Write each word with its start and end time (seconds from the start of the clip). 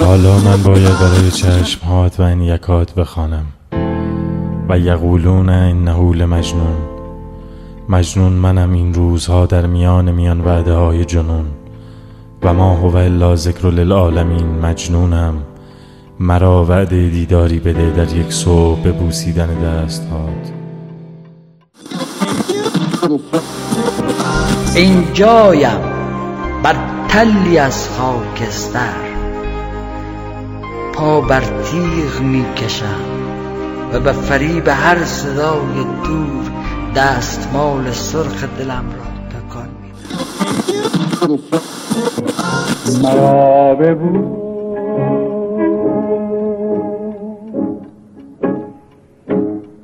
حالا 0.00 0.38
من 0.38 0.62
باید 0.62 0.98
برای 1.00 1.30
چشمهات 1.30 2.20
و 2.20 2.22
این 2.22 2.40
یکات 2.40 2.94
بخوانم 2.94 3.46
و 4.68 4.78
یقولون 4.78 5.48
انه 5.48 6.26
مجنون 6.26 6.76
مجنون 7.88 8.32
منم 8.32 8.72
این 8.72 8.94
روزها 8.94 9.46
در 9.46 9.66
میان 9.66 10.10
میان 10.10 10.40
وعده 10.40 10.72
های 10.72 11.04
جنون 11.04 11.44
و 12.42 12.54
ما 12.54 12.74
هو 12.74 12.96
الا 12.96 13.36
ذکر 13.36 13.70
للعالمین 13.70 14.46
مجنونم. 14.46 15.34
مرا 16.20 16.64
وعده 16.64 17.08
دیداری 17.08 17.58
بده 17.58 17.90
در 17.90 18.16
یک 18.16 18.32
صبح 18.32 18.82
به 18.82 18.92
بوسیدن 18.92 19.46
دست 19.46 20.08
هات 20.10 20.52
این 24.74 25.12
جایم 25.12 25.80
بر 26.62 26.97
تلی 27.08 27.58
از 27.58 27.88
خاکستر. 27.88 29.08
پا 30.94 31.20
بر 31.20 31.40
تیغ 31.40 32.20
می 32.20 32.44
کشم 32.56 33.18
و 33.92 34.00
به 34.00 34.12
فریب 34.12 34.68
هر 34.68 35.04
صدای 35.04 35.84
دور 36.04 36.50
دستمال 36.96 37.90
سرخ 37.90 38.44
دلم 38.58 38.84
را 38.96 39.08
تکان 39.28 39.68
می 39.82 39.92
مرا 43.02 43.74
ببو. 43.74 44.38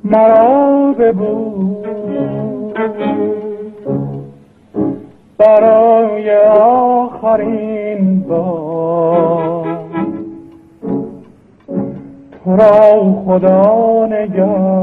مرا 0.03 0.93
ببو. 0.99 1.75
برای 5.37 6.37
آخرین 6.59 8.19
بار. 8.19 9.85
تو 12.43 12.55
را 12.55 13.23
خدا 13.25 14.05
نگه 14.05 14.75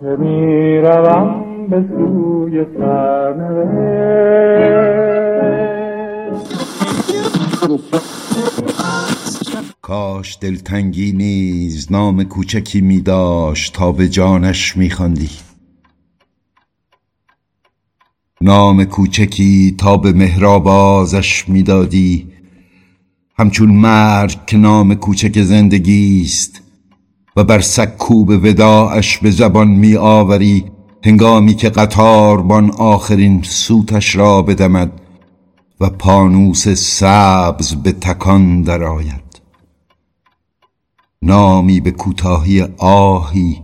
که 0.00 0.16
می 0.18 0.78
روم 0.78 1.66
به 1.70 1.84
سوی 1.88 2.64
کاش 9.82 10.38
دلتنگی 10.40 11.12
نیز 11.12 11.92
نام 11.92 12.24
کوچکی 12.24 12.80
می 12.80 13.00
داشت 13.00 13.74
تا 13.74 13.92
به 13.92 14.08
جانش 14.08 14.76
می 14.76 14.90
خواندی 14.90 15.47
نام 18.48 18.84
کوچکی 18.84 19.74
تا 19.78 19.96
به 19.96 20.12
مهرابازش 20.12 21.48
می‌دادی. 21.48 22.28
همچون 23.38 23.70
مرگ 23.70 24.46
که 24.46 24.56
نام 24.56 24.94
کوچک 24.94 25.42
زندگی 25.42 26.22
است 26.24 26.62
و 27.36 27.44
بر 27.44 27.60
سکوب 27.60 28.28
وداعش 28.28 29.18
به 29.18 29.30
زبان 29.30 29.68
می 29.68 29.96
آوری 29.96 30.64
هنگامی 31.04 31.54
که 31.54 31.68
قطاربان 31.68 32.70
آخرین 32.70 33.42
سوتش 33.42 34.16
را 34.16 34.42
بدمد 34.42 34.92
و 35.80 35.90
پانوس 35.90 36.68
سبز 36.68 37.74
به 37.74 37.92
تکان 37.92 38.62
درآید. 38.62 39.40
نامی 41.22 41.80
به 41.80 41.90
کوتاهی 41.90 42.62
آهی 42.78 43.62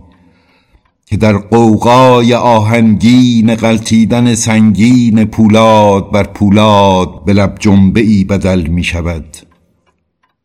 که 1.05 1.17
در 1.17 1.37
قوقای 1.37 2.33
آهنگین 2.33 3.55
غلطیدن 3.55 4.35
سنگین 4.35 5.25
پولاد 5.25 6.11
بر 6.11 6.23
پولاد 6.23 7.25
به 7.25 7.33
لب 7.33 7.57
جنبه 7.59 8.01
ای 8.01 8.23
بدل 8.23 8.67
می 8.67 8.83
شود 8.83 9.37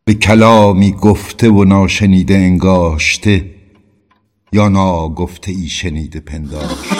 به 0.04 0.14
کلامی 0.14 0.92
گفته 0.92 1.50
و 1.50 1.64
ناشنیده 1.64 2.34
انگاشته 2.34 3.50
یا 4.52 4.68
ناگفته 4.68 5.52
ای 5.52 5.68
شنیده 5.68 6.20
پنداشته. 6.20 6.96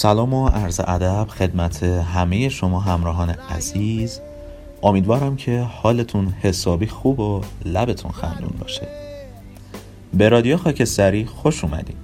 سلام 0.00 0.34
و 0.34 0.48
عرض 0.48 0.80
ادب 0.86 1.26
خدمت 1.28 1.82
همه 1.82 2.48
شما 2.48 2.80
همراهان 2.80 3.30
عزیز. 3.30 4.20
امیدوارم 4.82 5.36
که 5.36 5.60
حالتون 5.60 6.34
حسابی 6.42 6.86
خوب 6.86 7.20
و 7.20 7.40
لبتون 7.64 8.10
خندون 8.10 8.52
باشه. 8.60 8.88
به 10.14 10.28
رادیو 10.28 10.56
خاکستری 10.56 11.24
خوش 11.24 11.64
اومدید. 11.64 11.96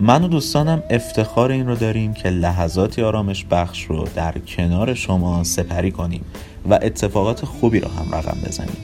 من 0.00 0.24
و 0.24 0.28
دوستانم 0.28 0.82
افتخار 0.90 1.50
این 1.50 1.66
رو 1.66 1.74
داریم 1.74 2.14
که 2.14 2.28
لحظاتی 2.28 3.02
آرامش 3.02 3.44
بخش 3.50 3.84
رو 3.84 4.08
در 4.14 4.38
کنار 4.38 4.94
شما 4.94 5.44
سپری 5.44 5.90
کنیم 5.90 6.24
و 6.70 6.78
اتفاقات 6.82 7.44
خوبی 7.44 7.80
رو 7.80 7.88
هم 7.88 8.14
رقم 8.14 8.38
بزنیم. 8.46 8.76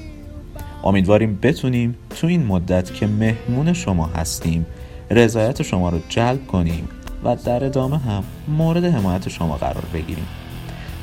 امیدواریم 0.85 1.39
بتونیم 1.43 1.97
تو 2.21 2.27
این 2.27 2.47
مدت 2.47 2.95
که 2.95 3.07
مهمون 3.07 3.73
شما 3.73 4.07
هستیم 4.07 4.67
رضایت 5.11 5.63
شما 5.63 5.89
رو 5.89 5.99
جلب 6.09 6.47
کنیم 6.47 6.89
و 7.25 7.37
در 7.37 7.65
ادامه 7.65 7.99
هم 7.99 8.25
مورد 8.49 8.85
حمایت 8.85 9.29
شما 9.29 9.57
قرار 9.57 9.85
بگیریم. 9.95 10.27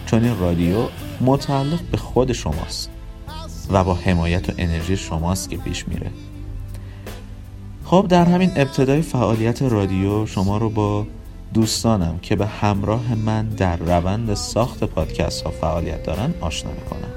چون 0.06 0.24
این 0.24 0.40
رادیو 0.40 0.78
متعلق 1.22 1.82
به 1.92 1.98
خود 1.98 2.34
شماست 2.34 2.90
و 3.72 3.84
با 3.84 3.94
حمایت 3.94 4.50
و 4.50 4.54
انرژی 4.58 4.98
شماست 4.98 5.50
که 5.50 5.58
پیش 5.58 5.88
میره. 5.88 6.12
خب 7.86 8.06
در 8.10 8.26
همین 8.26 8.52
ابتدای 8.56 9.02
فعالیت 9.02 9.62
رادیو 9.62 10.26
شما 10.26 10.58
رو 10.58 10.70
با 10.70 11.08
دوستانم 11.54 12.20
که 12.22 12.36
به 12.36 12.48
همراه 12.48 13.16
من 13.16 13.50
در 13.50 13.78
روند 13.78 14.34
ساخت 14.34 14.84
پادکست 14.84 15.44
ها 15.44 15.52
فعالیت 15.52 16.04
دارن 16.04 16.34
آشنا 16.42 16.72
می‌کنم. 16.72 17.10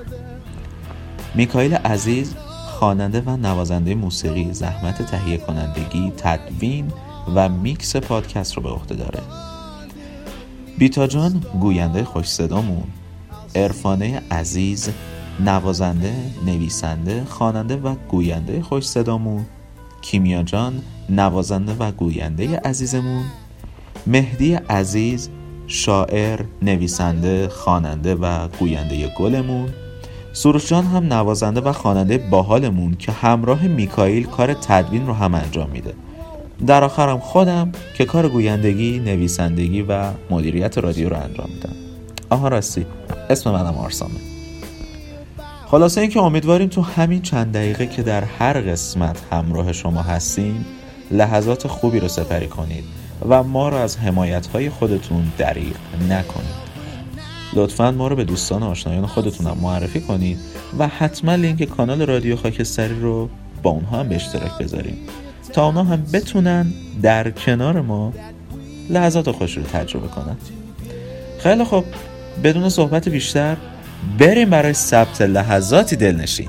میکایل 1.35 1.75
عزیز 1.75 2.35
خواننده 2.69 3.21
و 3.27 3.37
نوازنده 3.37 3.95
موسیقی 3.95 4.53
زحمت 4.53 5.03
تهیه 5.03 5.37
کنندگی 5.37 6.13
تدوین 6.17 6.93
و 7.35 7.49
میکس 7.49 7.97
پادکست 7.97 8.55
رو 8.55 8.63
به 8.63 8.69
عهده 8.69 8.95
داره. 8.95 9.21
بیتا 10.79 11.07
جان 11.07 11.43
گوینده 11.61 12.05
خوش 12.05 12.27
صدامون. 12.27 12.85
عرفانه 13.55 14.23
عزیز 14.31 14.89
نوازنده 15.41 16.15
نویسنده 16.47 17.25
خواننده 17.25 17.77
و 17.77 17.95
گوینده 18.09 18.63
خوش 18.63 18.89
صدامون. 18.89 19.47
کیمیا 20.03 20.43
جان 20.43 20.83
نوازنده 21.09 21.75
و 21.79 21.93
گوینده 21.93 22.57
عزیزمون. 22.59 23.25
مهدی 24.07 24.55
عزیز 24.55 25.29
شاعر 25.67 26.41
نویسنده 26.63 27.49
خواننده 27.49 28.15
و 28.15 28.49
گوینده 28.49 29.09
گلمون. 29.09 29.69
سروش 30.33 30.69
جان 30.69 30.85
هم 30.85 31.13
نوازنده 31.13 31.61
و 31.61 31.73
خواننده 31.73 32.19
باحالمون 32.19 32.95
که 32.95 33.13
همراه 33.13 33.67
میکائیل 33.67 34.27
کار 34.27 34.55
تدوین 34.55 35.07
رو 35.07 35.13
هم 35.13 35.35
انجام 35.35 35.71
میده. 35.71 35.95
در 36.67 36.85
آخرم 36.85 37.19
خودم 37.19 37.73
که 37.95 38.05
کار 38.05 38.29
گویندگی، 38.29 38.99
نویسندگی 38.99 39.83
و 39.83 40.11
مدیریت 40.31 40.79
رادیو 40.79 41.09
رو 41.09 41.17
انجام 41.17 41.49
میدم. 41.55 41.75
آها 42.31 42.49
راستی. 42.49 42.87
اسم 43.31 43.51
منم 43.51 43.75
آرسامه. 43.79 44.15
خلاصه 45.67 46.01
اینکه 46.01 46.21
امیدواریم 46.21 46.69
تو 46.69 46.83
همین 46.83 47.23
چند 47.23 47.53
دقیقه 47.53 47.87
که 47.87 48.03
در 48.03 48.25
هر 48.25 48.61
قسمت 48.61 49.19
همراه 49.33 49.73
شما 49.73 50.03
هستیم 50.03 50.67
لحظات 51.11 51.67
خوبی 51.67 52.01
رو 52.01 52.09
سپری 52.09 52.47
کنید 52.47 52.85
و 53.29 53.43
ما 53.43 53.69
رو 53.69 53.77
از 53.77 53.99
حمایت 53.99 54.47
های 54.47 54.71
خودتون 54.71 55.33
دریغ 55.39 55.75
نکنید. 56.09 56.71
لطفا 57.53 57.91
ما 57.91 58.09
رو 58.09 58.17
به 58.17 58.25
دوستان 58.25 58.63
آشنایان 58.63 59.07
خودتون 59.07 59.47
هم 59.47 59.59
معرفی 59.63 60.01
کنید 60.01 60.39
و 60.79 60.89
حتما 60.89 61.35
لینک 61.35 61.65
کانال 61.65 62.03
رادیو 62.03 62.37
خاکستری 62.37 63.01
رو 63.01 63.29
با 63.63 63.71
اونها 63.71 64.01
هم 64.01 64.09
به 64.09 64.17
اشتراک 64.17 64.59
بذاریم 64.59 64.97
تا 65.53 65.67
اونا 65.67 65.85
هم 65.85 66.03
بتونن 66.13 66.67
در 67.03 67.31
کنار 67.31 67.81
ما 67.81 68.13
لحظات 68.91 69.31
خوش 69.31 69.57
رو 69.57 69.63
تجربه 69.63 70.09
کنن. 70.09 70.37
خیلی 71.39 71.65
خب 71.65 71.85
بدون 72.45 72.69
صحبت 72.69 73.09
بیشتر 73.09 73.57
بریم 74.19 74.51
برای 74.51 74.73
ثبت 74.73 75.23
لحظاتی 75.23 75.97
دلنشین. 75.97 76.49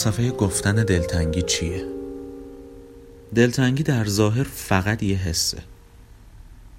فلسفه 0.00 0.30
گفتن 0.30 0.74
دلتنگی 0.74 1.42
چیه؟ 1.42 1.84
دلتنگی 3.34 3.82
در 3.82 4.04
ظاهر 4.04 4.42
فقط 4.42 5.02
یه 5.02 5.16
حسه 5.16 5.58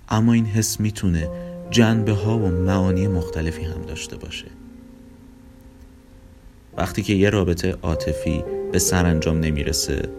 اما 0.10 0.34
این 0.34 0.46
حس 0.46 0.80
می‌تونه 0.80 1.30
جنبه 1.70 2.12
ها 2.12 2.38
و 2.38 2.48
معانی 2.48 3.08
مختلفی 3.08 3.64
هم 3.64 3.82
داشته 3.82 4.18
باشه 4.18 4.46
وقتی 6.78 7.04
که 7.04 7.14
یه 7.14 7.30
رابطه 7.30 7.78
عاطفی 7.82 8.44
به 8.72 8.80
سرانجام 8.80 9.40
نمی‌رسه 9.40 10.10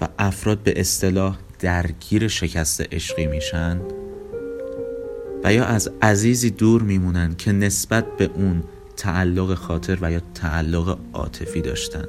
و 0.00 0.08
افراد 0.18 0.58
به 0.58 0.80
اصطلاح 0.80 1.38
درگیر 1.60 2.28
شکست 2.28 2.94
عشقی 2.94 3.26
میشن 3.26 3.80
و 5.44 5.52
یا 5.52 5.64
از 5.64 5.90
عزیزی 6.02 6.50
دور 6.50 6.82
میمونن 6.82 7.34
که 7.34 7.52
نسبت 7.52 8.16
به 8.16 8.30
اون 8.34 8.62
تعلق 8.96 9.54
خاطر 9.54 9.98
و 10.00 10.12
یا 10.12 10.20
تعلق 10.34 10.98
عاطفی 11.12 11.60
داشتن. 11.60 12.04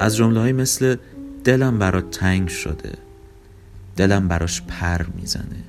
از 0.00 0.16
جمله 0.16 0.40
های 0.40 0.52
مثل 0.52 0.96
دلم 1.44 1.78
برات 1.78 2.10
تنگ 2.10 2.48
شده 2.48 2.92
دلم 3.96 4.28
براش 4.28 4.62
پر 4.62 5.02
می‌زنه 5.16 5.64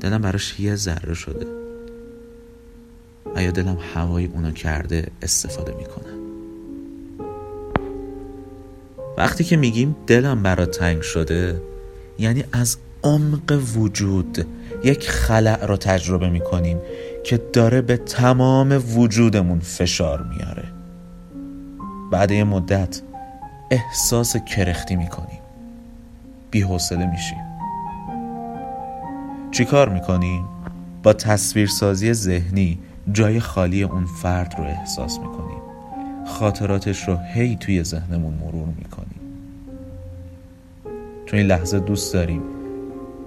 دلم 0.00 0.22
براش 0.22 0.60
یه 0.60 0.76
ذره 0.76 1.14
شده. 1.14 1.46
و 3.34 3.42
یا 3.42 3.50
دلم 3.50 3.78
هوای 3.94 4.26
اونا 4.26 4.50
کرده 4.50 5.06
استفاده 5.22 5.74
می‌کنم 5.74 6.22
وقتی 9.18 9.44
که 9.44 9.56
میگیم 9.56 9.96
دلم 10.06 10.42
برات 10.42 10.78
تنگ 10.78 11.02
شده 11.02 11.62
یعنی 12.18 12.44
از 12.52 12.76
عمق 13.02 13.62
وجود 13.76 14.46
یک 14.84 15.10
خلع 15.10 15.66
رو 15.66 15.76
تجربه 15.76 16.30
می‌کنیم. 16.30 16.78
که 17.24 17.36
داره 17.52 17.80
به 17.80 17.96
تمام 17.96 18.82
وجودمون 18.96 19.60
فشار 19.60 20.22
میاره. 20.22 20.64
بعد 22.10 22.30
یه 22.30 22.44
مدت 22.44 23.02
احساس 23.70 24.36
کرختی 24.36 24.96
می‌کنیم 24.96 25.40
بی 26.50 26.60
حوصله 26.60 27.06
میشیم 27.10 27.38
چی 29.50 29.64
کار 29.64 29.88
می‌کنیم؟ 29.88 30.44
با 31.02 31.12
تصویرسازی 31.12 32.12
ذهنی 32.12 32.78
جای 33.12 33.40
خالی 33.40 33.82
اون 33.82 34.04
فرد 34.04 34.54
رو 34.58 34.64
احساس 34.64 35.18
می‌کنیم 35.18 35.62
خاطراتش 36.26 37.08
رو 37.08 37.16
هی 37.16 37.56
توی 37.56 37.84
ذهنمون 37.84 38.34
مرور 38.34 38.68
می‌کنیم 38.78 39.20
تو 41.26 41.36
این 41.36 41.46
لحظه 41.46 41.80
دوست 41.80 42.14
داریم. 42.14 42.42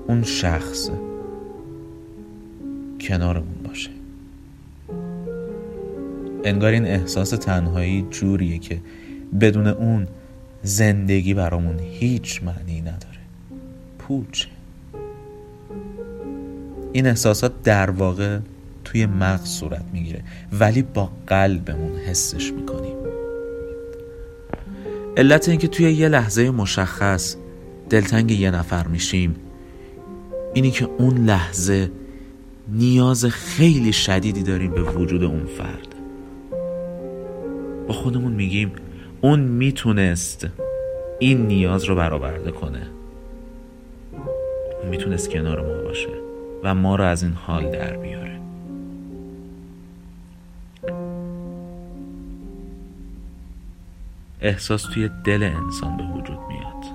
اون 0.07 0.23
شخص. 0.23 0.89
کنارمون. 3.01 3.54
انگار 6.45 6.71
این 6.71 6.85
احساس 6.85 7.29
تنهایی 7.29 8.05
جوریه 8.11 8.57
که 8.57 8.81
بدون 9.41 9.67
اون 9.67 10.07
زندگی 10.63 11.33
برامون 11.33 11.79
هیچ 11.79 12.43
معنی 12.43 12.81
نداره. 12.81 13.19
پوچه 13.99 14.47
این 16.93 17.07
احساسات 17.07 17.63
در 17.63 17.89
واقع 17.89 18.39
توی 18.83 19.05
مغز 19.05 19.49
صورت 19.49 19.85
می‌گیره 19.93 20.21
ولی 20.59 20.81
با 20.81 21.11
قلبمون 21.27 21.95
حسش 21.95 22.53
می‌کنیم. 22.53 22.95
علت 25.17 25.49
اینکه 25.49 25.67
توی 25.67 25.91
یه 25.93 26.07
لحظه 26.07 26.51
مشخص 26.51 27.35
دلتنگ 27.89 28.31
یه 28.31 28.51
نفر 28.51 28.87
میشیم 28.87 29.35
اینی 30.53 30.71
که 30.71 30.89
اون 30.97 31.25
لحظه 31.25 31.91
نیاز 32.67 33.25
خیلی 33.25 33.93
شدیدی 33.93 34.43
داریم 34.43 34.71
به 34.71 34.81
وجود 34.81 35.23
اون 35.23 35.45
فرد. 35.45 35.94
با 37.87 37.93
خودمون 37.93 38.31
میگیم 38.31 38.71
اون 39.21 39.39
می‌تونست 39.39 40.47
این 41.19 41.47
نیاز 41.47 41.83
رو 41.83 41.95
برآورده 41.95 42.51
کنه. 42.51 42.87
اون 44.81 44.89
می‌تونست 44.89 45.29
کنار 45.29 45.61
ما 45.61 45.83
باشه 45.83 46.09
و 46.63 46.75
ما 46.75 46.95
رو 46.95 47.03
از 47.03 47.23
این 47.23 47.33
حال 47.33 47.71
در 47.71 47.97
بیاره. 47.97 48.39
احساس 54.41 54.83
توی 54.83 55.09
دل 55.23 55.43
انسان 55.43 55.97
به 55.97 56.03
وجود 56.03 56.39
میاد. 56.47 56.85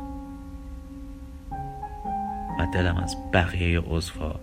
و 2.59 2.67
دلم 2.75 2.97
از 2.97 3.17
بقیه 3.33 3.81
عضوها 3.81 4.41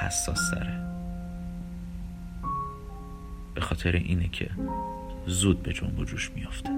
حساس 0.00 0.38
داره 0.52 0.80
به 3.54 3.60
خاطر 3.60 3.92
اینه 3.92 4.28
که 4.28 4.50
زود 5.30 5.62
به 5.62 5.72
جنب 5.72 5.98
و 5.98 6.04
جوش 6.04 6.30
میافته. 6.36 6.70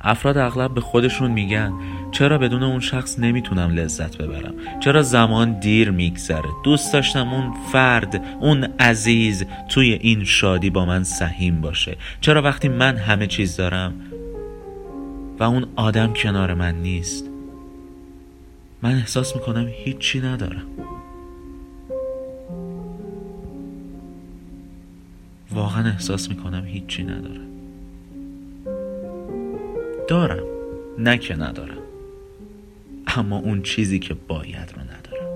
افراد 0.00 0.38
اغلب 0.38 0.74
به 0.74 0.80
خودشون 0.80 1.30
میگن 1.30 1.72
چرا 2.12 2.38
بدون 2.38 2.62
اون 2.62 2.80
شخص 2.80 3.18
نمی‌تونم 3.18 3.70
لذت 3.70 4.16
ببرم؟ 4.16 4.54
چرا 4.80 5.02
زمان 5.02 5.60
دیر 5.60 5.90
میگذره؟ 5.90 6.48
دوست 6.64 6.92
داشتم 6.92 7.28
اون 7.28 7.54
فرد 7.72 8.24
اون 8.40 8.64
عزیز 8.64 9.44
توی 9.68 9.92
این 9.92 10.24
شادی 10.24 10.70
با 10.70 10.84
من 10.84 11.04
سهیم 11.04 11.60
باشه. 11.60 11.96
چرا 12.20 12.42
وقتی 12.42 12.68
من 12.68 12.96
همه 12.96 13.26
چیز 13.26 13.56
دارم 13.56 13.94
و 15.38 15.42
اون 15.42 15.66
آدم 15.76 16.12
کنار 16.12 16.54
من 16.54 16.74
نیست 16.74 17.24
من 18.82 18.94
احساس 18.94 19.36
می‌کنم 19.36 19.66
هیچی 19.84 20.20
ندارم؟ 20.20 20.66
واقعا 25.54 25.88
احساس 25.88 26.28
می‌کنم 26.28 26.64
هیچی 26.64 27.04
ندارم 27.04 27.46
دارم 30.08 30.44
نه 30.98 31.18
که 31.18 31.34
ندارم. 31.34 31.78
اما 33.06 33.38
اون 33.38 33.62
چیزی 33.62 33.98
که 33.98 34.14
باید 34.14 34.72
رو 34.76 34.80
ندارم. 34.80 35.28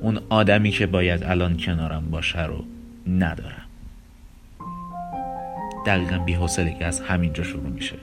اون 0.00 0.20
آدمی 0.28 0.70
که 0.70 0.86
باید 0.86 1.24
الان 1.24 1.56
کنارم 1.56 2.10
باشه 2.10 2.46
رو 2.46 2.64
ندارم. 3.06 3.66
دقیقا 5.86 6.18
که 6.78 6.84
از 6.84 7.00
همینجا 7.00 7.44
شروع 7.44 7.70
میشه. 7.70 7.96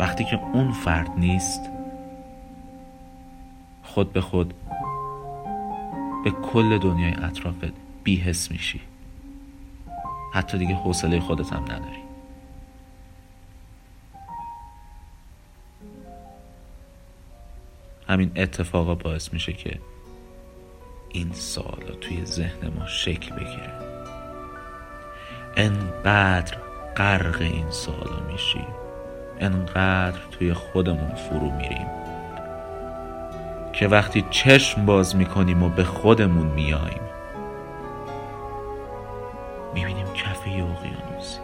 وقتی 0.00 0.24
که 0.24 0.40
اون 0.52 0.72
فرد 0.72 1.10
نیست 1.18 1.60
خود 3.82 4.12
به 4.12 4.20
خود 4.20 4.54
به 6.24 6.30
کل 6.30 6.78
دنیای 6.78 7.14
اطرافت 7.14 7.72
بیحس 8.04 8.50
میشی. 8.50 8.80
حتی 10.34 10.58
دیگه 10.58 10.74
حوصله 10.74 11.20
خودت 11.20 11.52
هم 11.52 11.62
نداری. 11.62 12.02
همین 18.08 18.32
اتفاقا 18.36 18.94
باعث 18.94 19.32
میشه 19.32 19.52
که 19.52 19.78
این 21.08 21.32
سالا 21.32 21.94
توی 22.00 22.24
ذهن 22.24 22.68
ما 22.78 22.86
شکل 22.86 23.34
بگیره. 23.34 23.72
انقدر 25.56 26.56
غرق 26.96 27.40
این 27.40 27.70
سالا 27.70 28.20
میشیم 28.32 28.66
انقدر 29.40 30.20
توی 30.30 30.52
خودمون 30.52 31.14
فرو 31.14 31.50
میریم. 31.50 31.86
که 33.78 33.88
وقتی 33.88 34.24
چشم 34.30 34.86
باز 34.86 35.16
می‌کنیم 35.16 35.62
و 35.62 35.68
به 35.68 35.84
خودمون 35.84 36.46
میاییم 36.46 37.00
می‌بینیم 39.74 40.06
کفه 40.06 40.50
اقیانوسی 40.50 41.38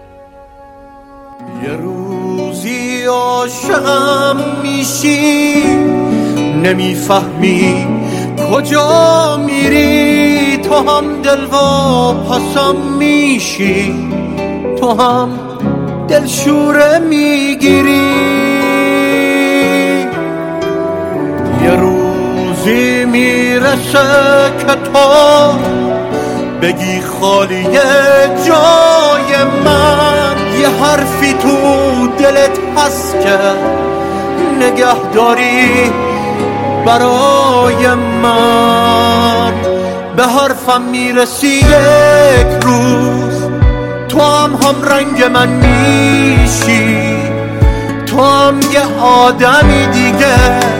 یه 1.64 1.76
روزی 1.76 3.04
عاشقم 3.04 4.36
میشی 4.62 5.62
نمی‌فهمی 6.62 7.86
کجا 8.52 9.36
میری. 9.36 10.56
تو 10.56 10.74
هم 10.74 11.22
دل 11.22 11.44
و 11.44 12.12
پسم 12.12 12.76
میشی 12.98 14.08
تو 14.80 14.90
هم 15.02 15.28
دلشوره 16.08 16.98
می‌گیری. 16.98 18.43
روزی 22.64 23.04
می‌رسه 23.04 23.99
که 24.59 24.75
تو 24.75 25.59
بگی 26.62 27.00
خالی 27.21 27.62
جای 28.47 29.44
من. 29.64 30.59
یه 30.61 30.68
حرفی 30.68 31.33
تو 31.33 31.59
دلت 32.18 32.59
هست 32.76 33.21
که 33.21 33.38
نگهداری 34.61 35.92
برای 36.87 37.94
من. 38.23 39.52
به 40.16 40.23
حرفم 40.23 40.83
می‌رسی 40.83 41.49
یک 41.49 42.62
روز. 42.62 43.42
تو 44.09 44.21
هم 44.21 44.50
هم 44.54 44.83
رنگ 44.83 45.25
من 45.25 45.49
میشی. 45.49 47.16
تو 48.06 48.25
هم 48.25 48.61
یه 48.61 49.02
آدمی 49.02 49.87
دیگه. 49.87 50.73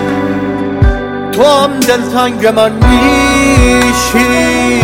تو 1.37 1.43
هم 1.43 1.81
دلتنگ 1.81 2.47
من 2.47 2.73
میشی. 2.73 4.81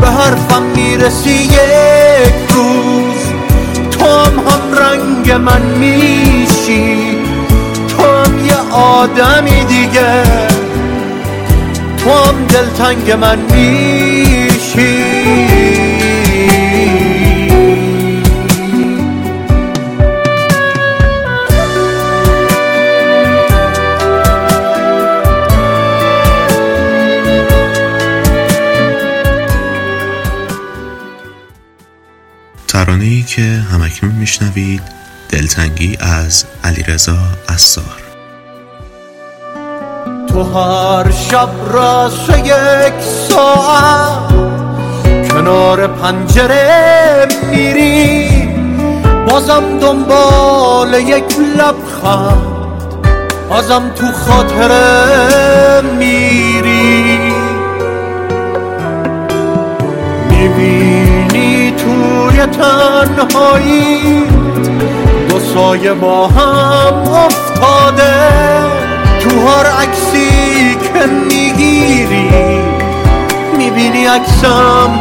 به 0.00 0.06
حرفم 0.06 0.62
می‌رسی 0.62 1.30
یک 1.30 2.34
روز 2.48 3.22
تو 3.90 4.04
هم 4.04 4.38
هم 4.38 4.78
رنگ 4.78 5.30
من 5.30 5.62
میشی. 5.62 7.18
تو 7.88 8.02
هم 8.02 8.46
یه 8.46 8.56
آدمی 8.72 9.64
دیگه 9.64 10.22
تو 12.04 12.10
هم 12.10 12.46
دلتنگ 12.46 13.10
من 13.10 13.38
میشی. 13.38 15.11
ترانه 32.82 33.04
ای 33.04 33.22
که 33.22 33.42
همکنون 33.42 34.14
میشنوید 34.14 34.82
دلتنگی 35.28 35.96
از 36.00 36.44
علیرضا 36.64 37.18
اسار 37.48 38.02
تو 40.28 40.42
هر 40.42 41.10
شب 41.10 41.48
راست 41.72 42.30
یک 42.30 43.02
ساعت 43.28 44.32
کنار 45.30 45.86
پنجره 45.86 47.28
میری 47.50 48.28
بازم 49.28 49.78
دنبال 49.80 50.94
یک 50.94 51.38
لبخند 51.58 52.42
بازم 53.48 53.90
تو 53.94 54.06
خاطره 54.12 55.80
میری. 55.98 57.18
می‌بینی 60.30 61.01
تنهایی 62.46 64.24
دو 65.28 65.40
سایه 65.54 65.92
با 65.92 66.26
هم 66.26 66.94
افتاده. 67.14 68.14
تو 69.20 69.30
هر 69.48 69.66
عکسی 69.66 70.74
که 70.74 71.06
می‌گیری 71.06 72.30
می‌بینی 73.58 74.06
عکسم 74.06 75.00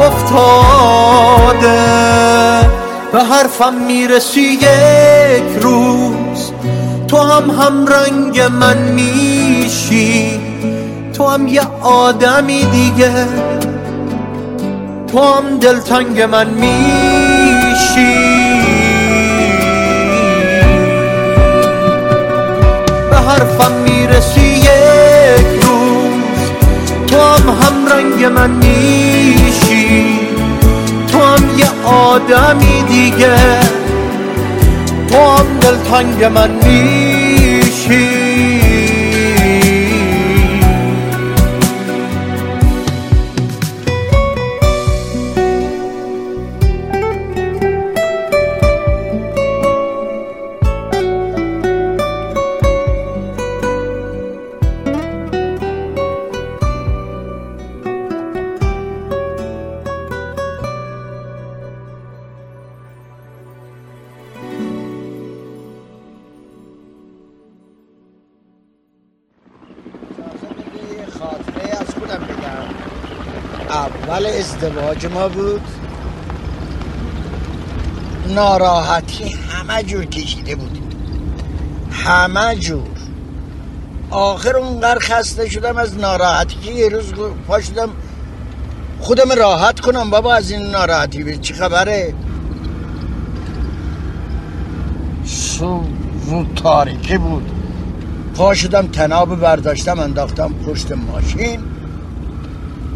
افتاده. 0.00 1.74
به 3.12 3.24
حرفم 3.24 3.74
می‌رسی 3.86 4.40
یک 4.40 5.62
روز. 5.62 6.52
تو 7.08 7.18
هم 7.18 7.50
هم 7.50 7.86
رنگ 7.86 8.40
من 8.40 8.78
میشی. 8.78 10.40
تو 11.16 11.28
هم 11.28 11.48
یه 11.48 11.62
آدمی 11.82 12.64
دیگه. 12.64 13.10
هم 15.20 15.58
دلتنگ 15.58 16.20
من 16.22 16.46
میشی. 16.50 18.14
به 23.10 23.16
حرفم 23.16 23.72
می‌رسی 23.72 24.40
یک 24.40 25.62
روز 25.62 26.50
تو 27.06 27.16
هم 27.16 27.48
هم 27.48 27.92
رنگ 27.92 28.24
من 28.24 28.50
میشی. 28.50 30.18
تو 31.12 31.18
هم 31.18 31.58
یه 31.58 31.66
آدمی 31.84 32.82
دیگه 32.88 33.36
تو 35.08 35.16
هم 35.16 35.46
دلتنگ 35.60 36.24
من 36.24 36.50
میشی. 36.50 37.13
ازدواج 74.94 75.12
ما 75.12 75.28
بود. 75.28 75.60
ناراحتی 78.28 79.28
همه 79.28 79.82
جور 79.82 80.04
کشیده 80.04 80.54
بودیم 80.54 80.88
همه 81.90 82.56
جور. 82.56 82.82
آخر 84.10 84.56
اونقدر 84.56 84.98
خسته 84.98 85.48
شدم 85.48 85.76
از 85.76 85.98
ناراحتی 85.98 86.56
که 86.56 86.70
یه 86.70 86.88
روز 86.88 87.12
پا 87.48 87.60
شدم. 87.60 87.88
خودم 89.00 89.32
راحت 89.32 89.80
کنم 89.80 90.10
بابا 90.10 90.34
از 90.34 90.50
این 90.50 90.62
ناراحتی. 90.62 91.22
به 91.22 91.36
چی 91.36 91.54
خبره؟ 91.54 92.14
سو 95.24 95.84
رو 96.26 96.44
تاریکی 96.56 97.18
بود. 97.18 97.50
پا 98.34 98.54
شدم 98.54 98.86
تناب 98.86 99.40
برداشتم 99.40 99.98
انداختم 99.98 100.52
پشت 100.52 100.92
ماشین. 100.92 101.60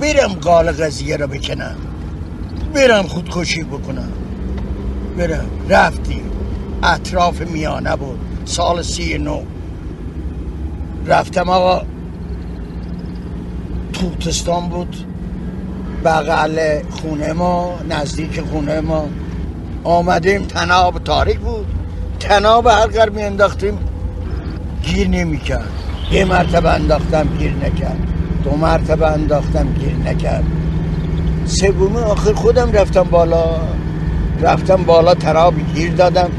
برم 0.00 0.28
قال 0.28 0.72
قضیه 0.72 1.16
رو 1.16 1.26
بکنم. 1.26 1.76
برم 2.75 3.02
خودکشی 3.02 3.62
بکنم. 3.62 4.12
برم. 5.18 5.46
رفتیم 5.68 6.22
اطراف 6.82 7.40
میانه 7.40 7.96
بود. 7.96 8.18
سال 8.44 8.82
سی 8.82 9.18
نو 9.18 9.42
رفتم 11.06 11.48
آقا. 11.48 11.87
توتستان 13.92 14.68
بود. 14.68 14.96
بغل 16.04 16.82
خونه 16.90 17.32
ما 17.32 17.78
نزدیک 17.88 18.40
خونه 18.40 18.80
ما. 18.80 19.08
آمدیم. 19.84 20.42
تناب 20.42 21.04
تاریک 21.04 21.38
بود. 21.38 21.66
تناب 22.20 22.66
هر 22.66 22.87
قرار 22.87 23.10
می 23.10 23.22
انداختیم 23.22 23.78
گیر 24.82 25.08
نمی‌کرد 25.08 25.68
یه 26.12 26.25
مرتبه 26.25 26.70
انداختم 26.70 27.28
گیر 27.38 27.52
نکرد. 27.52 27.98
دو 28.44 28.56
مرتبه 28.56 29.06
انداختم 29.06 29.72
گیر 29.72 29.96
نکرد. 29.96 30.44
سومی 31.48 31.96
آخر 31.96 32.32
خودم 32.32 32.72
رفتم 32.72 33.02
بالا. 33.02 33.44
رفتم 34.42 34.76
بالا 34.76 35.14
تراب 35.14 35.54
گیر 35.74 35.92
دادم. 35.92 36.30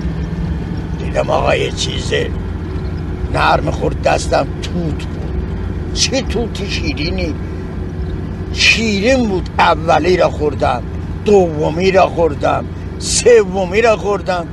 دیدم 0.99 1.29
آقا 1.29 1.55
یه 1.55 1.71
چیزه 1.71 2.29
نرم 3.33 3.71
خورد 3.71 4.01
دستم 4.01 4.47
توت 4.61 5.05
بود. 5.05 5.43
چه 5.93 6.21
توتی 6.21 6.69
شیرینی. 6.69 7.35
شیرین 8.53 9.27
بود. 9.29 9.49
اولی 9.59 10.17
را 10.17 10.29
خوردم 10.29 10.83
دومی 11.25 11.91
را 11.91 12.07
خوردم 12.07 12.65
سومی 12.99 13.81
را 13.81 13.97
خوردم. 13.97 14.47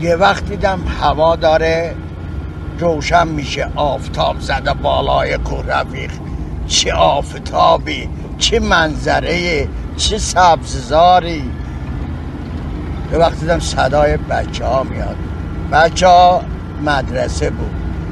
یه 0.00 0.16
وقت 0.16 0.48
دیدم 0.48 0.80
هوا 1.00 1.36
داره 1.36 1.94
روشن 2.78 3.28
میشه 3.28 3.68
آفتاب 3.76 4.40
زده 4.40 4.74
بالای 4.74 5.38
کوه 5.38 5.66
رفیق 5.66 6.10
چه 6.66 6.92
آفتابی 6.92 8.08
چه 8.38 8.60
منظره. 8.60 9.68
چه 9.96 10.18
سبززاری؟ 10.18 11.50
به 13.10 13.18
وقت 13.18 13.40
دیدم 13.40 13.58
صدای 13.58 14.16
بچه 14.16 14.64
ها 14.64 14.82
میاد. 14.82 15.16
بچه 15.72 16.06
ها 16.06 16.42
مدرسه 16.84 17.50
بود. 17.50 17.70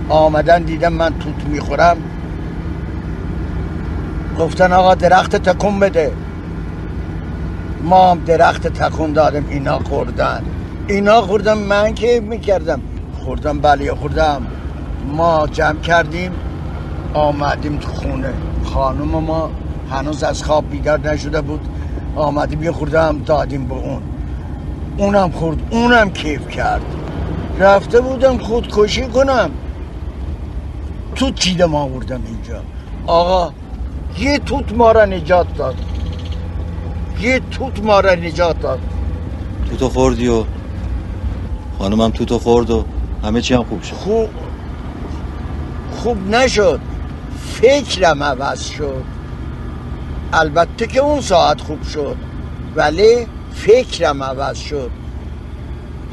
آمدن 0.08 0.62
دیدم 0.62 0.92
من 0.92 1.18
توت 1.18 1.44
می‌خورم. 1.48 1.96
گفتن 4.38 4.72
آقا 4.72 4.94
درخت 4.94 5.36
تکون 5.36 5.80
بده. 5.80 6.12
ما 7.82 8.10
هم 8.10 8.18
درخت 8.18 8.66
تکون 8.66 9.12
دادم 9.12 9.44
اینا 9.48 9.78
خوردن. 9.78 10.42
اینا 10.86 11.20
خوردم 11.20 11.58
من 11.58 11.94
که 11.94 12.20
می‌کردم؟ 12.20 12.80
خوردم 13.24 13.58
بله 13.58 13.94
خوردم. 13.94 14.46
ما 15.06 15.46
جمع 15.46 15.80
کردیم 15.80 16.32
آمدیم 17.14 17.78
تو 17.78 17.88
خونه. 17.88 18.32
خانم 18.64 19.08
ما 19.08 19.50
هنوز 19.90 20.22
از 20.22 20.42
خواب 20.42 20.70
بیدار 20.70 21.12
نشده 21.12 21.40
بود. 21.40 21.60
آمدیم 22.16 22.62
یه 22.62 22.72
خوردم 22.72 23.18
دادیم 23.26 23.66
به 23.66 23.74
اون. 23.74 24.02
اونم 24.98 25.30
خورد 25.30 25.58
اونم 25.70 26.10
کیف 26.10 26.48
کرد. 26.48 26.82
رفته 27.58 28.00
بودم 28.00 28.38
خودکشی 28.38 29.06
کنم. 29.06 29.50
توت 31.14 31.34
چیدم 31.34 31.74
آوردم 31.74 32.20
اینجا؟ 32.26 32.62
آقا 33.06 33.52
یه 34.18 34.38
توت 34.38 34.72
ما 34.72 34.92
را 34.92 35.04
نجات 35.04 35.56
داد. 35.56 35.76
یه 37.20 37.40
توت 37.50 37.84
ما 37.84 38.00
را 38.00 38.14
نجات 38.14 38.60
داد. 38.60 38.80
تو 39.78 39.88
خوردی 39.88 40.28
و 40.28 40.44
خانمم 41.78 42.10
تو 42.10 42.38
خورد 42.38 42.70
و 42.70 42.84
همه 43.24 43.40
چی 43.40 43.54
هم 43.54 43.64
خوب 43.64 43.82
شد. 43.82 43.94
خوب 43.94 44.28
خوب 45.96 46.34
نشد. 46.34 46.80
فکرم 47.52 48.22
عوض 48.22 48.62
شد. 48.64 49.04
البته 50.32 50.86
که 50.86 51.00
اون 51.00 51.20
ساعت 51.20 51.60
خوب 51.60 51.82
شد 51.82 52.16
ولی 52.76 53.26
فکرم 53.54 54.22
عوض 54.22 54.56
شد 54.58 54.90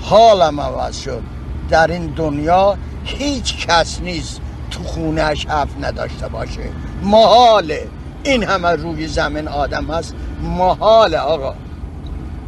حالم 0.02 0.62
عوض 0.62 0.98
شد. 0.98 1.22
در 1.70 1.92
این 1.92 2.06
دنیا 2.06 2.78
هیچ 3.04 3.68
کس 3.68 4.02
نیست 4.02 4.42
تو 4.72 4.84
خونهش 4.84 5.46
حرف 5.46 5.70
نداشته 5.82 6.28
باشه. 6.28 6.70
محاله. 7.04 7.88
این 8.24 8.44
همه 8.44 8.70
روی 8.70 9.08
زمین 9.08 9.48
آدم 9.48 9.86
هست. 9.86 10.16
محاله 10.42 11.18
آقا. 11.18 11.54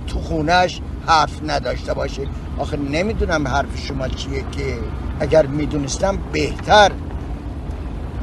تو 0.07 0.19
خونهش 0.19 0.81
حرف 1.07 1.31
نداشته 1.47 1.93
باشه. 1.93 2.21
آخه 2.57 2.77
نمی‌دونم 2.77 3.47
حرف 3.47 3.77
شما 3.87 4.07
چیه 4.07 4.43
که 4.51 4.77
اگر 5.19 5.45
می‌دونستم 5.45 6.17
بهتر 6.31 6.91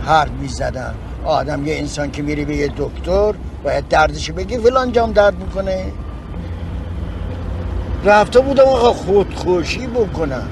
حرف 0.06 0.30
می‌زدم. 0.30 0.94
آدم 1.26 1.66
یه 1.66 1.76
انسان 1.76 2.10
که 2.10 2.22
میری 2.22 2.44
به 2.44 2.56
یه 2.56 2.72
دکتر 2.76 3.34
باید 3.64 3.88
دردش 3.88 4.30
بگی 4.30 4.58
فلان 4.58 4.92
جام 4.92 5.12
درد 5.12 5.38
می‌کنه. 5.38 5.92
رفته 8.04 8.40
بودم 8.40 8.62
آقا 8.64 8.92
خودخوشی 8.92 9.86
بکنم. 9.86 10.48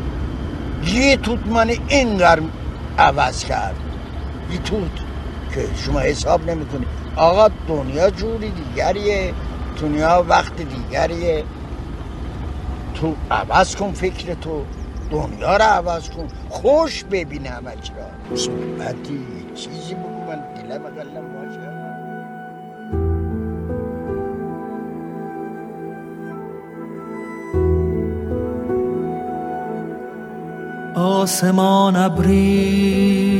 یه 0.86 1.16
توت 1.16 1.46
من 1.46 1.70
اینقدر 1.88 2.42
عوض 2.98 3.44
کرد. 3.44 3.74
یه 4.52 4.58
توت 4.58 4.90
که 5.54 5.66
شما 5.76 6.00
حساب 6.00 6.50
نمی‌کنی. 6.50 6.86
آقا 7.16 7.48
دنیا 7.68 8.10
جوری 8.10 8.50
دیگریه 8.50 9.32
دنیا 9.80 10.24
وقت 10.28 10.52
دیگریه. 10.56 11.44
تو 12.94 13.14
عوض 13.30 13.76
کن 13.76 13.92
فکر 13.92 14.34
تو 14.34 14.64
دنیا 15.10 15.56
رو 15.56 15.62
عوض 15.64 16.10
کن. 16.10 16.28
خوش 16.48 17.04
ببینه 17.04 17.48
همه 17.48 17.70
را 17.70 18.36
صحبتی 18.36 19.20
چیزی 19.54 19.94
بگو 19.94 20.13
قلم 20.82 21.32
باشه. 21.32 21.94
آسمان 30.94 31.96
ابریست. 31.96 33.34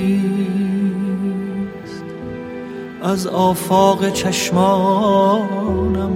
از 3.02 3.26
آفاق 3.26 4.11
چشمانم 4.11 5.04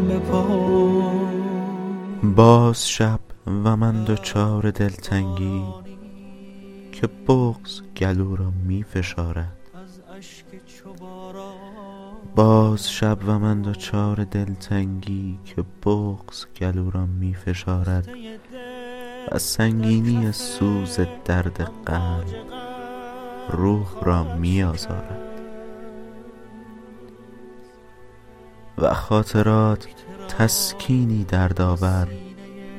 بپا 0.09 0.47
باز 2.23 2.89
شب 2.89 3.21
و 3.47 3.77
من 3.77 4.05
دچار 4.05 4.71
دلتنگی 4.71 5.65
که 6.93 7.07
بغز 7.07 7.81
گلو 7.97 8.37
را 8.37 8.53
می 8.67 8.83
فشارد 8.83 9.58
باز 12.39 12.91
شب 12.91 13.19
و 13.27 13.39
من 13.39 13.63
دچار 13.63 14.25
دلتنگی 14.25 15.39
که 15.45 15.65
بغز 15.87 16.47
گلو 16.61 16.91
را 16.91 17.07
می 17.07 17.35
فشارد 17.35 18.09
و 19.33 19.39
سنگینی 19.39 20.33
سوز 20.33 21.01
درد 21.25 21.71
قلب 21.87 22.35
روح 23.51 23.87
را 24.03 24.35
می 24.35 24.63
آزارد. 24.63 25.21
و 28.79 28.95
خاطرات 28.95 29.89
تسکینی 30.29 31.25
دردآور 31.25 32.09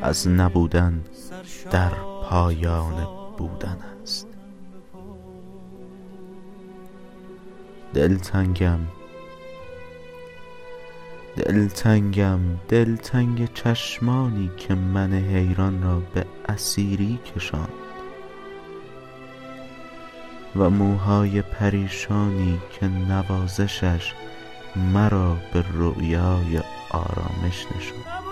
از 0.02 0.28
نبودن 0.28 1.04
در 1.72 1.92
پایان 2.30 3.08
بودن 3.38 3.78
است. 4.02 4.28
دلتنگم 7.94 8.80
دلتنگم 11.40 12.40
دلتنگ 12.68 13.54
چشمانی 13.54 14.52
که 14.58 14.76
من 14.76 15.14
حیران 15.14 15.84
را 15.84 16.00
به 16.14 16.26
اسیری 16.50 17.20
کشاند. 17.36 17.70
و 20.56 20.70
موهای 20.70 21.42
پریشانی 21.42 22.60
که 22.80 22.88
نوازشش 22.88 24.14
مرا 24.94 25.38
به 25.54 25.64
رؤیای 25.74 26.62
آرامش 26.92 27.66
نشاند. 27.76 28.24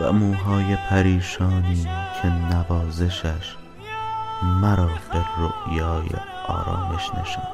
و 0.00 0.12
موهای 0.12 0.76
پریشانی 0.90 1.86
که 2.22 2.28
نوازشش 2.28 3.56
مرا 4.42 4.86
به 4.86 5.24
رؤیای 5.38 6.08
آرامش 6.48 7.10
نشاند. 7.10 7.47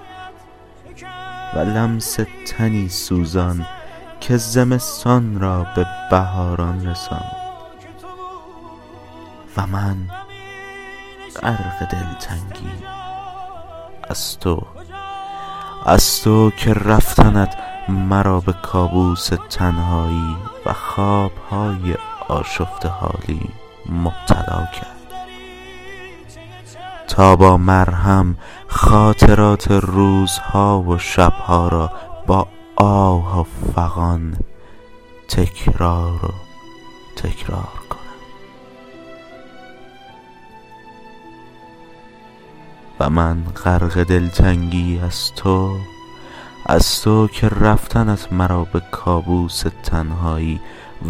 و 1.55 1.59
لمس 1.59 2.19
تنی 2.47 2.89
سوزان 2.89 3.67
که 4.21 4.37
زمستان 4.37 5.41
را 5.41 5.67
به 5.77 5.87
بهاران 6.11 6.87
رساند. 6.87 7.37
و 9.57 9.67
من 9.67 9.97
غرق 11.43 11.79
دلتنگی 11.91 12.73
از 14.11 14.39
تو 14.39 14.63
از 15.87 16.23
تو 16.23 16.51
که 16.51 16.73
رفتنت 16.73 17.57
مرا 17.89 18.41
به 18.41 18.53
کابوس 18.53 19.31
تنهایی 19.51 20.37
و 20.67 20.73
خوابهای 20.73 21.95
آشفته 22.29 22.89
حالی 22.89 23.51
مبتلا 23.89 24.67
کرد. 24.67 25.04
تا 27.15 27.37
با 27.37 27.57
مرهم 27.57 28.37
خاطرات 28.67 29.71
روزها 29.71 30.81
و 30.83 30.99
شبها 30.99 31.69
را 31.69 31.93
با 32.27 32.49
آه 32.77 33.41
و 33.41 33.45
فغان 33.75 34.37
تکرار 35.29 36.25
و 36.25 36.31
تکرار 37.17 37.69
کنم. 37.91 38.01
و 43.01 43.11
من 43.11 43.43
غرق 43.65 44.03
دلتنگی 44.03 45.01
از 45.05 45.33
تو 45.37 45.77
از 46.67 47.03
تو 47.03 47.29
که 47.29 47.49
رفتنت 47.49 48.33
مرا 48.33 48.65
به 48.65 48.83
کابوس 48.91 49.63
تنهایی 49.83 50.61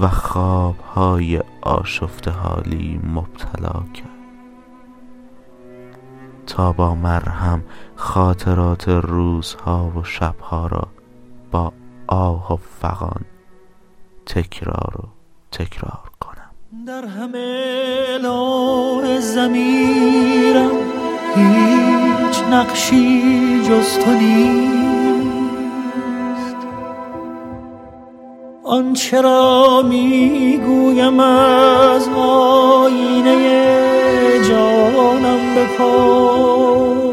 و 0.00 0.08
خوابهای 0.08 1.42
آشفته 1.62 2.30
حالی 2.30 3.00
مبتلا 3.14 3.82
کرد. 3.94 4.13
تا 6.46 6.72
با 6.72 6.94
مرهم 6.94 7.62
خاطرات 7.96 8.88
روزها 8.88 9.92
و 9.96 10.04
شبها 10.04 10.66
را 10.66 10.88
با 11.50 11.72
آه 12.06 12.52
و 12.52 12.56
فغان 12.56 13.24
تکرار 14.26 14.94
و 14.98 15.08
تکرار 15.52 16.10
کنم. 16.20 16.84
در 16.86 17.06
همه 17.06 18.18
لون 18.22 19.20
زمیرم 19.20 20.70
هیچ 21.36 22.42
نقشی 22.42 23.62
جز 23.62 23.98
تو 23.98 24.10
نیست. 24.10 24.83
آنچه 28.64 29.20
را 29.20 29.82
می‌گویم 29.88 31.20
از 31.20 32.08
آینه 32.16 33.38
جانم 34.48 35.54
بپرس. 35.54 37.04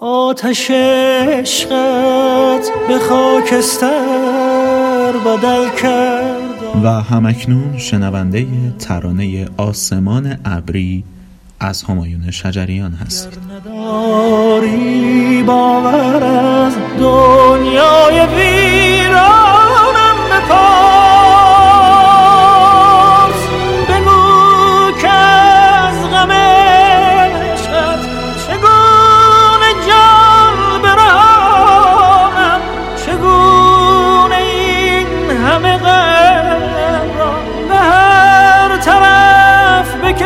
آتش 0.00 0.70
عشقت 0.70 2.70
به 2.88 2.98
خاکستر 2.98 3.88
بدل 5.26 5.68
کرد 5.82 6.84
و 6.84 6.88
همکنون 6.88 7.78
شنونده 7.78 8.46
ترانه 8.78 9.48
آسمان 9.56 10.38
ابری 10.44 11.04
از 11.60 11.82
همایون 11.82 12.30
شجریان 12.30 12.98
نداری 13.50 15.42
باور 15.42 16.24
از 16.24 16.74
دنیای 16.98 18.26
ویرانم 18.36 19.47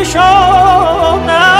طرف 0.02 0.16
بکشانم 0.16 1.51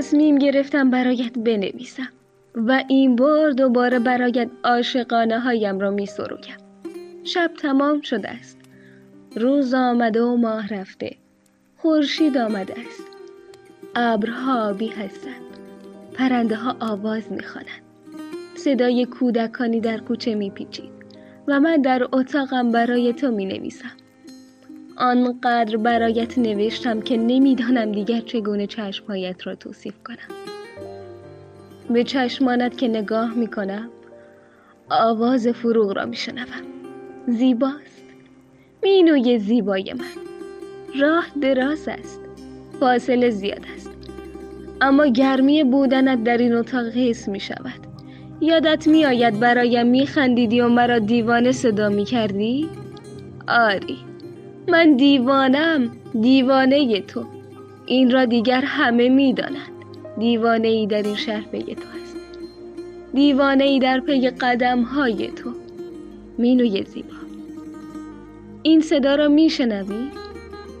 تصمیم 0.00 0.38
گرفتم 0.38 0.90
برایت 0.90 1.32
بنویسم 1.38 2.08
و 2.54 2.84
این 2.88 3.16
بار 3.16 3.50
دوباره 3.50 3.98
برایت 3.98 4.50
عاشقانه 4.64 5.40
هایم 5.40 5.78
را 5.78 5.90
می 5.90 6.06
سرویم. 6.06 6.56
شب 7.24 7.50
تمام 7.62 8.00
شده 8.00 8.28
است. 8.28 8.58
روز 9.36 9.74
آمده 9.74 10.22
و 10.22 10.36
ماه 10.36 10.68
رفته. 10.68 11.16
خورشید 11.76 12.38
آمده 12.38 12.72
است. 12.72 13.04
ابرها 13.94 14.68
آبی 14.68 14.88
هستند. 14.88 15.42
پرنده 16.14 16.56
ها 16.56 16.76
آواز 16.80 17.32
می‌خوانند. 17.32 17.82
صدای 18.54 19.06
کودکانی 19.06 19.80
در 19.80 19.98
کوچه 19.98 20.34
میپیچید 20.34 20.90
و 21.48 21.60
من 21.60 21.82
در 21.82 22.08
اتاقم 22.12 22.70
برای 22.70 23.12
تو 23.12 23.30
می 23.30 23.46
نویسم 23.46 23.96
آنقدر 25.00 25.76
برایت 25.76 26.38
نوشتم 26.38 27.00
که 27.00 27.16
نمی‌دانم 27.16 27.92
دیگر 27.92 28.20
چگونه 28.20 28.66
چشمهایت 28.66 29.46
را 29.46 29.54
توصیف 29.54 29.94
کنم. 30.04 30.36
به 31.90 32.04
چشمانت 32.04 32.78
که 32.78 32.88
نگاه 32.88 33.34
می 33.34 33.46
کنم 33.46 33.90
آواز 34.90 35.48
فروغ 35.48 35.96
را 35.96 36.06
می 36.06 36.16
شنوم 36.16 36.62
زیباست. 37.28 38.02
مینوی 38.82 39.38
زیبای 39.38 39.92
من. 39.92 40.22
راه 41.00 41.26
دراز 41.42 41.88
است. 41.88 42.20
فاصله 42.80 43.30
زیاد 43.30 43.64
است. 43.76 43.90
اما 44.80 45.06
گرمی 45.06 45.64
بودنت 45.64 46.24
در 46.24 46.38
این 46.38 46.54
اتاق 46.54 46.86
حس 46.86 47.28
می 47.28 47.40
شود 47.40 47.86
یادت 48.40 48.86
می 48.86 49.04
آید 49.06 49.40
برایم 49.40 49.86
می 49.86 50.06
خندیدی 50.06 50.60
و 50.60 50.68
مرا 50.68 50.98
دیوانه 50.98 51.52
صدا 51.52 51.88
می 51.88 52.04
کردی؟ 52.04 52.68
آری. 53.48 54.09
من 54.68 54.96
دیوانم 54.96 55.90
دیوانه 56.20 57.00
تو. 57.00 57.24
این 57.86 58.10
را 58.10 58.24
دیگر 58.24 58.60
همه 58.60 59.08
می 59.08 59.32
دانند 59.32 59.70
دیوانه 60.18 60.68
ای 60.68 60.86
در 60.86 61.02
این 61.02 61.16
شهر 61.16 61.42
پی 61.42 61.74
تو 61.74 61.82
است 62.04 62.16
دیوانه 63.14 63.64
ای 63.64 63.78
در 63.78 64.00
پی 64.00 64.30
قدم 64.30 64.82
های 64.82 65.30
تو. 65.30 65.50
مینوی 66.38 66.84
زیبا. 66.84 67.16
این 68.62 68.80
صدا 68.80 69.14
را 69.14 69.28
می 69.28 69.50
شنوی؟ 69.50 70.08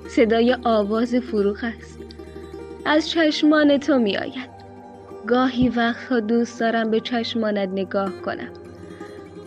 صدای 0.08 0.56
آواز 0.64 1.14
فروغ 1.14 1.58
است. 1.78 1.98
از 2.84 3.10
چشمان 3.10 3.78
تو 3.78 3.98
می 3.98 4.16
آید 4.16 4.50
گاهی 5.26 5.68
وقتها 5.68 6.20
دوست 6.20 6.60
دارم 6.60 6.90
به 6.90 7.00
چشمانت 7.00 7.68
نگاه 7.68 8.12
کنم. 8.24 8.59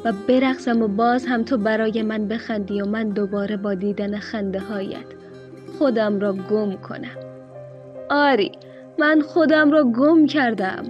و 0.06 0.14
برقصم 0.28 0.82
و 0.82 0.88
باز 0.88 1.26
هم 1.26 1.44
تو 1.44 1.58
برای 1.58 2.02
من 2.02 2.28
بخندی 2.28 2.82
و 2.82 2.86
من 2.86 3.10
دوباره 3.10 3.58
با 3.58 3.74
دیدن 3.74 4.18
خنده 4.20 4.60
هایت 4.60 5.06
خودم 5.78 6.20
را 6.20 6.34
گم 6.34 6.74
کنم. 6.74 7.18
آری 8.10 8.52
من 9.00 9.22
خودم 9.22 9.72
را 9.72 9.84
گم 9.84 10.26
کردم. 10.26 10.84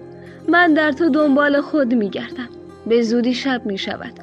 من 0.48 0.74
در 0.74 0.92
تو 0.92 1.10
دنبال 1.10 1.62
خود 1.62 1.94
می 1.94 2.10
گردم 2.10 2.50
به 2.88 3.02
زودی 3.02 3.34
شب 3.34 3.62
می 3.66 3.78
شود 3.78 4.14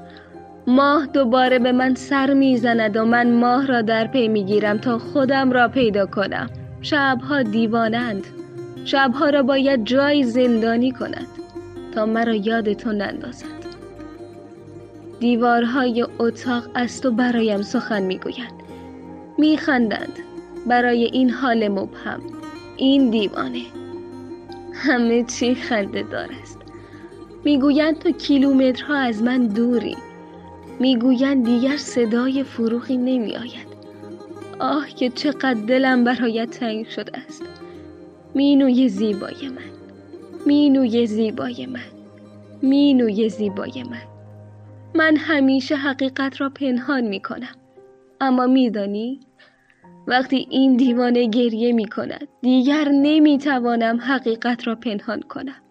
ماه 0.66 1.06
دوباره 1.06 1.58
به 1.58 1.72
من 1.72 1.94
سر 1.94 2.34
می‌زند 2.34 2.96
و 2.96 3.04
من 3.04 3.30
ماه 3.30 3.66
را 3.66 3.82
در 3.82 4.06
پی 4.06 4.28
می‌گیرم 4.28 4.78
تا 4.78 4.98
خودم 4.98 5.52
را 5.52 5.68
پیدا 5.68 6.06
کنم. 6.06 6.50
شبها 6.82 7.42
دیوانند. 7.42 8.26
شبها 8.84 9.30
را 9.30 9.42
باید 9.42 9.84
جای 9.84 10.22
زندانی 10.24 10.92
کند 10.92 11.26
تا 11.94 12.06
مرا 12.06 12.34
یاد 12.34 12.72
تو 12.72 12.92
نندازد. 12.92 13.59
دیوارهای 15.20 16.06
اتاق 16.18 16.64
از 16.74 17.00
تو 17.00 17.10
برایم 17.10 17.62
سخن 17.62 18.02
می‌گویند. 18.02 18.52
میخندند. 19.38 20.12
برای 20.66 21.04
این 21.04 21.30
حال 21.30 21.68
مبهم. 21.68 22.20
این 22.76 23.10
دیوانه. 23.10 23.62
همه 24.72 25.24
چی 25.24 25.54
خنده 25.54 26.02
دار 26.02 26.28
است. 26.42 26.58
می‌گویند 27.44 27.98
تو 27.98 28.10
کیلومترها 28.10 28.94
از 28.94 29.22
من 29.22 29.46
دوری. 29.46 29.96
می‌گویند 30.80 31.44
دیگر 31.44 31.76
صدای 31.76 32.42
فروغی 32.42 32.96
نمی 32.96 33.36
آید 33.36 33.70
آه 34.58 34.88
که 34.88 35.08
چقدر 35.08 35.54
دلم 35.54 36.04
برایت 36.04 36.50
تنگ 36.50 36.88
شده 36.88 37.18
است. 37.18 37.42
مینوی 38.34 38.88
زیبای 38.88 39.48
من. 39.48 39.70
مینوی 40.46 41.06
زیبای 41.06 41.66
من. 41.66 41.80
مینوی 42.62 43.28
زیبای 43.28 43.82
من. 43.82 44.09
من 44.94 45.16
همیشه 45.16 45.76
حقیقت 45.76 46.40
را 46.40 46.48
پنهان 46.48 47.00
می 47.00 47.20
کنم 47.20 47.54
اما 48.20 48.46
میدانی 48.46 49.20
وقتی 50.06 50.46
این 50.50 50.76
دیوانه 50.76 51.26
گریه 51.26 51.72
می 51.72 51.88
کند 51.88 52.28
دیگر 52.42 52.88
نمی 52.88 53.38
توانم 53.38 54.00
حقیقت 54.00 54.66
را 54.66 54.74
پنهان 54.74 55.20
کنم. 55.20 55.62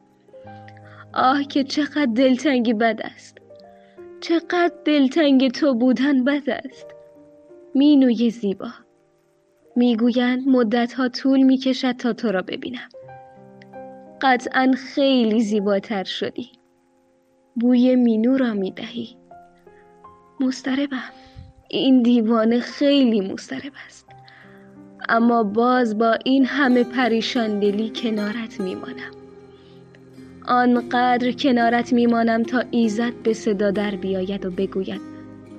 آه 1.14 1.44
که 1.44 1.64
چقدر 1.64 2.06
دلتنگی 2.06 2.74
بد 2.74 3.02
است. 3.04 3.38
چقدر 4.22 4.72
دلتنگ 4.86 5.52
تو 5.52 5.74
بودن 5.74 6.24
بد 6.24 6.50
است. 6.50 6.88
مینوی 7.76 8.30
زیبا. 8.30 8.70
می‌گویند 9.76 10.48
مدتها 10.48 11.10
طول 11.10 11.44
می‌کشد 11.44 11.92
تا 11.92 12.14
تو 12.14 12.32
را 12.32 12.42
ببینم. 12.42 12.90
قطعا 14.22 14.74
خیلی 14.78 15.42
زیباتر 15.42 16.04
شدی. 16.04 16.59
بوی 17.60 17.96
مینو 17.96 18.38
را 18.38 18.54
می‌دهی. 18.54 19.16
مستربم 20.40 21.12
این 21.70 22.02
دیوانه 22.02 22.60
خیلی 22.60 23.22
مسترب 23.22 23.74
است. 23.86 24.06
اما 25.10 25.44
باز 25.44 25.98
با 25.98 26.18
این 26.26 26.46
همه 26.46 26.84
پریشان 26.84 27.60
دلی 27.60 27.92
کنارت 27.96 28.62
میمانم. 28.62 29.12
آنقدر 30.46 31.32
کنارت 31.32 31.94
میمانم 31.94 32.44
تا 32.44 32.64
ایزد 32.72 33.14
به 33.24 33.34
صدا 33.34 33.72
در 33.72 33.96
بیاید 33.96 34.46
و 34.46 34.52
بگوید 34.52 35.02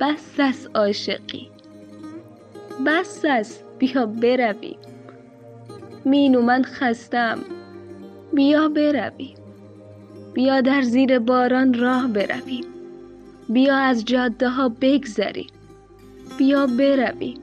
بس 0.00 0.40
از 0.40 0.68
عاشقی. 0.74 1.50
بس 2.86 3.24
از 3.30 3.58
بیا 3.78 4.06
بروی 4.06 4.76
مینو 6.04 6.42
من 6.42 6.62
خستم. 6.62 7.38
بیا 8.34 8.68
برویم. 8.68 9.39
بیا 10.34 10.60
در 10.60 10.82
زیر 10.82 11.18
باران 11.18 11.74
راه 11.74 12.08
برویم. 12.08 12.64
بیا 13.48 13.76
از 13.76 14.04
جاده 14.04 14.48
ها 14.48 14.68
بگذریم. 14.80 15.50
بیا 16.38 16.66
برویم. 16.66 17.40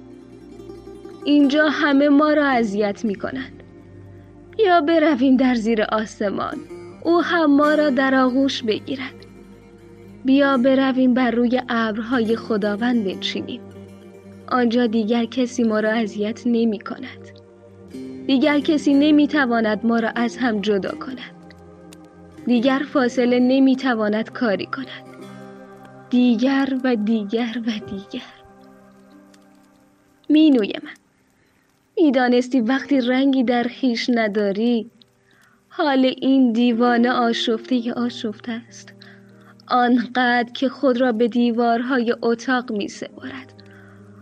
اینجا 1.25 1.69
همه 1.69 2.09
ما 2.09 2.33
را 2.33 2.45
اذیت 2.45 3.05
می 3.05 3.15
کنند 3.15 3.63
بیا 4.57 4.81
برویم 4.81 5.37
در 5.37 5.55
زیر 5.55 5.81
آسمان. 5.81 6.57
او 7.03 7.21
هم 7.21 7.55
ما 7.55 7.73
را 7.73 7.89
در 7.89 8.15
آغوش 8.15 8.63
بگیرد. 8.63 9.15
بیا 10.25 10.57
برویم 10.57 11.13
بر 11.13 11.31
روی 11.31 11.61
ابرهای 11.69 12.35
خداوند 12.35 13.03
بنشینیم. 13.03 13.61
آنجا 14.51 14.87
دیگر 14.87 15.25
کسی 15.25 15.63
ما 15.63 15.79
را 15.79 15.91
اذیت 15.91 16.43
نمی 16.45 16.79
کند 16.79 17.37
دیگر 18.27 18.59
کسی 18.59 18.93
نمی 18.93 19.27
تواند 19.27 19.85
ما 19.85 19.99
را 19.99 20.09
از 20.09 20.37
هم 20.37 20.61
جدا 20.61 20.91
کند. 20.91 21.36
دیگر 22.47 22.81
فاصله 22.93 23.39
نمی 23.39 23.75
تواند 23.75 24.29
کاری 24.29 24.65
کند. 24.65 25.07
دیگر 26.09 26.77
و 26.83 26.95
دیگر 26.95 27.61
و 27.67 27.71
دیگر. 27.71 28.23
مینوی 30.29 30.73
من 30.83 30.93
می‌دانستی 31.97 32.61
وقتی 32.61 33.01
رنگی 33.01 33.43
در 33.43 33.63
خیش 33.63 34.09
نداری 34.09 34.89
حال 35.69 36.13
این 36.17 36.51
دیوانه 36.51 37.11
آشفته 37.11 37.93
آشفته 37.93 38.51
است. 38.51 38.93
آنقدر 39.67 40.51
که 40.53 40.69
خود 40.69 41.01
را 41.01 41.11
به 41.11 41.27
دیوارهای 41.27 42.15
اتاق 42.21 42.71
می 42.71 42.87
سپارد 42.87 43.53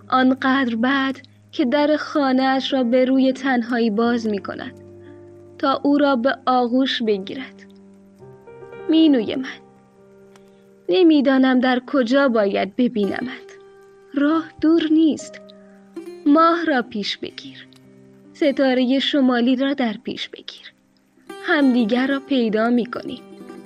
آنقدر 0.10 0.76
بعد 0.76 1.22
که 1.52 1.66
در 1.66 1.98
خانهاش 1.98 2.74
را 2.74 2.84
به 2.84 3.06
روی 3.06 3.34
تنهایی 3.34 3.90
باز 3.90 4.28
می 4.28 4.40
کند 4.40 4.74
تا 5.58 5.82
او 5.84 5.98
را 5.98 6.16
به 6.16 6.38
آغوش 6.46 7.02
بگیرد. 7.04 7.55
مینوی 8.90 9.36
من 9.36 9.50
نمی‌دانم 10.90 11.60
در 11.60 11.82
کجا 11.88 12.28
باید 12.28 12.76
ببینمت. 12.76 13.58
راه 14.14 14.46
دور 14.62 14.84
نیست. 14.92 15.42
ماه 16.26 16.66
را 16.66 16.82
پیش 16.82 17.18
بگیر. 17.18 17.68
ستاره 18.34 19.00
شمالی 19.00 19.56
را 19.56 19.74
در 19.74 19.96
پیش 20.04 20.30
بگیر. 20.30 20.74
همدیگر 21.44 22.08
را 22.08 22.20
پیدا 22.20 22.70
می 22.70 22.86
کنیم 22.86 23.22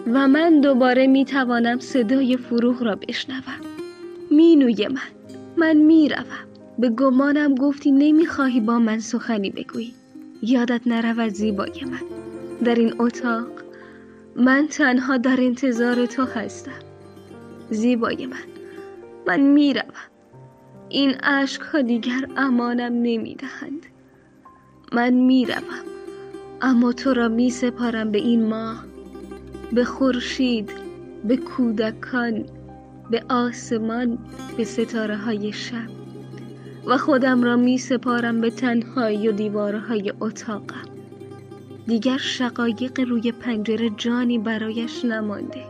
و 0.07 0.27
من 0.27 0.61
دوباره 0.61 1.07
می 1.07 1.25
توانم 1.25 1.79
صدای 1.79 2.37
فروغ 2.37 2.83
را 2.83 2.95
بشنوم. 2.95 3.61
مینوی 4.31 4.87
من 4.87 5.01
من 5.57 5.77
می‌روم. 5.77 6.25
به 6.79 6.89
گمانم 6.89 7.55
گفتی 7.55 7.91
نمی‌خواهی 7.91 8.59
با 8.59 8.79
من 8.79 8.99
سخنی 8.99 9.49
بگویی. 9.49 9.93
یادت 10.41 10.81
نرود 10.85 11.33
زیبای 11.33 11.83
من. 11.83 12.01
در 12.63 12.75
این 12.75 12.93
اتاق 12.99 13.47
من 14.39 14.67
تنها 14.67 15.17
در 15.17 15.37
انتظار 15.39 16.05
تو 16.05 16.25
هستم. 16.25 16.79
زیبای 17.69 18.25
من. 18.25 18.37
من 19.27 19.39
می‌روم. 19.39 19.93
این 20.89 21.11
عشق 21.11 21.61
ها 21.61 21.81
دیگر 21.81 22.27
امانم 22.37 22.93
نمی‌دهند. 22.93 23.85
من 24.91 25.13
می‌روم. 25.13 25.63
اما 26.61 26.93
تو 26.93 27.13
را 27.13 27.27
می 27.27 27.49
سپارم 27.49 28.11
به 28.11 28.17
این 28.17 28.45
ماه. 28.45 28.85
به 29.71 29.83
خورشید 29.83 30.71
به 31.23 31.37
کودکان 31.37 32.45
به 33.11 33.23
آسمان 33.29 34.17
به 34.57 34.63
ستاره 34.63 35.17
های 35.17 35.51
شب. 35.51 35.89
و 36.85 36.97
خودم 36.97 37.43
را 37.43 37.55
می 37.55 37.77
سپارم 37.77 38.41
به 38.41 38.49
تنهایی 38.49 39.27
و 39.27 39.31
دیوارهای 39.31 40.13
اتاقم. 40.21 40.88
دیگر 41.89 42.17
شقایق 42.17 42.99
روی 42.99 43.31
پنجره 43.31 43.89
جانی 43.89 44.39
برایش 44.39 45.05
نمانده. 45.05 45.65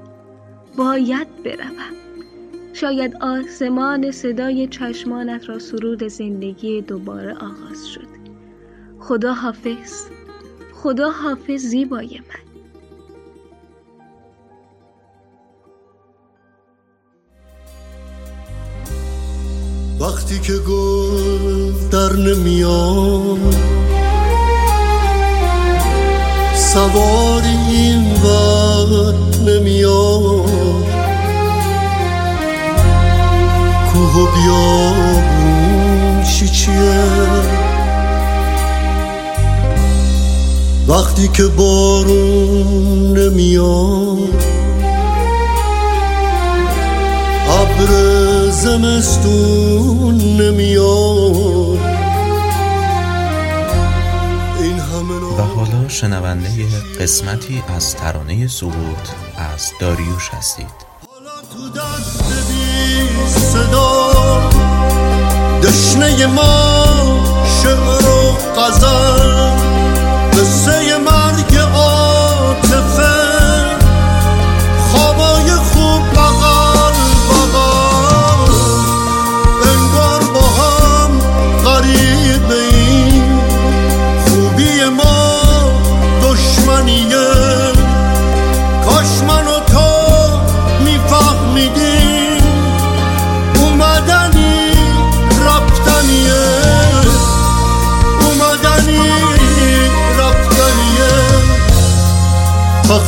باید 0.77 1.43
بروم. 1.43 1.93
شاید 2.73 3.15
آسمان 3.21 4.11
صدای 4.11 4.67
چشمانت 4.67 5.49
را 5.49 5.59
سرود 5.59 6.03
زندگی 6.07 6.81
دوباره 6.81 7.33
آغاز 7.33 7.87
شد. 7.93 8.07
خدا 8.99 9.33
حافظ. 9.33 10.05
خدا 10.73 11.11
حافظ 11.11 11.61
زیبای 11.61 12.19
من. 12.19 12.49
وقتی 19.99 20.39
که 20.39 20.53
گل 20.53 21.89
در 21.91 22.13
نمیاد 22.13 23.78
سواری 26.73 27.57
این 27.69 28.13
ور 28.13 29.13
نمیاد. 29.45 30.85
کوه 33.93 34.15
و 34.15 34.25
بیابون 34.35 36.23
چیه؟ 36.53 37.03
وقتی 40.87 41.27
که 41.27 41.43
بارون 41.43 43.17
نمیاد. 43.17 44.43
ابر 47.49 47.91
زمستون 48.49 50.15
نمیاد. 50.41 51.58
شنونده 55.89 56.65
قسمتی 57.01 57.63
از 57.75 57.95
ترانه 57.95 58.47
سقوط 58.47 59.09
از 59.53 59.71
داریوش 59.79 60.29
هستید. 60.29 60.89
تو 61.53 61.69
دست 61.69 62.23
بی 62.49 63.09
صدا 63.29 64.49
دشنه 65.63 66.25
ما 66.25 66.85
شعر 67.63 68.09
و 68.09 68.37
غزل 68.61 69.49
قصه 70.33 70.97
مرگ 70.97 71.57
عاطفه. 71.57 73.15
خوابای 74.91 75.28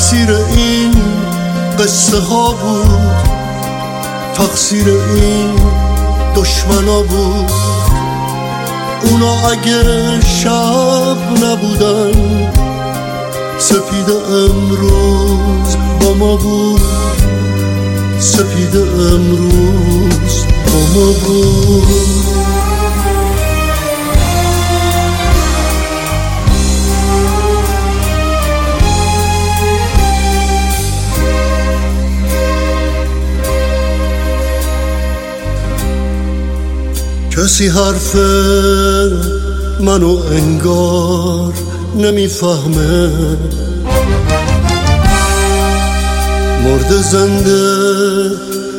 تقصیر 0.01 0.31
این 0.31 0.91
قصه 1.79 2.19
ها 2.19 2.51
بود. 2.51 3.15
تقصیر 4.33 4.87
این 4.89 5.55
دشمنا 6.35 7.01
بود. 7.01 7.51
اونا 9.03 9.49
اگه 9.49 9.83
شب 10.21 11.17
نبودن 11.43 12.51
سپید 13.59 14.09
امروز 14.09 15.77
با 16.01 16.13
ما 16.13 16.35
بود. 16.35 16.81
سپید 18.19 18.75
امروز 18.77 20.45
با 20.65 20.79
ما 20.99 21.11
بود. 21.11 22.40
کسی 37.37 37.67
حرف 37.67 38.15
منو 39.79 40.17
انگار 40.31 41.53
نمی‌فهمه. 41.95 43.11
مرد 46.63 46.91
زنده 47.11 48.31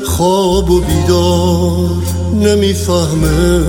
خواب 0.07 0.71
و 0.71 0.81
بیدار 0.81 1.91
نمی‌فهمه. 2.35 3.62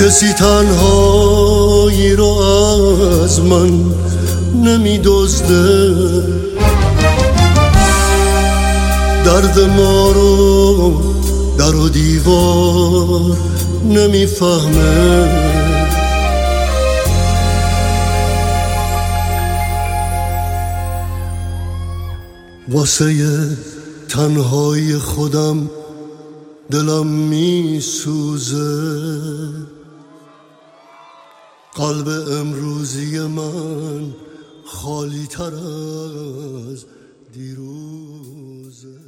کسی 0.00 0.32
تنهایی 0.32 2.16
رو 2.16 2.28
از 3.24 3.40
من 3.40 3.84
نمیدزده. 4.64 5.94
درد 9.24 9.60
ما 9.60 10.12
رو 10.12 11.13
در 11.58 11.74
و 11.76 11.88
دیوار 11.88 13.36
نمی‌فهمه. 13.84 15.54
واسه 22.68 23.56
تنهای 24.08 24.98
خودم 24.98 25.70
دلم 26.70 27.06
میسوزه. 27.06 28.64
قلب 31.74 32.08
امروزی 32.08 33.20
من 33.20 34.14
خالی 34.66 35.26
تر 35.26 35.54
از 35.54 36.84
دیروزه. 37.32 39.03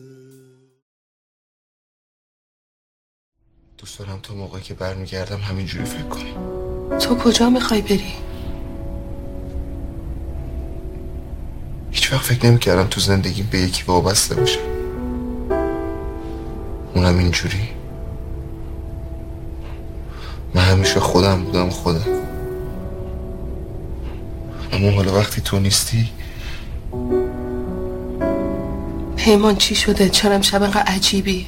دوست 3.87 3.99
دارم 3.99 4.21
تا 4.23 4.35
موقعی 4.35 4.63
که 4.63 4.75
برمیگردم 4.75 5.41
همینجوری 5.41 5.85
فکر 5.85 6.03
کنی 6.03 6.35
تو 6.99 7.17
کجا 7.17 7.51
می‌خوای 7.51 7.83
بری؟ 7.83 8.13
هیچ 11.91 12.13
وقت 12.13 12.23
فکر 12.23 12.47
نمی‌کردم 12.47 12.87
تو 12.87 13.01
زندگی 13.01 13.43
به 13.43 13.59
یکی 13.59 13.83
وابسته 13.87 14.35
باشم 14.35 14.61
اونم 16.95 17.19
اینجوری 17.19 17.69
من 20.55 20.63
همیشه 20.63 21.01
خودم 21.01 21.45
بودم 21.45 21.71
خودم 21.71 22.05
اما 24.73 24.91
حالا 24.91 25.15
وقتی 25.15 25.41
تو 25.41 25.59
نیستی 25.59 26.11
پیمان 29.17 29.57
چی 29.57 29.75
شده؟ 29.75 30.09
چرا 30.09 30.35
امشب 30.35 30.63
انقدر 30.63 30.83
عجیبی؟ 30.83 31.47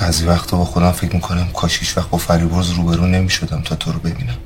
بعضی 0.00 0.26
وقتا 0.26 0.56
با 0.56 0.64
خودم 0.64 0.92
فکر 0.92 1.14
می‌کنم 1.14 1.48
کاش 1.54 1.78
هیچ 1.78 1.96
وقت 1.96 2.10
با 2.10 2.18
فریبرز 2.18 2.70
روبرو 2.70 3.06
نمی‌شدم 3.06 3.60
تا 3.60 3.76
تو 3.76 3.92
رو 3.92 3.98
ببینم. 3.98 4.36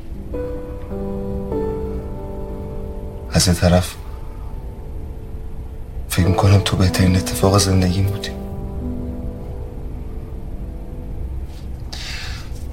از 3.33 3.49
یه 3.49 3.55
طرف 3.55 3.95
فکر 6.09 6.27
می‌کنم 6.27 6.61
تو 6.65 6.77
بهترین 6.77 7.17
اتفاق 7.17 7.59
زندگیم 7.59 8.07
بودی. 8.07 8.31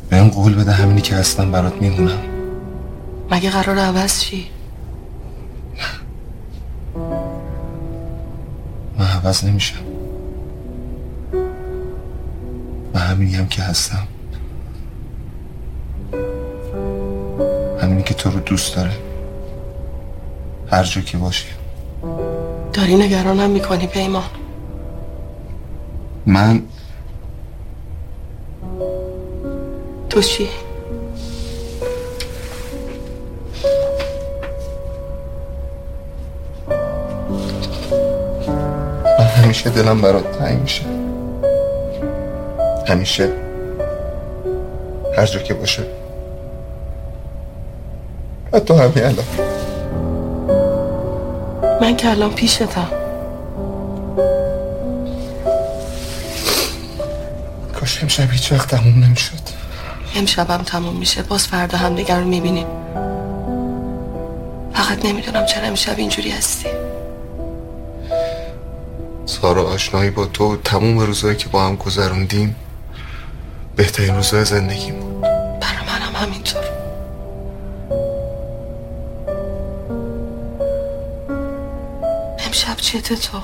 بهم 0.10 0.30
قول 0.30 0.56
بده 0.56 0.72
همینی 0.72 1.02
که 1.02 1.16
هستم 1.16 1.52
برات 1.52 1.74
میمونم. 1.74 2.20
مگه 3.32 3.50
قرار 3.50 3.80
عوض 3.80 4.22
شی؟ 4.22 4.48
من 8.98 9.08
عوض 9.08 9.46
نمیشم. 9.46 9.91
من 12.94 13.02
همینی 13.02 13.36
هم 13.36 13.48
که 13.48 13.62
هستم. 13.62 14.08
همینی 17.82 18.04
که 18.04 18.14
تو 18.14 18.30
رو 18.30 18.40
دوست 18.40 18.76
داره. 18.76 18.92
هر 20.72 20.84
جا 20.84 21.02
که 21.02 21.18
باشی. 21.18 21.48
داری 22.74 22.96
نگرانم 22.96 23.50
می‌کنی 23.50 23.88
پیمان. 23.88 24.24
من 26.26 26.62
تو 30.10 30.22
چی؟ 30.22 30.50
من 39.20 39.26
همیشه 39.26 39.70
دلم 39.70 40.02
برات 40.02 40.40
تنگ 40.40 40.62
میشه. 40.62 41.01
همیشه. 42.92 43.30
هر 45.18 45.26
جا 45.26 45.40
که 45.40 45.54
باشه. 45.54 45.84
حتی 48.54 48.74
همین 48.74 49.04
الان. 49.04 49.26
من 51.82 51.96
که 51.96 52.10
الان 52.10 52.34
پیشتم. 52.34 52.88
کاش 57.80 58.04
امشب 58.04 58.32
هیچ 58.32 58.52
وقت 58.52 58.76
تموم 58.76 59.04
نمی‌شد. 59.04 59.34
امشبم 60.16 60.64
تموم 60.64 60.96
میشه. 60.96 61.22
باز 61.22 61.48
فردا 61.48 61.78
هم 61.78 61.96
دیگر 61.96 62.20
رو 62.20 62.26
می‌بینیم. 62.26 62.68
فقط 64.74 65.06
نمی‌دونم 65.06 65.46
چرا 65.46 65.68
امشب 65.68 65.98
اینجوری 65.98 66.32
هستی. 66.32 66.70
سارا 69.26 69.64
آشنایی 69.64 70.10
با 70.10 70.26
تو 70.26 70.58
تموم 70.58 71.00
روزهایی 71.00 71.36
که 71.36 71.50
با 71.50 71.64
هم 71.64 71.76
گذروندیم. 71.76 72.56
بهترین 73.82 74.16
روزهای 74.16 74.46
زندگیم 74.46 75.00
بود. 75.00 75.22
برای 75.22 75.86
منم 75.88 76.16
همینطور. 76.16 76.64
امشب 82.40 82.76
چته 82.78 83.16
تو 83.16 83.42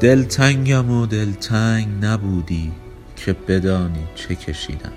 دلتنگم 0.00 0.90
و 0.90 1.06
دلتنگ 1.06 2.04
نبودی 2.04 2.72
که 3.16 3.32
بدانی 3.32 4.08
چه 4.14 4.34
کشیدم. 4.34 4.92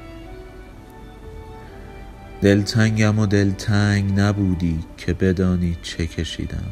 دلتنگم 2.41 3.19
و 3.19 3.25
دلتنگ 3.25 4.19
نبودی 4.19 4.79
که 4.97 5.13
بدانی 5.13 5.77
چه 5.81 6.07
کشیدم. 6.07 6.65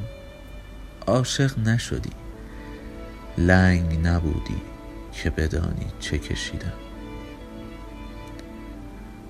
عاشق 1.07 1.59
نشدی 1.59 2.09
لنگ 3.37 4.07
نبودی 4.07 4.61
که 5.13 5.29
بدانی 5.29 5.85
چه 5.99 6.17
کشیدم. 6.17 6.73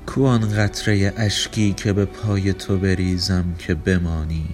کو 0.06 0.26
آن 0.26 0.50
قطره 0.50 1.14
اشکی 1.18 1.74
که 1.74 1.94
به 1.94 2.06
پای 2.06 2.54
تو 2.54 2.78
بریزم 2.78 3.56
که 3.60 3.76
بمانی 3.76 4.50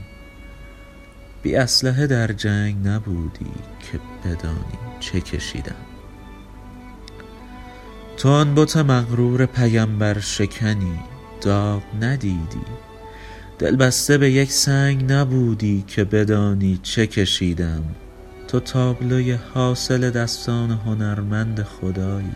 بی 1.41 1.55
اسلحه 1.55 2.07
در 2.07 2.27
جنگ 2.27 2.87
نبودی 2.87 3.51
که 3.79 3.99
بدانی 4.27 4.77
چه 4.99 5.21
کشیدم. 5.21 5.75
تو 8.17 8.29
آن 8.29 8.55
بت 8.55 8.77
مغرور 8.77 9.45
پیمبر 9.45 10.19
شکنی 10.19 10.99
داغ 11.41 11.81
ندیدی. 12.01 12.65
دل 13.59 13.75
بسته 13.75 14.17
به 14.17 14.31
یک 14.31 14.51
سنگ 14.51 15.11
نبودی 15.11 15.83
که 15.87 16.03
بدانی 16.03 16.79
چه 16.83 17.07
کشیدم. 17.07 17.83
تو 18.47 18.59
تابلوی 18.59 19.31
حاصل 19.31 20.09
دستان 20.09 20.71
هنرمند 20.71 21.63
خدایی. 21.63 22.35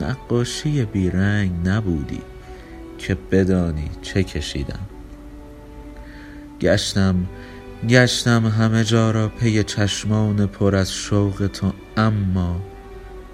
نقاشی 0.00 0.84
بیرنگ 0.84 1.68
نبودی 1.68 2.22
که 2.98 3.14
بدانی 3.14 3.90
چه 4.02 4.22
کشیدم. 4.22 4.86
گشتم 6.60 7.26
گشتم 7.88 8.46
همه 8.46 8.84
جا 8.84 9.10
را 9.10 9.28
پی 9.28 9.62
چشمان 9.62 10.46
پر 10.46 10.76
از 10.76 10.92
شوق 10.92 11.50
تو 11.52 11.72
اما 11.96 12.60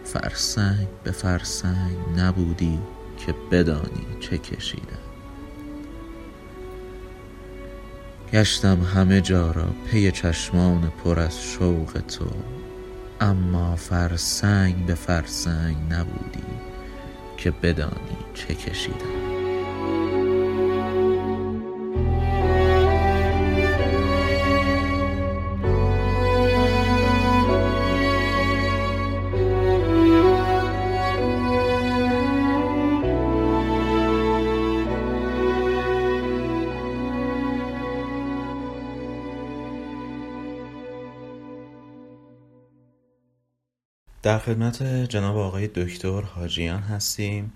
فرسنگ 0.05 0.86
به 1.05 1.11
فرسنگ 1.11 1.96
نبودی 2.16 2.78
که 3.18 3.34
بدانی 3.51 4.07
چه 4.20 4.38
کشیدم. 4.38 4.99
گشتم 8.32 8.82
همه 8.82 9.20
جا 9.20 9.51
را 9.51 9.66
پی 9.90 10.11
چشمان 10.11 10.92
پر 11.05 11.20
از 11.20 11.42
شوق 11.42 12.03
تو 12.09 12.30
اما 13.20 13.76
فرسنگ 13.76 14.86
به 14.86 14.94
فرسنگ 14.94 15.76
نبودی 15.90 16.44
که 17.36 17.51
بدانی 17.51 18.18
چه 18.34 18.55
کشیدم. 18.55 19.38
در 44.28 44.38
خدمت 44.38 44.82
جناب 44.82 45.36
آقای 45.36 45.66
دکتر 45.66 46.20
حاجیان 46.20 46.80
هستیم. 46.80 47.52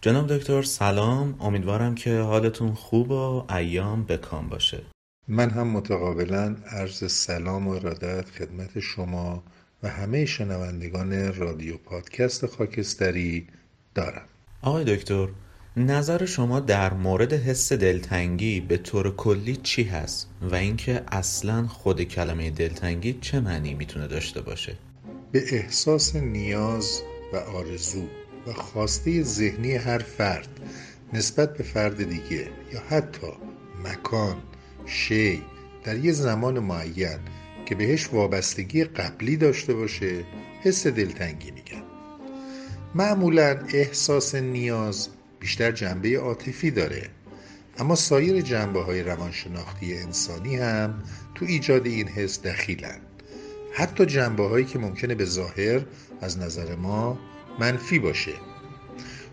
جناب 0.00 0.36
دکتر 0.36 0.62
سلام. 0.62 1.36
امیدوارم 1.40 1.94
که 1.94 2.18
حالتون 2.18 2.74
خوب 2.74 3.10
و 3.10 3.52
ایام 3.52 4.04
بکام 4.04 4.48
باشه. 4.48 4.82
من 5.28 5.50
هم 5.50 5.66
متقابلا 5.66 6.56
عرض 6.66 7.12
سلام 7.12 7.68
و 7.68 7.70
ارادت 7.70 8.30
خدمت 8.30 8.80
شما 8.80 9.42
و 9.82 9.88
همه 9.88 10.24
شنوندگان 10.24 11.34
رادیو 11.34 11.76
پادکست 11.76 12.46
خاکستری 12.46 13.46
دارم. 13.94 14.26
آقای 14.62 14.96
دکتر 14.96 15.28
نظر 15.76 16.24
شما 16.24 16.60
در 16.60 16.94
مورد 16.94 17.32
حس 17.32 17.72
دلتنگی 17.72 18.60
به 18.60 18.76
طور 18.76 19.16
کلی 19.16 19.56
چی 19.56 19.82
هست؟ 19.82 20.30
و 20.42 20.54
اینکه 20.54 21.02
اصلا 21.08 21.66
خود 21.66 22.02
کلمه 22.02 22.50
دلتنگی 22.50 23.18
چه 23.20 23.40
معنی 23.40 23.74
می‌تونه 23.74 24.06
داشته 24.06 24.40
باشه؟ 24.40 24.76
به 25.32 25.54
احساس 25.54 26.16
نیاز 26.16 27.02
و 27.32 27.36
آرزو 27.36 28.06
و 28.46 28.52
خواسته 28.52 29.22
ذهنی 29.22 29.74
هر 29.74 29.98
فرد 29.98 30.48
نسبت 31.12 31.56
به 31.56 31.62
فرد 31.62 32.08
دیگه 32.08 32.48
یا 32.72 32.80
حتی 32.88 33.26
مکان 33.84 34.36
شی 34.86 35.42
در 35.84 35.98
یه 35.98 36.12
زمان 36.12 36.58
معین 36.58 37.18
که 37.66 37.74
بهش 37.74 38.08
وابستگی 38.12 38.84
قبلی 38.84 39.36
داشته 39.36 39.74
باشه 39.74 40.24
حس 40.62 40.86
دلتنگی 40.86 41.50
میگن 41.50 41.82
معمولا 42.94 43.58
احساس 43.74 44.34
نیاز 44.34 45.08
بیشتر 45.40 45.72
جنبه 45.72 46.18
عاطفی 46.18 46.70
داره 46.70 47.08
اما 47.78 47.94
سایر 47.94 48.40
جنبه 48.40 48.82
های 48.82 49.02
روانشناختی 49.02 49.98
انسانی 49.98 50.56
هم 50.56 51.02
تو 51.34 51.44
ایجاد 51.44 51.86
این 51.86 52.08
حس 52.08 52.42
دخیلن. 52.42 53.00
حتی 53.72 54.06
جنبه 54.06 54.48
هایی 54.48 54.64
که 54.64 54.78
ممکنه 54.78 55.14
به 55.14 55.24
ظاهر 55.24 55.84
از 56.20 56.38
نظر 56.38 56.76
ما 56.76 57.18
منفی 57.58 57.98
باشه. 57.98 58.32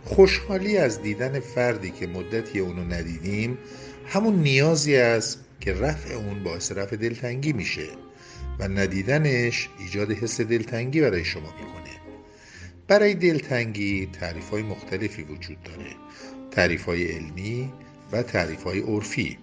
خوشحالی 0.05 0.77
از 0.77 1.01
دیدن 1.01 1.39
فردی 1.39 1.91
که 1.91 2.07
مدتی 2.07 2.59
اونو 2.59 2.83
ندیدیم 2.83 3.57
همون 4.07 4.35
نیازی 4.35 4.95
است 4.95 5.39
که 5.59 5.73
رفع 5.73 6.13
اون 6.13 6.43
باعث 6.43 6.71
رفع 6.71 6.95
دلتنگی 6.95 7.53
میشه 7.53 7.87
و 8.59 8.67
ندیدنش 8.67 9.69
ایجاد 9.79 10.11
حس 10.11 10.41
دلتنگی 10.41 11.01
برای 11.01 11.25
شما 11.25 11.53
می‌کنه. 11.59 11.97
برای 12.87 13.13
دلتنگی 13.13 14.09
تعریف 14.19 14.49
های 14.49 14.61
مختلفی 14.61 15.23
وجود 15.23 15.63
داره. 15.63 15.95
تعریف 16.51 16.85
های 16.85 17.05
علمی 17.11 17.73
و 18.11 18.23
تعریف 18.23 18.63
های 18.63 18.79
عرفی. 18.79 19.37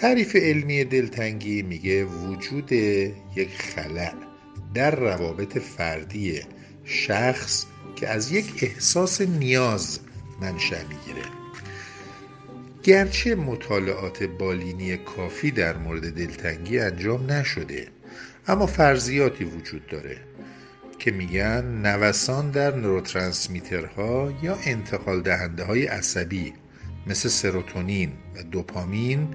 تعریف 0.00 0.36
علمی 0.36 0.84
دلتنگی 0.84 1.62
میگه 1.62 2.04
وجود 2.04 2.72
یک 2.72 3.48
خلع 3.58 4.12
در 4.74 4.96
روابط 4.96 5.58
فردی 5.58 6.40
شخص 6.84 7.64
که 7.96 8.08
از 8.08 8.32
یک 8.32 8.58
احساس 8.62 9.20
نیاز 9.20 10.00
منشأ 10.40 10.82
می‌گیره. 10.88 11.26
گرچه 12.82 13.34
مطالعات 13.34 14.22
بالینی 14.22 14.96
کافی 14.96 15.50
در 15.50 15.76
مورد 15.76 16.14
دلتنگی 16.14 16.78
انجام 16.78 17.32
نشده 17.32 17.88
اما 18.46 18.66
فرضیاتی 18.66 19.44
وجود 19.44 19.86
داره 19.86 20.16
که 20.98 21.10
میگن 21.10 21.64
نوسان 21.64 22.50
در 22.50 22.76
نوروترانسمیترها 22.76 24.32
یا 24.42 24.58
انتقال 24.64 25.22
دهنده 25.22 25.64
های 25.64 25.86
عصبی 25.86 26.52
مثل 27.06 27.28
سروتونین 27.28 28.12
و 28.36 28.42
دوپامین 28.42 29.28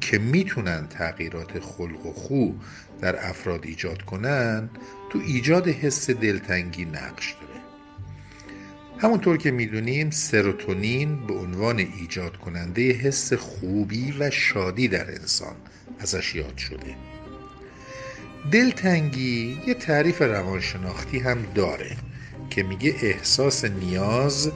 که 0.00 0.18
می‌تونن 0.18 0.86
تغییرات 0.86 1.60
خلق 1.60 2.06
و 2.06 2.12
خو 2.12 2.52
در 3.00 3.28
افراد 3.28 3.64
ایجاد 3.64 4.02
کنن 4.02 4.70
تو 5.10 5.18
ایجاد 5.18 5.68
حس 5.68 6.10
دلتنگی 6.10 6.84
نقش 6.84 7.32
داره. 7.32 7.60
همونطور 8.98 9.36
که 9.36 9.50
می‌دونیم 9.50 10.10
سروتونین 10.10 11.26
به 11.26 11.34
عنوان 11.34 11.78
ایجاد 11.78 12.36
کننده 12.36 12.92
حس 12.92 13.32
خوبی 13.32 14.14
و 14.18 14.30
شادی 14.30 14.88
در 14.88 15.10
انسان 15.10 15.56
ازش 15.98 16.34
یاد 16.34 16.58
شده. 16.58 16.96
دلتنگی 18.52 19.58
یه 19.66 19.74
تعریف 19.74 20.22
روانشناختی 20.22 21.18
هم 21.18 21.38
داره 21.54 21.96
که 22.50 22.62
میگه 22.62 22.94
احساس 23.02 23.64
نیاز 23.64 24.52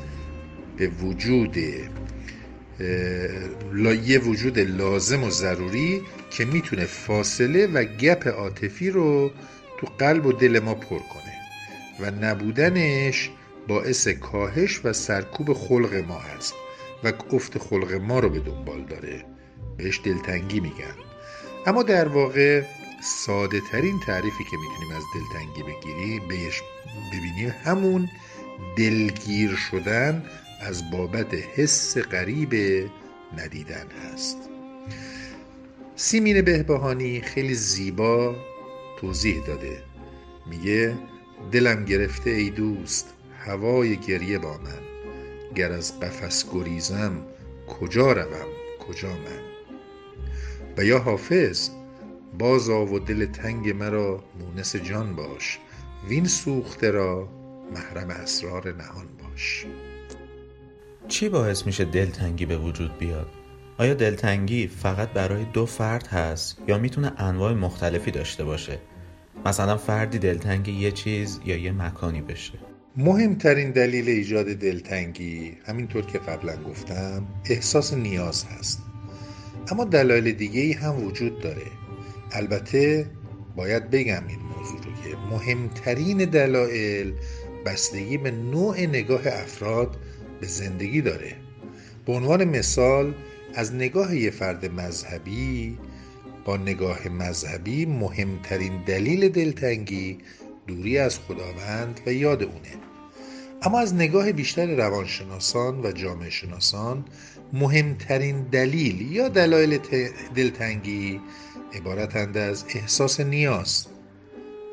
به 0.77 0.89
وجود 0.89 1.57
یه 4.05 4.18
وجود 4.18 4.59
لازم 4.59 5.24
و 5.24 5.31
ضروری 5.31 6.03
که 6.31 6.45
می‌تونه 6.45 6.85
فاصله 6.85 7.66
و 7.66 7.85
گپ 7.85 8.29
عاطفی 8.29 8.91
رو 8.91 9.31
تو 9.81 9.87
قلب 9.99 10.26
و 10.26 10.33
دل 10.33 10.59
ما 10.59 10.74
پر 10.74 10.99
کنه 10.99 11.39
و 12.01 12.11
نبودنش 12.11 13.31
باعث 13.68 14.09
کاهش 14.09 14.81
و 14.85 14.93
سرکوب 14.93 15.53
خلق 15.53 15.95
ما 15.95 16.18
هست 16.18 16.55
و 17.05 17.12
افت 17.33 17.59
خلق 17.59 17.93
ما 17.93 18.18
رو 18.18 18.29
به 18.29 18.41
دنبال 18.41 18.85
داره. 18.85 19.24
بهش 19.76 20.01
دلتنگی 20.05 20.61
میگن. 20.61 20.95
اما 21.66 21.83
در 21.83 22.09
واقع 22.09 22.62
ساده 23.03 23.61
ترین 23.72 24.01
تعریفی 24.07 24.45
که 24.51 24.57
می‌تونیم 24.57 24.97
از 24.97 25.03
دلتنگی 25.14 25.62
بگیری 25.62 26.20
بهش 26.29 26.62
ببینیم 27.12 27.55
همون 27.64 28.09
دلگیر 28.76 29.57
شدن 29.70 30.24
از 30.61 30.91
بابت 30.91 31.35
حس 31.35 31.99
غریب 31.99 32.55
ندیدن 33.37 33.87
هست. 33.91 34.39
سیمین 35.97 36.43
بهبهانی 36.43 37.21
خیلی 37.21 37.55
زیبا 37.55 38.37
توضیح 39.01 39.47
داده. 39.47 39.83
میگه 40.47 40.95
دلم 41.53 41.85
گرفته 41.85 42.31
ای 42.31 42.51
دوست 42.51 43.15
هوای 43.39 43.97
گریه 43.97 44.39
با 44.39 44.59
من. 44.59 44.83
گر 45.55 45.73
از 45.73 46.01
قفس 46.01 46.45
گریزم 46.53 47.23
کجا 47.67 48.13
روم 48.13 48.49
کجا 48.89 49.09
من؟ 49.09 49.43
و 50.77 50.85
یا 50.85 50.99
حافظ 50.99 51.71
باز 52.39 52.69
و 52.69 52.99
دل 52.99 53.27
تنگ 53.27 53.69
مرا 53.69 54.25
مونس 54.41 54.77
جان 54.77 55.17
باش. 55.17 55.59
وین 56.09 56.25
سوخته 56.25 56.91
را 56.91 57.29
محرم 57.75 58.11
اسرار 58.11 58.77
نهان 58.77 59.07
باش. 59.23 59.67
چی 61.09 61.29
باعث 61.29 61.67
میشه 61.67 61.85
دلتنگی 61.85 62.47
به 62.47 62.59
وجود 62.59 62.99
بیاد؟ 62.99 63.27
آیا 63.79 63.95
دلتنگی 63.95 64.67
فقط 64.67 65.09
برای 65.09 65.45
دو 65.45 65.67
فرد 65.67 66.07
هست 66.07 66.59
یا 66.69 66.79
می‌تونه 66.79 67.13
انواع 67.17 67.53
مختلفی 67.53 68.11
داشته 68.11 68.45
باشه؟ 68.45 68.79
مثلا 69.47 69.77
فردی 69.77 70.19
دلتنگ 70.19 70.69
یه 70.69 70.91
چیز 70.91 71.41
یا 71.45 71.57
یه 71.57 71.73
مکانی 71.73 72.21
بشه 72.21 72.53
مهمترین 72.97 73.71
دلیل 73.71 74.09
ایجاد 74.09 74.47
دلتنگی 74.47 75.53
همینطور 75.67 76.07
که 76.07 76.19
قبلا 76.19 76.57
گفتم 76.57 77.27
احساس 77.51 77.95
نیاز 77.95 78.45
هست 78.45 78.83
اما 79.71 79.85
دلایل 79.85 80.33
دیگه 80.33 80.61
ای 80.61 80.73
هم 80.73 81.05
وجود 81.05 81.41
داره 81.41 81.67
البته 82.33 83.07
باید 83.57 83.91
بگم 83.91 84.23
این 84.29 84.39
موضوع 84.39 84.77
رو 84.77 85.11
که 85.11 85.17
مهمترین 85.31 86.19
دلایل 86.19 87.13
بستگی 87.67 88.19
به 88.19 88.31
نوع 88.31 88.81
نگاه 88.81 89.21
افراد 89.27 89.97
به 90.41 90.47
زندگی 90.47 91.03
داره. 91.03 91.36
به 92.07 92.12
عنوان 92.12 92.45
مثال 92.45 93.14
از 93.55 93.74
نگاه 93.74 94.16
یه 94.16 94.30
فرد 94.30 94.72
مذهبی 94.80 95.78
با 96.45 96.57
نگاه 96.57 97.09
مذهبی 97.09 97.86
مهمترین 97.86 98.82
دلیل 98.86 99.28
دلتنگی 99.28 100.18
دوری 100.66 100.99
از 100.99 101.18
خداوند 101.18 102.01
و 102.07 102.12
یاد 102.12 102.43
اونه. 102.43 102.74
اما 103.62 103.80
از 103.80 103.95
نگاه 103.95 104.32
بیشتر 104.32 104.66
روانشناسان 104.76 105.80
و 105.86 105.93
جامعه 105.93 106.30
شناسان 106.30 107.05
مهمترین 107.53 108.43
دلیل 108.43 109.12
یا 109.12 109.28
دلایل 109.28 109.78
دلتنگی 110.34 111.20
عبارتند 111.74 112.36
از 112.36 112.64
احساس 112.68 113.20
نیاز 113.20 113.86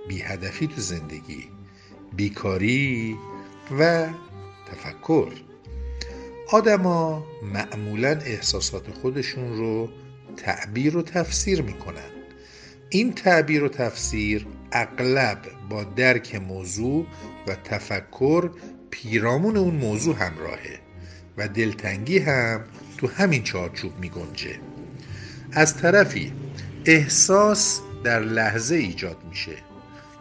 بیهدفی 0.08 0.68
تو 0.68 0.82
زندگی 0.82 1.44
بیکاری 2.16 3.18
و 3.80 4.08
تفکر. 4.72 5.32
آدما 6.48 7.26
معمولا 7.44 8.10
احساسات 8.10 8.92
خودشون 8.92 9.58
رو 9.58 9.90
تعبیر 10.38 10.98
و 10.98 11.02
تفسیر 11.02 11.62
می‌کنن. 11.62 12.10
این 12.90 13.14
تعبیر 13.14 13.64
و 13.64 13.70
تفسیر 13.70 14.48
اغلب 14.72 15.38
با 15.70 15.84
درک 15.84 16.36
موضوع 16.36 17.06
و 17.48 17.56
تفکر 17.56 18.50
پیرامون 18.90 19.58
اون 19.58 19.76
موضوع 19.76 20.16
همراهه 20.16 20.80
و 21.38 21.48
دلتنگی 21.48 22.20
هم 22.20 22.62
تو 22.98 23.08
همین 23.08 23.44
چارچوب 23.44 24.00
می 24.00 24.10
گنجه 24.10 24.60
از 25.52 25.78
طرفی 25.78 26.34
احساس 26.86 27.82
در 28.04 28.20
لحظه 28.20 28.76
ایجاد 28.76 29.18
میشه 29.30 29.56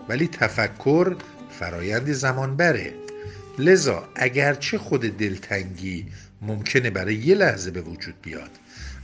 ولی 0.09 0.29
تفکر 0.29 1.17
فرایند 1.51 2.13
زمان 2.13 2.57
بره 2.57 3.04
لذا 3.59 4.09
اگرچه 4.15 4.79
خود 4.79 5.01
دلتنگی 5.01 6.07
ممکنه 6.43 6.91
برای 6.91 7.15
یه 7.15 7.35
لحظه 7.35 7.71
به 7.71 7.81
وجود 7.81 8.15
بیاد 8.23 8.51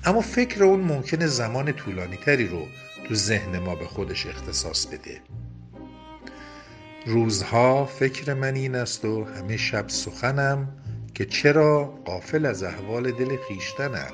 اما 0.05 0.21
فکر 0.21 0.65
اون 0.65 0.81
ممکنه 0.81 1.27
زمان 1.27 1.73
طولانی 1.73 2.17
تری 2.17 2.47
رو 2.47 2.67
تو 3.09 3.15
ذهن 3.15 3.59
ما 3.59 3.75
به 3.75 3.87
خودش 3.87 4.27
اختصاص 4.27 4.87
بده. 4.87 5.21
روزها 7.07 7.87
فکر 7.87 8.35
من 8.35 8.55
این 8.55 8.75
است 8.75 9.05
و 9.05 9.25
همه 9.25 9.57
شب 9.57 9.89
سخنم 9.89 10.69
که 11.15 11.25
چرا 11.25 11.85
قافل 11.85 12.47
از 12.47 12.63
احوال 12.63 13.11
دل 13.11 13.37
خیشتنم 13.49 14.13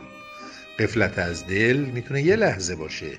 قفلت 0.78 1.18
از 1.18 1.46
دل 1.46 1.76
می‌تونه 1.76 2.22
یه 2.22 2.36
لحظه 2.36 2.76
باشه 2.76 3.10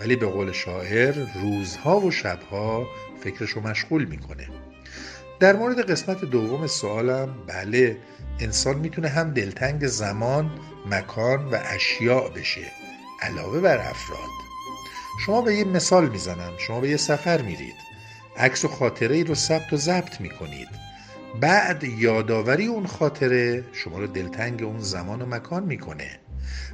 ولی 0.00 0.16
به 0.16 0.26
قول 0.26 0.52
شاعر 0.52 1.14
روزها 1.42 2.00
و 2.00 2.10
شبها 2.10 2.86
فکرشو 3.24 3.60
مشغول 3.60 4.04
می‌کنه. 4.04 4.48
در 5.40 5.56
مورد 5.56 5.90
قسمت 5.90 6.24
دوم 6.24 6.66
سوالم 6.66 7.34
بله 7.46 7.96
انسان 8.40 8.78
می‌تونه 8.78 9.08
هم 9.08 9.30
دلتنگ 9.30 9.86
زمان، 9.86 10.50
مکان 10.86 11.44
و 11.44 11.58
اشیاء 11.64 12.28
بشه 12.28 12.72
علاوه 13.22 13.60
بر 13.60 13.78
افراد. 13.78 14.28
شما 15.26 15.42
به 15.42 15.54
یه 15.54 15.64
مثال 15.64 16.08
می‌زنم 16.08 16.52
شما 16.58 16.80
به 16.80 16.88
یه 16.88 16.96
سفر 16.96 17.42
میرید. 17.42 17.74
عکس 18.36 18.64
و 18.64 18.68
خاطره 18.68 19.16
ای 19.16 19.24
رو 19.24 19.34
ثبت 19.34 19.72
و 19.72 19.76
ضبط 19.76 20.20
می‌کنید. 20.20 20.68
بعد 21.40 21.84
یادآوری 21.84 22.66
اون 22.66 22.86
خاطره 22.86 23.64
شما 23.72 23.98
رو 23.98 24.06
دلتنگ 24.06 24.62
اون 24.62 24.80
زمان 24.80 25.22
و 25.22 25.26
مکان 25.26 25.62
می‌کنه. 25.62 26.18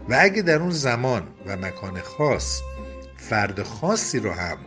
و 0.08 0.16
اگه 0.20 0.42
در 0.42 0.58
اون 0.58 0.70
زمان 0.70 1.28
و 1.46 1.56
مکان 1.56 2.00
خاص 2.00 2.60
فرد 3.16 3.62
خاصی 3.62 4.18
رو 4.18 4.32
هم 4.32 4.58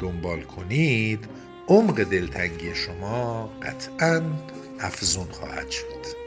دنبال 0.00 0.42
کنید 0.42 1.24
عمق 1.68 2.02
دلتنگی 2.02 2.74
شما 2.74 3.50
قطعا 3.62 4.22
افزون 4.80 5.26
خواهد 5.30 5.70
شد 5.70 6.24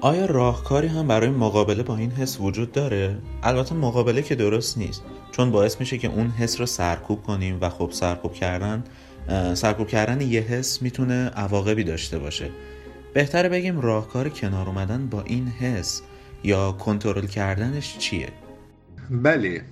آیا 0.00 0.26
راهکاری 0.26 0.88
هم 0.88 1.08
برای 1.08 1.30
مقابله 1.30 1.82
با 1.82 1.96
این 1.96 2.10
حس 2.10 2.40
وجود 2.40 2.72
داره؟ 2.72 3.18
البته 3.42 3.74
مقابله 3.74 4.22
که 4.22 4.34
درست 4.34 4.78
نیست 4.78 5.02
چون 5.32 5.50
باعث 5.50 5.80
میشه 5.80 5.98
که 5.98 6.08
اون 6.08 6.30
حس 6.30 6.60
رو 6.60 6.66
سرکوب 6.66 7.22
کنیم 7.22 7.58
و 7.60 7.68
خب 7.68 7.90
سرکوب 7.90 8.32
کردن 8.32 8.84
سرکوب 9.54 9.88
کردن 9.88 10.20
یه 10.20 10.40
حس 10.40 10.82
می‌تونه 10.82 11.28
عواقبی 11.28 11.84
داشته 11.84 12.18
باشه 12.18 12.50
بهتره 13.14 13.48
بگیم 13.48 13.80
راهکار 13.80 14.28
کنار 14.28 14.66
اومدن 14.66 15.06
با 15.06 15.22
این 15.22 15.48
حس 15.48 16.02
یا 16.44 16.72
کنترل 16.72 17.26
کردنش 17.26 17.98
چیه؟ 17.98 18.28
بله 19.10 19.62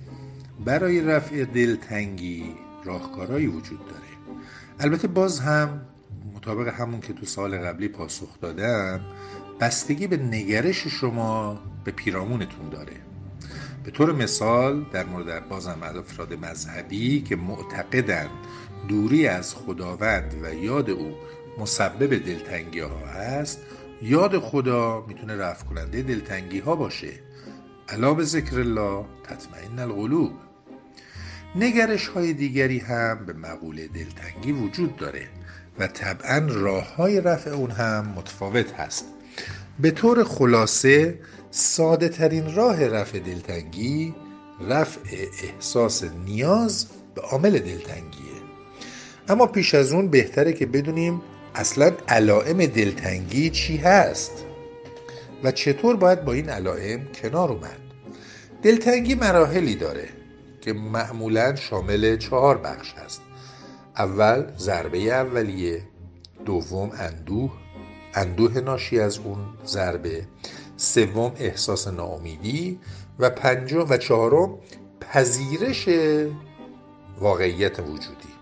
برای 0.65 1.01
رفع 1.01 1.43
دلتنگی 1.45 2.43
راهکارهایی 2.85 3.47
وجود 3.47 3.79
داره 3.85 4.06
البته 4.79 5.07
باز 5.07 5.39
هم 5.39 5.81
مطابق 6.35 6.67
همون 6.67 6.99
که 6.99 7.13
تو 7.13 7.25
سال 7.25 7.57
قبلی 7.57 7.87
پاسخ 7.87 8.39
دادم 8.41 9.01
بستگی 9.59 10.07
به 10.07 10.17
نگرش 10.17 10.87
شما 10.87 11.59
به 11.83 11.91
پیرامونتون 11.91 12.69
داره. 12.69 12.93
به 13.83 13.91
طور 13.91 14.11
مثال 14.11 14.85
در 14.93 15.05
مورد 15.05 15.49
بازم 15.49 15.77
افراد 15.81 16.33
مذهبی 16.33 17.21
که 17.21 17.35
معتقدند 17.35 18.29
دوری 18.87 19.27
از 19.27 19.55
خداوند 19.55 20.35
و 20.43 20.53
یاد 20.53 20.89
او 20.89 21.15
مسبب 21.59 22.25
دلتنگی 22.25 22.79
ها 22.79 22.97
هست 22.97 23.59
یاد 24.01 24.39
خدا 24.39 25.05
می‌تونه 25.07 25.35
رفع 25.35 25.65
کننده 25.65 26.01
دلتنگی 26.01 26.59
ها 26.59 26.75
باشه. 26.75 27.13
علا 27.89 28.13
به 28.13 28.23
ذکر 28.23 28.59
الله 28.59 29.05
تطمئن 29.23 29.79
القلوب. 29.79 30.31
نگرش 31.55 32.07
های 32.07 32.33
دیگری 32.33 32.79
هم 32.79 33.25
به 33.25 33.33
مقوله 33.33 33.87
دلتنگی 33.87 34.51
وجود 34.51 34.95
داره 34.95 35.27
و 35.79 35.87
طبعا 35.87 36.47
راه 36.49 36.95
های 36.95 37.21
رفع 37.21 37.49
اون 37.49 37.71
هم 37.71 38.13
متفاوت 38.15 38.73
هست. 38.73 39.05
به 39.79 39.91
طور 39.91 40.23
خلاصه 40.23 41.19
ساده 41.51 42.09
ترین 42.09 42.55
راه 42.55 42.87
رفع 42.87 43.19
دلتنگی 43.19 44.15
رفع 44.69 44.99
احساس 45.43 46.03
نیاز 46.03 46.87
به 47.15 47.21
عامل 47.21 47.59
دلتنگیه. 47.59 48.37
اما 49.29 49.47
پیش 49.47 49.75
از 49.75 49.91
اون 49.91 50.07
بهتره 50.07 50.53
که 50.53 50.65
بدونیم 50.65 51.21
اصلا 51.55 51.91
علائم 52.07 52.65
دلتنگی 52.65 53.49
چی 53.49 53.77
هست 53.77 54.45
و 55.43 55.51
چطور 55.51 55.95
باید 55.95 56.25
با 56.25 56.33
این 56.33 56.49
علائم 56.49 57.07
کنار 57.21 57.51
اومد. 57.51 57.77
دلتنگی 58.63 59.15
مراحلی 59.15 59.75
داره. 59.75 60.16
که 60.67 60.73
معمولا 60.73 61.55
شامل 61.55 62.17
چهار 62.17 62.57
بخش 62.57 62.93
هست. 62.93 63.21
اول 63.97 64.45
ضربه 64.57 64.97
اولیه. 64.97 65.81
دوم 66.45 66.91
اندوه. 66.99 67.51
اندوه 68.13 68.59
ناشی 68.59 68.99
از 68.99 69.17
اون 69.17 69.37
ضربه. 69.65 70.27
سوم 70.77 71.31
احساس 71.39 71.87
ناامیدی. 71.87 72.79
و 73.19 73.29
پنجم 73.29 73.85
و 73.89 73.97
چهارم 73.97 74.57
پذیرش 75.01 75.89
واقعیت 77.19 77.79
وجودی. 77.79 78.33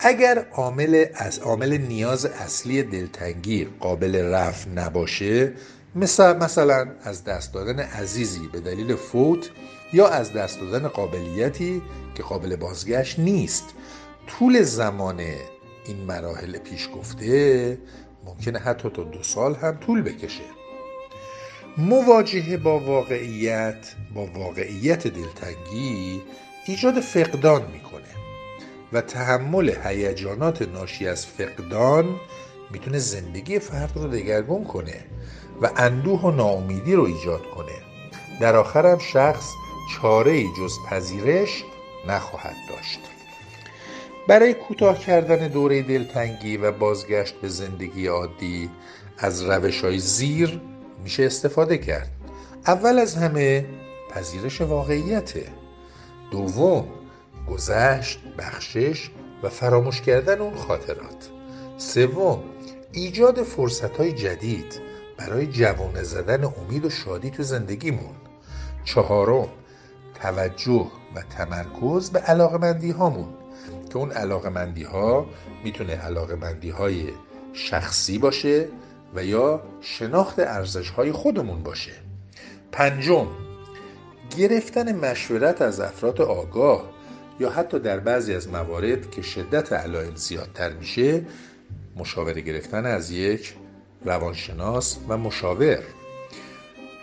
اگر 0.00 0.46
عامل 0.52 1.04
از 1.14 1.38
عامل 1.38 1.78
نیاز 1.78 2.26
اصلی 2.26 2.82
دلتنگی 2.82 3.68
قابل 3.80 4.16
رفع 4.16 4.70
نباشه 4.70 5.52
مثل 5.94 6.36
مثلا 6.36 6.86
از 7.02 7.24
دست 7.24 7.54
دادن 7.54 7.80
عزیزی 7.80 8.48
به 8.52 8.60
دلیل 8.60 8.94
فوت 8.94 9.50
یا 9.92 10.08
از 10.08 10.32
دست 10.32 10.60
دادن 10.60 10.88
قابلیتی 10.88 11.82
که 12.14 12.22
قابل 12.22 12.56
بازگشت 12.56 13.18
نیست. 13.18 13.64
طول 14.26 14.62
زمان 14.62 15.20
این 15.86 16.04
مراحل 16.06 16.58
پیش 16.58 16.88
گفته 16.94 17.78
ممکنه 18.24 18.58
حتی 18.58 18.90
تا 18.90 19.02
دو 19.02 19.22
سال 19.22 19.54
هم 19.54 19.76
طول 19.76 20.02
بکشه. 20.02 20.44
مواجهه 21.78 22.56
با 22.56 22.78
واقعیت 22.78 23.94
با 24.14 24.26
واقعیت 24.26 25.06
دلتنگی 25.06 26.22
ایجاد 26.66 27.00
فقدان 27.00 27.62
می‌کنه 27.72 28.02
و 28.92 29.00
تحمل 29.00 29.72
هیجانات 29.84 30.62
ناشی 30.62 31.08
از 31.08 31.26
فقدان 31.26 32.16
می‌تونه 32.70 32.98
زندگی 32.98 33.58
فرد 33.58 33.92
رو 33.94 34.08
دگرگون 34.08 34.64
کنه 34.64 35.04
و 35.62 35.70
اندوه 35.76 36.20
و 36.20 36.30
ناامیدی 36.30 36.94
رو 36.94 37.04
ایجاد 37.04 37.42
کنه. 37.56 37.72
در 38.40 38.56
آخرم 38.56 38.98
شخص 38.98 39.48
چاره 39.94 40.32
ای 40.32 40.48
جز 40.58 40.72
پذیرش 40.90 41.64
نخواهد 42.08 42.56
داشت. 42.68 43.00
برای 44.28 44.54
کوتاه 44.54 44.98
کردن 44.98 45.48
دوره 45.48 45.82
دلتنگی 45.82 46.56
و 46.56 46.72
بازگشت 46.72 47.34
به 47.34 47.48
زندگی 47.48 48.06
عادی 48.06 48.70
از 49.18 49.42
روش 49.42 49.84
های 49.84 49.98
زیر 49.98 50.60
میشه 51.02 51.24
استفاده 51.24 51.78
کرد. 51.78 52.10
اول 52.66 52.98
از 52.98 53.14
همه 53.14 53.66
پذیرش 54.10 54.60
واقعیته 54.60 55.46
دوم 56.30 56.88
گذشت 57.50 58.20
بخشش 58.38 59.10
و 59.42 59.48
فراموش 59.48 60.00
کردن 60.00 60.40
اون 60.40 60.54
خاطرات. 60.54 61.28
سوم 61.78 62.42
ایجاد 62.92 63.42
فرصت 63.42 63.96
های 63.96 64.12
جدید 64.12 64.80
برای 65.16 65.46
جوانه 65.46 66.02
زدن 66.02 66.44
امید 66.44 66.84
و 66.84 66.90
شادی 66.90 67.30
تو 67.30 67.42
زندگیمون. 67.42 68.14
چهارم 68.84 69.48
توجه 70.22 70.86
و 71.14 71.22
تمرکز 71.22 72.10
به 72.10 72.18
علاقمندی 72.18 72.90
هامون 72.90 73.28
که 73.90 73.96
اون 73.96 74.10
علاقمندی 74.10 74.82
ها 74.82 75.26
می‌تونه 75.64 75.92
علاقمندی 75.92 76.70
های 76.70 77.08
شخصی 77.52 78.18
باشه 78.18 78.68
و 79.14 79.24
یا 79.24 79.62
شناخت 79.80 80.38
ارزش 80.38 80.90
های 80.90 81.12
خودمون 81.12 81.62
باشه. 81.62 81.92
پنجم 82.72 83.26
گرفتن 84.38 84.96
مشورت 84.96 85.62
از 85.62 85.80
افراد 85.80 86.20
آگاه 86.20 86.90
یا 87.40 87.50
حتی 87.50 87.78
در 87.78 87.98
بعضی 87.98 88.34
از 88.34 88.48
موارد 88.48 89.10
که 89.10 89.22
شدت 89.22 89.72
علائم 89.72 90.14
زیادتر 90.14 90.72
میشه 90.72 91.26
مشاوره 91.96 92.40
گرفتن 92.40 92.86
از 92.86 93.10
یک 93.10 93.54
روانشناس 94.04 94.98
و 95.08 95.18
مشاور. 95.18 95.82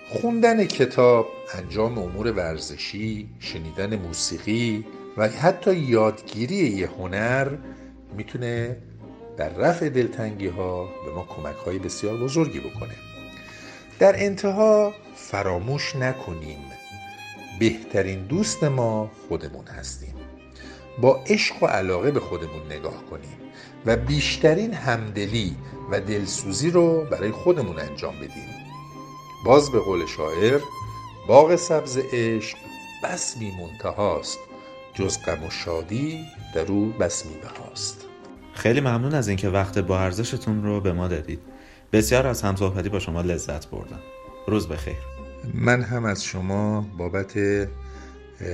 خوندن 0.10 0.66
کتاب 0.66 1.28
انجام 1.54 1.98
امور 1.98 2.32
ورزشی 2.32 3.30
شنیدن 3.40 3.96
موسیقی 3.96 4.86
و 5.18 5.30
حتی 5.30 5.76
یادگیری 5.76 6.56
یه 6.56 6.88
هنر 6.88 7.48
می‌تونه 8.18 8.78
در 9.38 9.50
رفع 9.50 9.90
دلتنگی 9.90 10.48
ها 10.48 10.90
به 11.06 11.12
ما 11.12 11.24
کمک 11.24 11.56
های 11.56 11.80
بسیار 11.80 12.18
بزرگی 12.18 12.60
بکنه. 12.60 12.96
در 14.00 14.14
انتها 14.18 14.94
فراموش 15.16 15.96
نکنیم 15.96 16.60
بهترین 17.60 18.26
دوست 18.26 18.64
ما 18.64 19.12
خودمون 19.28 19.68
هستیم. 19.68 20.16
با 21.02 21.24
عشق 21.28 21.64
و 21.64 21.66
علاقه 21.66 22.12
به 22.12 22.20
خودمون 22.20 22.66
نگاه 22.70 23.06
کنیم 23.10 23.38
و 23.86 23.96
بیشترین 23.96 24.74
همدلی 24.74 25.56
و 25.92 26.00
دلسوزی 26.00 26.72
رو 26.72 27.06
برای 27.12 27.32
خودمون 27.32 27.80
انجام 27.80 28.16
بدیم. 28.16 28.65
باز 29.46 29.72
به 29.72 29.80
قول 29.80 30.06
شاعر 30.06 30.62
باغ 31.28 31.56
سبز 31.56 31.98
عشق 32.14 32.58
بسمی 33.04 33.52
منتهاست 33.62 34.40
جز 34.94 35.18
غم 35.26 35.44
و 35.44 35.50
شادی 35.50 36.26
در 36.56 36.72
او 36.72 36.94
بس 37.00 37.26
میوه 37.26 37.50
هاست 37.60 38.06
خیلی 38.54 38.82
ممنون 38.82 39.14
از 39.14 39.28
اینکه 39.28 39.50
وقت 39.50 39.80
با 39.80 40.00
ارزشتون 40.00 40.64
رو 40.64 40.82
به 40.82 40.94
ما 40.94 41.08
دادید. 41.08 41.40
بسیار 41.94 42.28
از 42.28 42.42
همصحبتی 42.42 42.90
با 42.90 43.00
شما 43.00 43.22
لذت 43.22 43.70
بردم. 43.70 44.00
روز 44.48 44.68
بخیر. 44.68 44.98
من 45.54 45.82
هم 45.82 46.06
از 46.06 46.24
شما 46.24 46.82
بابت 46.98 47.40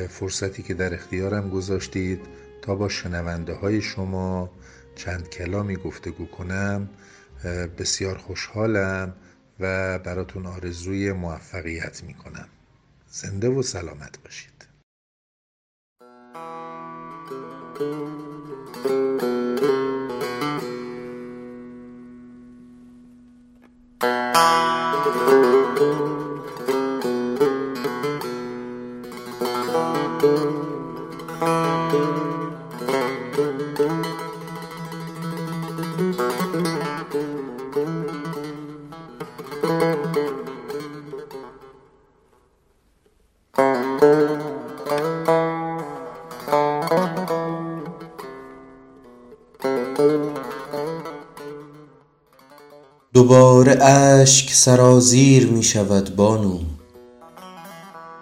فرصتی 0.10 0.64
که 0.64 0.74
در 0.74 0.94
اختیارم 0.94 1.50
گذاشتید 1.50 2.22
تا 2.62 2.76
با 2.76 2.90
شنونده 2.90 3.54
های 3.54 3.82
شما 3.82 4.50
چند 4.96 5.30
کلامی 5.30 5.76
گفتگو 5.76 6.26
کنم 6.26 6.90
بسیار 7.78 8.18
خوشحالم. 8.18 9.14
و 9.62 10.00
براتون 10.00 10.46
آرزوی 10.46 11.12
موفقیت 11.12 12.04
می 12.04 12.14
کنم 12.14 12.48
زنده 13.08 13.50
و 13.50 13.62
سلامت 13.62 14.24
باشید. 14.24 14.68
دوباره 53.32 53.84
اشک 53.84 54.50
سرازیر 54.54 55.48
می 55.48 55.64
شود 55.64 56.16
بانو. 56.16 56.60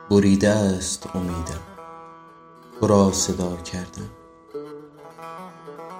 بریده 0.09 0.49
است 0.49 1.07
امیدم. 1.15 1.63
تو 2.79 2.87
را 2.87 3.11
صدا 3.11 3.55
کردم. 3.55 4.09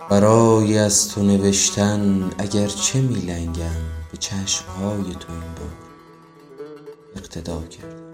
برای 0.10 0.78
از 0.78 1.10
تو 1.10 1.24
نوشتن 1.24 2.30
اگر 2.38 2.68
چه 2.68 3.02
می 3.02 3.16
لنگم 3.16 3.82
به 4.12 4.18
چشمهای 4.18 5.04
تو 5.04 5.32
این 5.32 5.54
بار 5.56 5.76
اقتدا 7.16 7.62
کردم. 7.62 8.14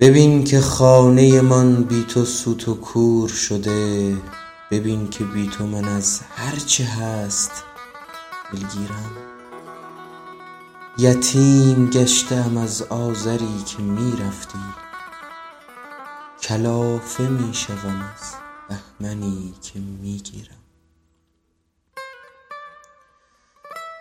ببین 0.00 0.44
که 0.44 0.60
خانه 0.60 1.40
من 1.40 1.84
بی 1.84 2.04
تو 2.08 2.24
سوت 2.24 2.68
و 2.68 2.74
کور 2.74 3.28
شده 3.28 4.16
ببین 4.70 5.08
که 5.10 5.24
بی 5.24 5.48
تو 5.48 5.66
من 5.66 5.84
از 5.84 6.20
هرچه 6.36 6.84
هست 6.84 7.69
دلگیرم 8.52 9.10
یتیم 10.98 11.90
گشته 11.90 12.58
از 12.58 12.82
آزری 12.82 13.62
که 13.66 13.82
می 13.82 14.12
رفتی 14.12 14.58
کلافه 16.42 17.28
می 17.28 17.54
شوم 17.54 18.04
از 18.14 18.34
بهمنی 18.68 19.54
که 19.62 19.78
می 19.78 20.18
گیرم 20.18 20.60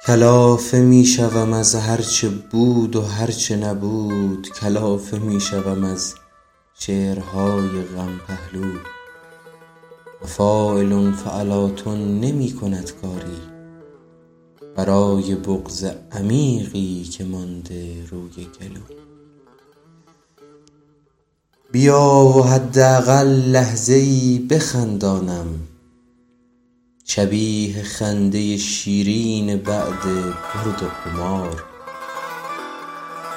کلافه 0.10 0.80
می 0.80 1.06
شوم 1.06 1.54
از 1.54 1.76
هرچه 1.76 2.30
بود 2.30 2.96
و 2.96 3.02
هرچه 3.02 3.56
نبود. 3.56 4.50
کلافه 4.50 5.20
می 5.20 5.42
شوم 5.42 5.84
از 5.84 6.16
شعرهای 6.80 7.84
غم 7.84 8.20
پهلو. 8.28 8.74
و 10.24 10.28
فاعل 10.28 11.12
فعلاتن 11.12 11.98
نمی 11.98 12.54
کند 12.54 12.92
کاری. 13.02 13.59
برای 14.80 15.36
بغض 15.36 15.92
عمیقی 16.12 17.04
که 17.04 17.24
مانده 17.24 18.06
روی 18.12 18.48
گلو. 18.60 18.82
بیا 21.72 22.34
و 22.36 22.44
حداقل 22.44 23.28
لحظه 23.28 23.94
ای 23.94 24.40
بخندانم. 24.40 25.48
شبیه 27.06 27.84
خنده 27.84 28.58
شیرین 28.58 29.58
بعد 29.58 30.04
برد 30.04 30.84
و 30.84 31.10
قمار. 31.10 31.64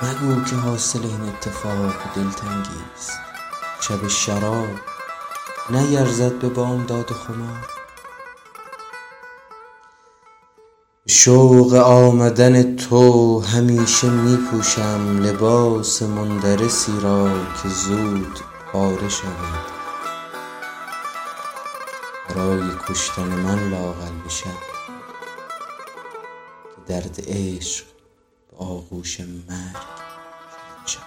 مگو 0.03 0.45
که 0.45 0.57
حاصل 0.57 1.03
این 1.03 1.21
اتفاق 1.21 1.95
دلتنگی 2.17 2.81
است. 2.97 3.13
شب 3.81 4.09
شراب 4.09 4.69
نیرزد 5.71 6.39
به 6.39 6.49
بامداد 6.49 7.11
خمار. 7.11 7.82
شوق 11.07 11.75
آمدن 11.75 12.77
تو 12.77 13.41
همیشه 13.41 14.11
می 14.11 14.37
پوشم 14.37 15.19
لباس 15.23 16.03
مندرسی 16.03 16.93
را 17.03 17.29
که 17.63 17.69
زود 17.69 18.41
پاره 18.73 19.09
شود. 19.09 19.73
برای 22.29 22.69
کشتن 22.89 23.23
من 23.23 23.71
لاقل 23.71 24.13
به 24.25 24.29
که 24.31 24.51
درد 26.87 27.21
عشق 27.29 27.85
به 28.51 28.57
آغوش 28.57 29.21
مرگ 29.21 29.77
شود 30.87 31.03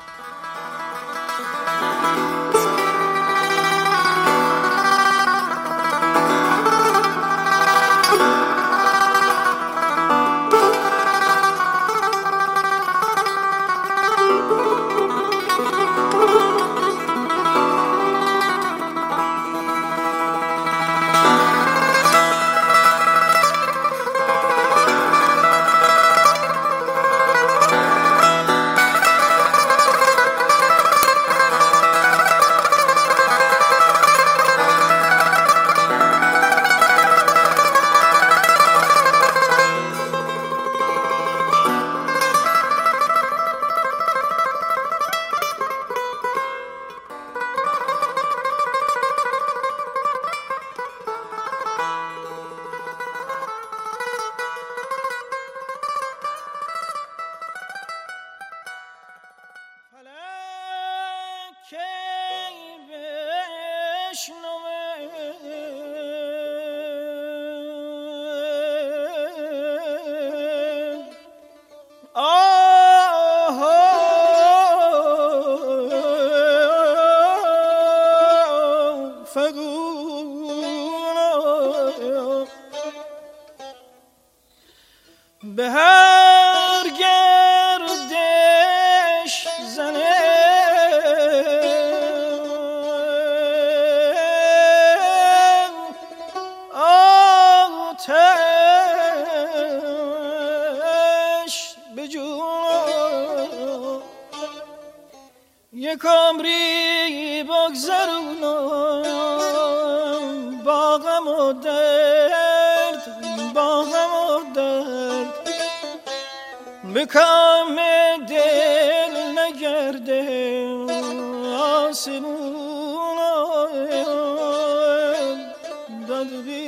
داد 126.16 126.28
بیداد 126.28 126.65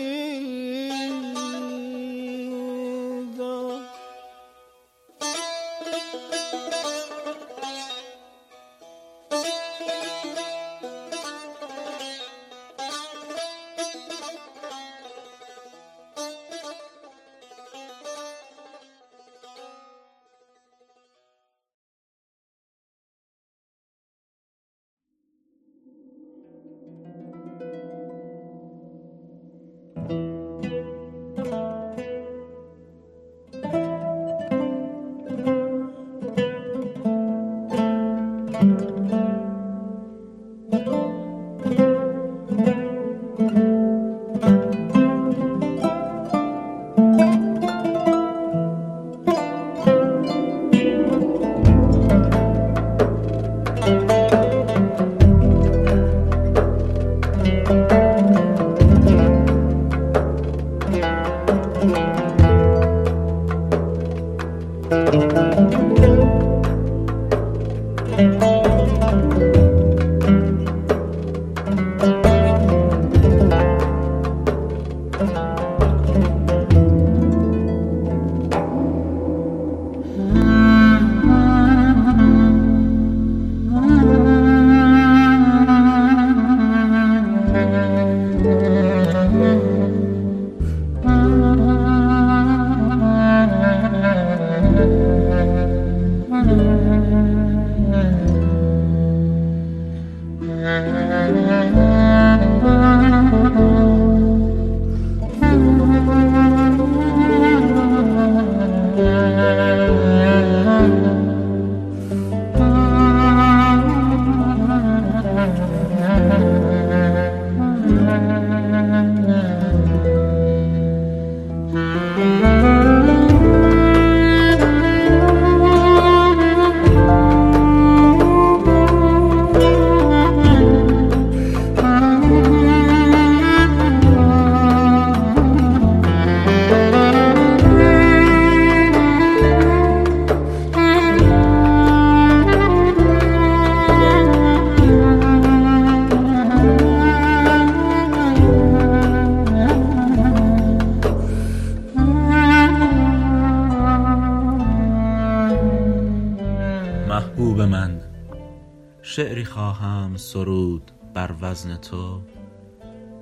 بر 161.28 161.36
وزن 161.41 161.75
تو 161.75 162.21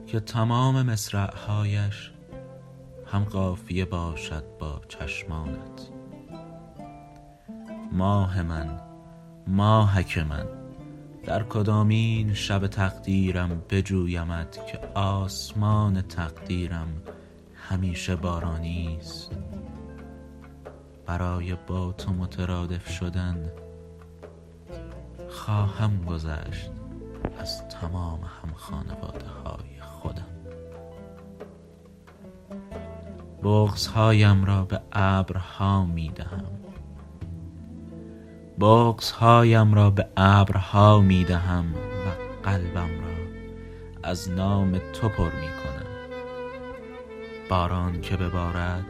که 0.07 0.19
تمام 0.19 0.81
مصرعهایش 0.81 2.11
هم 3.05 3.23
قافیه 3.23 3.85
باشد 3.85 4.43
با 4.59 4.81
چشمانت. 4.87 5.89
ماه 7.91 8.41
من 8.41 8.79
ماهک 9.47 10.17
من 10.17 10.45
در 11.23 11.43
کدامین 11.43 12.33
شب 12.33 12.67
تقدیرم 12.67 13.63
بجویمت 13.69 14.67
که 14.67 14.79
آسمان 14.95 16.01
تقدیرم 16.01 16.87
همیشه 17.55 18.15
بارانی 18.15 18.97
است 18.99 19.31
برای 21.05 21.55
با 21.67 21.91
تو 21.91 22.13
مترادف 22.13 22.89
شدن 22.89 23.51
خواهم 25.29 26.05
گذشت. 26.05 26.74
از 27.39 27.67
تمام 27.67 28.19
هم 28.19 28.53
خانواده 28.55 29.27
های 29.27 29.81
خودم. 29.81 30.35
بغز 33.43 33.87
هایم 33.87 34.45
را 34.45 34.63
به 34.63 34.81
ابرها 34.91 35.85
می 35.85 36.09
دهم 36.09 36.45
بغز 38.59 39.11
هایم 39.11 39.73
را 39.73 39.89
به 39.89 40.07
ابرها 40.17 41.01
می 41.01 41.23
دهم 41.23 41.73
و 41.75 42.09
قلبم 42.43 42.99
را 43.01 43.15
از 44.03 44.29
نام 44.29 44.77
تو 44.93 45.09
پر 45.09 45.25
می 45.25 45.31
کنم 45.31 45.85
باران 47.49 48.01
که 48.01 48.17
ببارد 48.17 48.85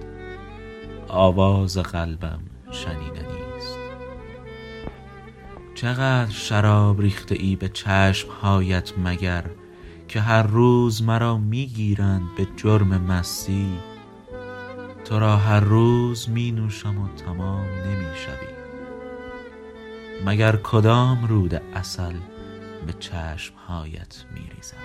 آواز 1.07 1.77
قلبم 1.77 2.39
شنیدنی 2.71 3.34
چقدر 5.75 6.31
شراب 6.31 7.01
ریخته 7.01 7.35
ای 7.39 7.55
به 7.55 7.69
چشم 7.69 8.29
هایت 8.41 8.93
مگر 8.97 9.45
که 10.07 10.21
هر 10.21 10.43
روز 10.43 11.03
مرا 11.03 11.37
می‌گیرند 11.37 12.21
به 12.37 12.47
جرم 12.57 13.01
مستی؟ 13.01 13.79
تو 15.05 15.19
را 15.19 15.37
هر 15.37 15.59
روز 15.59 16.29
می 16.29 16.51
نوشم 16.51 17.01
و 17.01 17.07
تمام 17.07 17.65
نمی 17.65 18.15
شوی 18.15 18.55
مگر 20.25 20.55
کدام 20.55 21.27
رود 21.27 21.61
اصل 21.75 22.15
به 22.87 22.93
چشم 22.99 23.53
هایت 23.67 24.25
می 24.33 24.49
ریزد 24.55 24.75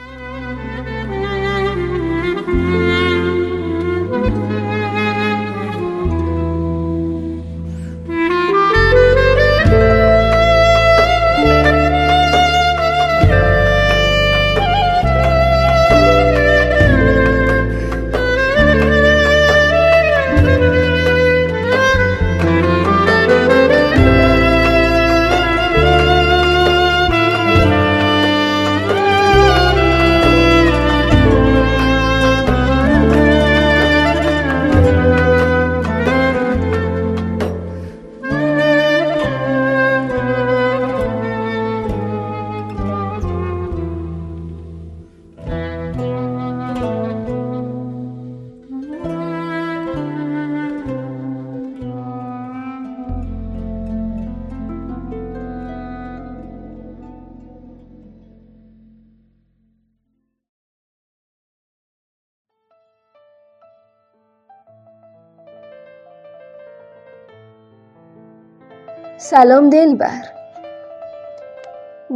سلام 69.30 69.70
دلبر 69.70 70.22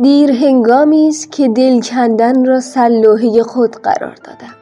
دیر 0.03 0.33
هنگامی 0.33 1.09
است 1.09 1.33
که 1.33 1.49
دل 1.49 1.81
کندن 1.81 2.45
را 2.45 2.61
سلوحه 2.61 3.43
خود 3.43 3.77
قرار 3.77 4.15
دادم 4.15 4.55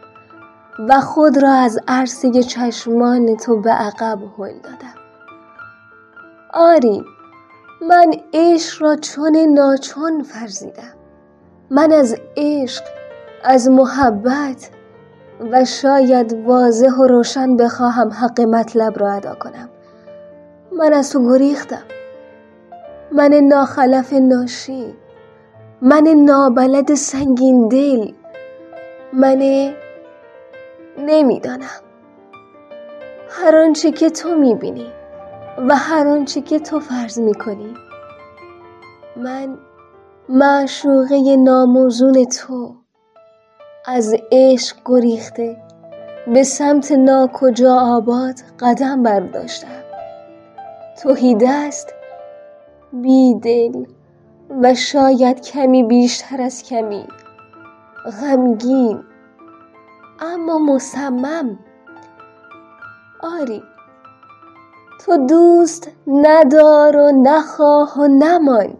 و 0.88 1.00
خود 1.00 1.42
را 1.42 1.53
از 1.53 1.78
عرصه 1.88 2.42
چشمان 2.42 3.36
تو 3.36 3.61
به 3.61 3.70
عقب 3.70 4.18
هل 4.38 4.53
دادم. 4.53 4.94
آری 6.53 7.05
من 7.88 8.12
عشق 8.34 8.82
را 8.82 8.96
چون 8.96 9.36
ناچون 9.36 10.22
فرزیدم. 10.22 10.94
من 11.70 11.92
از 11.92 12.16
عشق 12.36 12.82
از 13.44 13.68
محبت 13.70 14.70
و 15.53 15.64
شاید 15.64 16.32
واضح 16.32 16.90
و 16.90 17.07
روشن 17.07 17.57
بخواهم 17.57 18.11
حق 18.11 18.40
مطلب 18.40 18.98
را 18.98 19.12
ادا 19.12 19.34
کنم. 19.34 19.68
من 20.72 20.92
از 20.92 21.12
تو 21.12 21.28
گریختم. 21.28 21.82
من 23.15 23.35
ناخلف 23.35 24.13
ناشی 24.13 24.95
من 25.83 26.09
نابلد 26.09 26.95
سنگین 26.95 27.69
دل 27.69 28.13
من 29.13 29.73
نمی‌دانم. 30.99 31.81
هر 33.31 33.57
آنچه 33.57 33.91
که 33.91 34.11
تو 34.11 34.37
می‌بینی 34.37 34.87
و 35.69 35.77
هر 35.77 36.09
آنچه 36.09 36.41
که 36.41 36.59
تو 36.59 36.81
فرض 36.81 37.19
می‌کنی 37.19 37.75
من 39.17 39.59
معشوقه 40.29 41.37
ناموزون 41.37 42.25
تو. 42.25 42.75
از 43.87 44.15
عشق 44.33 44.77
گریخته 44.85 45.57
به 46.35 46.43
سمت 46.43 46.93
ناکجا 46.93 47.75
آباد 47.75 48.35
قدم 48.61 49.03
برداشتم. 49.03 49.83
توهی 51.03 51.37
است 51.49 51.95
بیدل 52.93 53.84
و 54.62 54.74
شاید 54.74 55.40
کمی 55.40 55.82
بیشتر 55.82 56.43
از 56.43 56.62
کمی. 56.62 57.07
غمگین 58.20 59.05
اما 60.20 60.59
مصمم. 60.59 61.59
آری 63.20 63.62
تو 65.01 65.16
دوست 65.16 65.90
ندار 66.07 66.97
و 66.97 67.22
نخواه 67.22 67.99
و 67.99 68.07
نمان. 68.07 68.74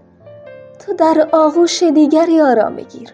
تو 0.78 0.92
در 0.92 1.28
آغوش 1.32 1.82
دیگری 1.82 2.40
آرام 2.40 2.76
بگیر 2.76 3.08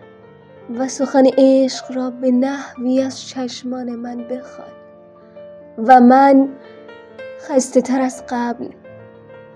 و 0.78 0.88
سخن 0.88 1.24
عشق 1.38 1.96
را 1.96 2.10
به 2.10 2.30
نحوی 2.30 3.02
از 3.02 3.28
چشمان 3.28 3.96
من 3.96 4.16
بخوان. 4.16 4.68
و 5.78 6.00
من 6.00 6.48
خسته 7.40 7.80
تر 7.80 8.00
از 8.00 8.24
قبل 8.28 8.68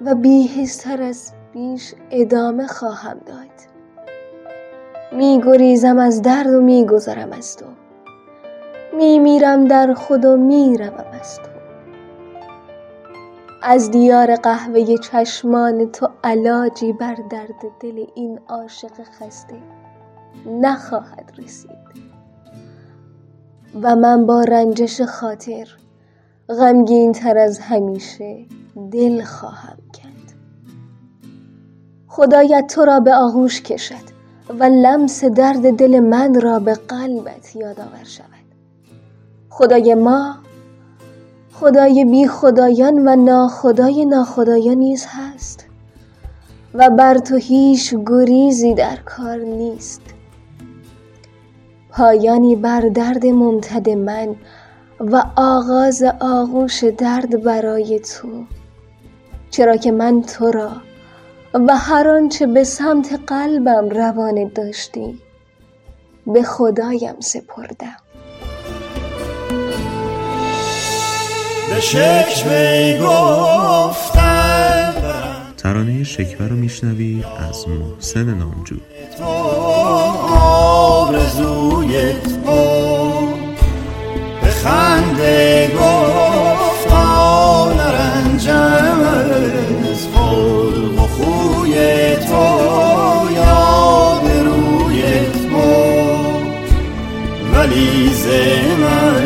و 0.05 0.15
بیهستر 0.15 1.03
از 1.03 1.33
بیش 1.53 1.95
ادامه 2.11 2.67
خواهم 2.67 3.19
داد. 3.27 3.73
می 5.13 5.43
گریزم 5.47 5.99
از 5.99 6.23
درد 6.23 6.47
و 6.47 6.61
می 6.61 6.87
گذرم 6.87 7.33
از 7.33 7.57
تو. 7.57 7.67
می 8.97 9.19
میرم 9.19 9.65
در 9.65 9.95
خود 9.95 10.25
و 10.25 10.37
می 10.37 10.79
روم 10.79 11.05
از 11.21 11.37
تو. 11.37 11.49
از 13.63 13.91
دیار 13.91 14.37
قهوه 14.37 14.97
چشمان 14.97 15.91
تو 15.91 16.09
علاجی 16.25 16.93
بر 16.93 17.17
درد 17.31 17.63
دل 17.81 18.05
این 18.15 18.41
عاشق 18.49 19.03
خسته 19.03 19.57
نخواهد 20.47 21.33
رسید. 21.39 21.71
و 23.83 23.97
من 23.97 24.27
با 24.27 24.43
رنجش 24.43 25.01
خاطر 25.01 25.82
غمگین 26.53 27.13
تر 27.13 27.39
از 27.39 27.59
همیشه 27.59 28.47
دل 28.93 29.25
خواهم 29.25 29.79
کرد. 29.93 30.35
خدایت 32.09 32.67
تو 32.67 32.85
را 32.85 33.01
به 33.01 33.15
آغوش 33.15 33.63
کشد 33.63 34.13
و 34.59 34.65
لمس 34.65 35.25
درد 35.25 35.77
دل 35.77 36.01
من 36.01 36.41
را 36.41 36.59
به 36.59 36.75
قلبت 36.75 37.57
یادآور 37.57 38.05
شود. 38.05 38.27
خدای 39.51 39.95
ما 39.95 40.37
خدای 41.53 42.05
بی 42.05 42.29
خدایان 42.29 43.09
و 43.09 43.17
ناخدای 43.17 44.05
ناخدایان 44.05 44.77
نیز 44.77 45.07
هست 45.09 45.67
و 46.75 46.91
بر 46.91 47.19
تو 47.19 47.37
هیچ 47.37 47.95
گریزی 48.07 48.75
در 48.75 48.97
کار 48.97 49.37
نیست. 49.37 50.01
پایانی 51.91 52.57
بر 52.57 52.81
درد 52.81 53.27
ممتد 53.27 53.91
من 53.91 54.37
و 55.03 55.23
آغاز 55.37 56.05
آغوش 56.21 56.85
درد 56.85 57.43
برای 57.43 58.01
تو. 58.01 58.45
چرا 59.51 59.77
که 59.77 59.93
من 59.93 60.23
تو 60.23 60.51
را 60.51 60.71
و 61.55 61.77
هر 61.77 62.09
آنچه 62.09 62.47
به 62.47 62.65
سمت 62.65 63.21
قلبم 63.27 63.89
روانه 63.89 64.49
داشتی 64.55 65.19
به 66.27 66.43
خدایم 66.43 67.15
سپردم. 67.21 67.97
به 71.69 71.81
شکوه 71.81 72.99
گفتن 72.99 74.95
ترانه 75.57 76.05
شکوه 76.05 76.49
رو 76.49 76.57
میشنوید 76.57 77.25
از 77.51 77.69
محسن 77.69 78.35
نامجو. 78.35 78.77
تو 79.19 79.25
آرزوی 81.05 82.13
تو. 82.13 83.32
خنده 84.65 85.71
گفتان 85.81 87.79
رنجم 87.79 89.01
از 89.93 90.03
خلق 90.15 90.99
و 90.99 91.07
خوی 91.07 91.75
تو 92.17 92.47
یاد 93.35 94.27
روی 94.45 95.03
تو 95.33 95.71
ولی 97.55 97.93
ز 98.15 98.27
من 98.81 99.25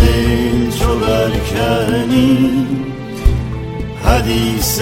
دل 0.00 0.70
چو 0.78 0.90
برکنی 0.94 2.66
حدیث 4.04 4.80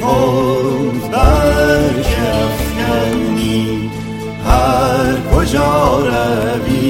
خود 0.00 1.10
برکفکنی 1.10 2.40
هر 4.46 5.14
کجا 5.36 5.98
روی 5.98 6.81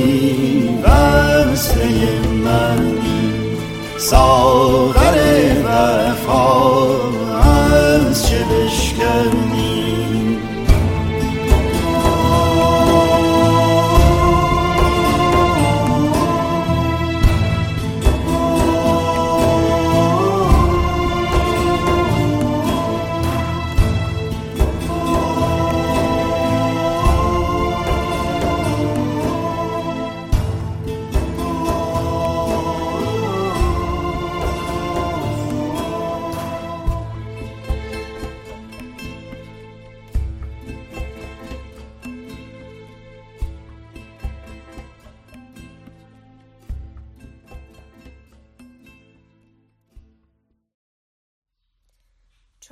منی 2.53 3.57
ساغر 3.99 5.17
وفا 5.65 6.73
از 7.41 8.27
چه 8.27 8.45
بشکنی 8.45 9.42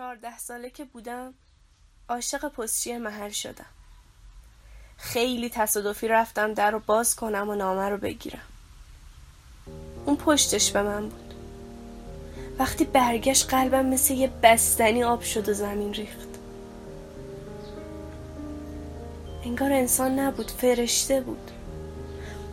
چهارده 0.00 0.38
ساله 0.38 0.70
که 0.70 0.84
بودم 0.84 1.34
عاشق 2.08 2.48
پستچی 2.48 2.96
محل 2.96 3.30
شدم. 3.30 3.66
خیلی 4.96 5.50
تصادفی 5.50 6.08
رفتم 6.08 6.54
در 6.54 6.70
رو 6.70 6.80
باز 6.86 7.16
کنم 7.16 7.48
و 7.48 7.54
نامه 7.54 7.88
رو 7.88 7.98
بگیرم. 7.98 8.42
اون 10.06 10.16
پشتش 10.16 10.70
به 10.70 10.82
من 10.82 11.08
بود. 11.08 11.34
وقتی 12.58 12.84
برگشت 12.84 13.50
قلبم 13.50 13.86
مثل 13.86 14.14
یه 14.14 14.30
بستنی 14.42 15.04
آب 15.04 15.22
شد 15.22 15.48
و 15.48 15.52
زمین 15.52 15.94
ریخت. 15.94 16.28
انگار 19.44 19.72
انسان 19.72 20.18
نبود 20.18 20.50
فرشته 20.50 21.20
بود. 21.20 21.50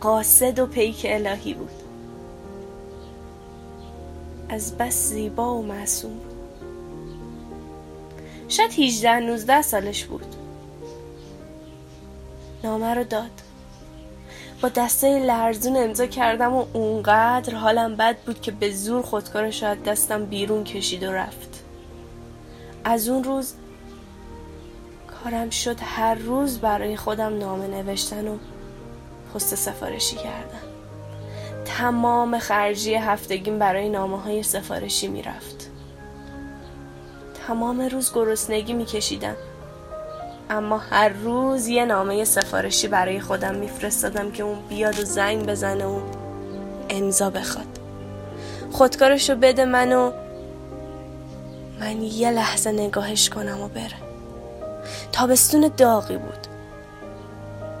قاصد 0.00 0.58
و 0.58 0.66
پیک 0.66 1.06
الهی 1.08 1.54
بود. 1.54 1.82
از 4.48 4.78
بس 4.78 4.94
زیبا 4.94 5.54
و 5.54 5.66
معصوم 5.66 6.18
بود. 6.18 6.27
شاید 8.48 8.72
18 8.72 9.18
19 9.18 9.62
سالش 9.62 10.04
بود. 10.04 10.34
نامه 12.64 12.94
رو 12.94 13.04
داد. 13.04 13.30
با 14.62 14.68
دسته 14.68 15.18
لرزون 15.18 15.76
امضا 15.76 16.06
کردم 16.06 16.54
و 16.54 16.66
اونقدر 16.72 17.54
حالم 17.54 17.96
بد 17.96 18.16
بود 18.18 18.40
که 18.40 18.50
به 18.50 18.70
زور 18.70 19.02
خودکارش 19.02 19.62
از 19.62 19.82
دستم 19.82 20.24
بیرون 20.24 20.64
کشید 20.64 21.02
و 21.02 21.12
رفت. 21.12 21.64
از 22.84 23.08
اون 23.08 23.24
روز 23.24 23.54
کارم 25.06 25.50
شد 25.50 25.76
هر 25.80 26.14
روز 26.14 26.58
برای 26.58 26.96
خودم 26.96 27.38
نامه 27.38 27.66
نوشتن 27.66 28.28
و 28.28 28.38
پست 29.34 29.54
سفارشی 29.54 30.16
کردن. 30.16 30.60
تمام 31.64 32.38
خرجی 32.38 32.94
هفتگیم 32.94 33.58
برای 33.58 33.88
نامه 33.88 34.20
های 34.20 34.42
سفارشی 34.42 35.08
می‌رفت. 35.08 35.67
تمام 37.48 37.80
روز 37.80 38.12
گرسنگی 38.14 38.72
میکشیدم. 38.72 39.36
اما 40.50 40.78
هر 40.78 41.08
روز 41.08 41.66
یه 41.66 41.84
نامه 41.84 42.24
سفارشی 42.24 42.88
برای 42.88 43.20
خودم 43.20 43.54
میفرستادم 43.54 44.30
که 44.30 44.42
اون 44.42 44.58
بیاد 44.68 45.00
و 45.00 45.04
زنگ 45.04 45.46
بزنه 45.46 45.86
و 45.86 46.00
امضا 46.90 47.30
بخواد. 47.30 47.66
خودکارشو 48.72 49.34
بده 49.34 49.64
من 49.64 49.92
و 49.92 50.12
من 51.80 52.02
یه 52.02 52.30
لحظه 52.30 52.72
نگاهش 52.72 53.28
کنم 53.28 53.60
و 53.60 53.68
بره. 53.68 53.96
تابستون 55.12 55.70
داغی 55.76 56.16
بود. 56.16 56.46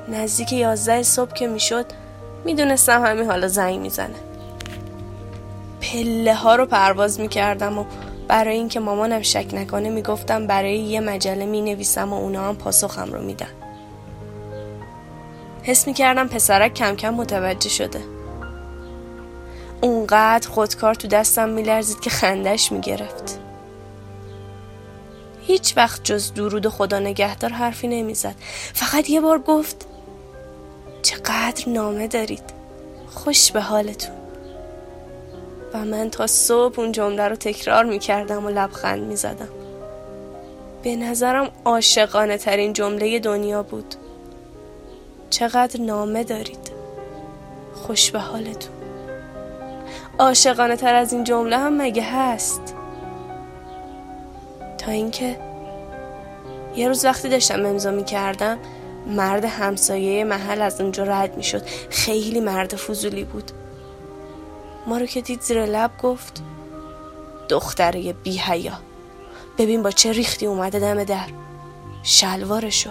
نزدیک 0.08 0.52
یازده 0.52 1.02
صبح 1.02 1.32
که 1.32 1.46
می‌شد 1.46 1.86
می‌دونستم 2.44 3.06
همین 3.06 3.26
حالا 3.26 3.48
زنگ 3.48 3.78
می‌زنه. 3.78 4.18
پله 5.80 6.34
ها 6.34 6.56
رو 6.56 6.66
پرواز 6.66 7.20
می‌کردم 7.20 7.78
و 7.78 7.84
برای 8.28 8.56
اینکه 8.56 8.80
مامانم 8.80 9.22
شک 9.22 9.46
نکنه 9.52 9.90
می‌گفتم 9.90 10.46
برای 10.46 10.78
یه 10.78 11.00
مجله 11.00 11.46
می‌نویسم 11.46 12.12
و 12.12 12.16
اونا 12.16 12.48
هم 12.48 12.56
پاسخم 12.56 13.12
رو 13.12 13.22
میدن. 13.22 13.50
حس 15.62 15.86
می‌کردم 15.86 16.28
پسرک 16.28 16.74
کم 16.74 16.96
کم 16.96 17.14
متوجه 17.14 17.68
شده. 17.68 18.00
اونقدر 19.80 20.48
خودکار 20.48 20.94
تو 20.94 21.08
دستم 21.08 21.48
میلرزید 21.48 22.00
که 22.00 22.10
خندش 22.10 22.72
می‌گرفت. 22.72 23.40
هیچ 25.46 25.76
وقت 25.76 26.04
جز 26.04 26.34
درود 26.34 26.66
و 26.66 26.70
خدا 26.70 26.98
نگهدار 26.98 27.52
حرفی 27.52 27.88
نمی‌زد. 27.88 28.34
فقط 28.74 29.10
یه 29.10 29.20
بار 29.20 29.38
گفت 29.38 29.86
چقدر 31.02 31.68
نامه 31.68 32.08
دارید. 32.08 32.44
خوش 33.10 33.52
به 33.52 33.60
حالتون. 33.60 34.17
و 35.74 35.84
من 35.84 36.10
تا 36.10 36.26
صبح 36.26 36.80
اون 36.80 36.92
جمله 36.92 37.28
رو 37.28 37.36
تکرار 37.36 37.84
می‌کردم 37.84 38.46
و 38.46 38.48
لبخند 38.48 39.02
می‌زدم. 39.02 39.48
به 40.82 40.96
نظرم 40.96 41.50
عاشقانه 41.64 42.38
ترین 42.38 42.72
جمله 42.72 43.18
دنیا 43.18 43.62
بود. 43.62 43.94
چقدر 45.30 45.80
نامه 45.80 46.24
دارید. 46.24 46.70
خوش 47.74 48.10
به 48.10 48.18
حالتون. 48.18 48.72
عاشقانه 50.18 50.76
تر 50.76 50.94
از 50.94 51.12
این 51.12 51.24
جمله 51.24 51.58
هم 51.58 51.82
مگه 51.82 52.02
هست؟ 52.02 52.74
تا 54.78 54.92
اینکه 54.92 55.36
یه 56.76 56.88
روز 56.88 57.04
وقتی 57.04 57.28
داشتم 57.28 57.66
امضا 57.66 57.90
می‌کردم 57.90 58.58
مرد 59.06 59.44
همسایه 59.44 60.24
محل 60.24 60.62
از 60.62 60.80
اونجا 60.80 61.02
رد 61.02 61.36
می‌شد. 61.36 61.62
خیلی 61.90 62.40
مرد 62.40 62.76
فضولی 62.76 63.24
بود. 63.24 63.50
ما 64.88 64.98
رو 64.98 65.06
که 65.06 65.20
دید 65.20 65.40
زیر 65.40 65.66
لب 65.66 65.90
گفت 66.02 66.42
دختره 67.48 68.12
بی 68.12 68.38
حیا 68.38 68.80
ببین 69.58 69.82
با 69.82 69.90
چه 69.90 70.12
ریختی 70.12 70.46
اومده 70.46 70.78
دم 70.78 71.04
در 71.04 71.28
شلوارشو. 72.02 72.90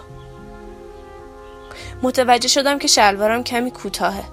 متوجه 2.01 2.47
شدم 2.47 2.79
که 2.79 2.87
شلوارم 2.87 3.43
کمی 3.43 3.71
کوتاهه. 3.71 4.23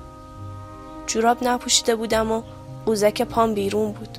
جوراب 1.07 1.45
نپوشیده 1.45 1.97
بودم 1.97 2.33
و 2.33 2.43
قوزک 2.87 3.23
پام 3.23 3.55
بیرون 3.55 3.93
بود. 3.93 4.19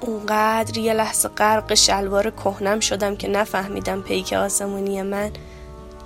اونقدر 0.00 0.78
یه 0.78 0.94
لحظه 0.94 1.28
غرق 1.28 1.74
شلوار 1.74 2.30
کهنم 2.30 2.80
شدم 2.80 3.16
که 3.16 3.28
نفهمیدم 3.28 4.02
پیک 4.02 4.32
آسمونی 4.32 5.02
من 5.02 5.30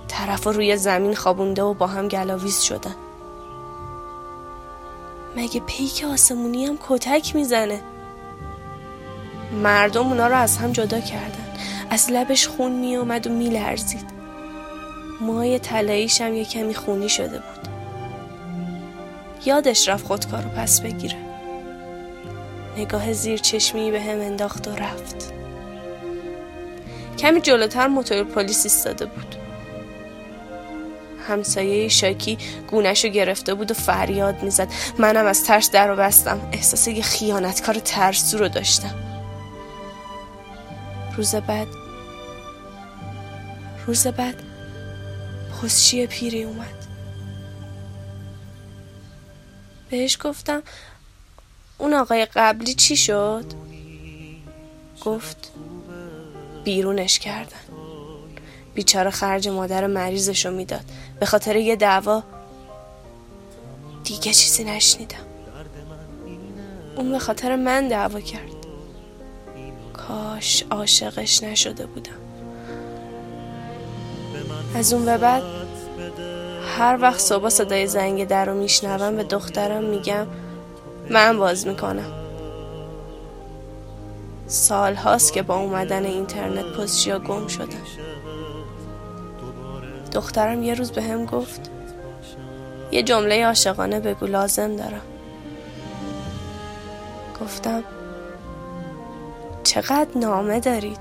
طرف 0.07 0.47
روی 0.47 0.77
زمین 0.77 1.15
خوابونده 1.15 1.63
و 1.63 1.73
با 1.73 1.87
هم 1.87 2.07
گلاویز 2.07 2.61
شدن. 2.61 2.95
مگه 5.37 5.59
پیک 5.59 6.05
آسمونی 6.13 6.65
هم 6.65 6.77
کتک 6.87 7.35
می‌زنه؟ 7.35 7.81
مردم 9.63 10.07
اونا 10.07 10.27
رو 10.27 10.35
از 10.35 10.57
هم 10.57 10.71
جدا 10.71 10.99
کردن. 10.99 11.47
از 11.89 12.11
لبش 12.11 12.47
خون 12.47 12.71
می 12.71 12.95
اومد 12.95 13.27
و 13.27 13.29
می 13.29 13.49
لرزید 13.49 14.05
مای 15.21 15.59
تلاییش 15.59 16.21
هم 16.21 16.33
یه 16.33 16.45
کمی 16.45 16.73
خونی 16.73 17.09
شده 17.09 17.37
بود. 17.37 17.67
یادش 19.45 19.89
رفت 19.89 20.05
خودکارو 20.05 20.49
پس 20.49 20.81
بگیره. 20.81 21.17
نگاه 22.77 23.13
زیر 23.13 23.37
چشمی 23.37 23.91
به 23.91 24.01
هم 24.01 24.19
انداخت 24.19 24.67
و 24.67 24.71
رفت. 24.71 25.33
کمی 27.19 27.41
جلوتر 27.41 27.87
موتور 27.87 28.23
پلیس 28.23 28.65
ایستاده 28.65 29.05
بود. 29.05 29.35
همسایه 31.27 31.87
شاکی 31.87 32.37
گونهشو 32.71 33.07
گرفته 33.07 33.53
بود 33.53 33.71
و 33.71 33.73
فریاد 33.73 34.43
می‌زد. 34.43 34.67
منم 34.99 35.25
از 35.25 35.43
ترس 35.43 35.71
در 35.71 35.87
رو 35.87 35.95
بستم. 35.95 36.49
احساس 36.51 36.87
یه 36.87 37.01
خیانتکار 37.01 37.75
ترسو 37.79 38.37
رو 38.37 38.47
داشتم. 38.47 38.95
روز 41.17 41.35
بعد 41.35 41.67
روز 43.87 44.07
بعد 44.07 44.43
پستچی 45.61 46.07
پیری 46.07 46.43
اومد. 46.43 46.87
بهش 49.89 50.17
گفتم 50.21 50.63
اون 51.77 51.93
آقای 51.93 52.25
قبلی 52.25 52.73
چی 52.73 52.97
شد؟ 52.97 53.45
گفت 55.05 55.51
بیرونش 56.63 57.19
کردن. 57.19 57.66
بیچاره 58.77 59.09
خرج 59.09 59.47
مادر 59.47 59.87
مریضشو 59.87 60.51
می‌داد. 60.51 60.83
به 61.19 61.25
خاطر 61.25 61.55
یه 61.55 61.75
دعوا 61.75 62.23
دیگه 64.03 64.33
چیزی 64.33 64.63
نشنیدم. 64.63 65.25
اون 66.95 67.11
به 67.11 67.19
خاطر 67.19 67.55
من 67.55 67.87
دعوا 67.87 68.19
کرد. 68.19 68.41
کاش 69.93 70.63
عاشقش 70.71 71.43
نشده 71.43 71.85
بودم. 71.85 72.11
از 74.75 74.93
اون 74.93 75.05
به 75.05 75.17
بعد 75.17 75.43
هر 76.77 76.97
وقت 77.01 77.19
صبح 77.19 77.49
صدای 77.49 77.87
زنگ 77.87 78.27
در 78.27 78.45
رو 78.45 78.53
میشنوم 78.53 79.15
به 79.15 79.23
دخترم 79.23 79.83
میگم 79.83 80.27
من 81.09 81.37
باز 81.37 81.67
می‌کنم. 81.67 82.13
سال 84.47 84.95
هاست 84.95 85.33
که 85.33 85.41
با 85.41 85.55
اومدن 85.55 86.05
اینترنت 86.05 86.65
پستچیا 86.65 87.19
گم 87.19 87.47
شدم 87.47 87.67
دخترم 90.17 90.63
یه 90.63 90.73
روز 90.73 90.91
به 90.91 91.03
هم 91.03 91.25
گفت 91.25 91.71
یه 92.91 93.03
جمله 93.03 93.45
عاشقانه 93.45 93.99
بگو 93.99 94.25
لازم 94.25 94.75
دارم. 94.75 95.01
گفتم 97.41 97.83
چقدر 99.63 100.07
نامه 100.15 100.59
دارید 100.59 100.99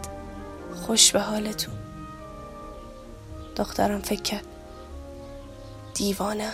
خوش 0.86 1.12
به 1.12 1.20
حالتون. 1.20 1.74
دخترم 3.56 4.00
فکر 4.00 4.22
کرد 4.22 4.46
دیوانه. 5.94 6.50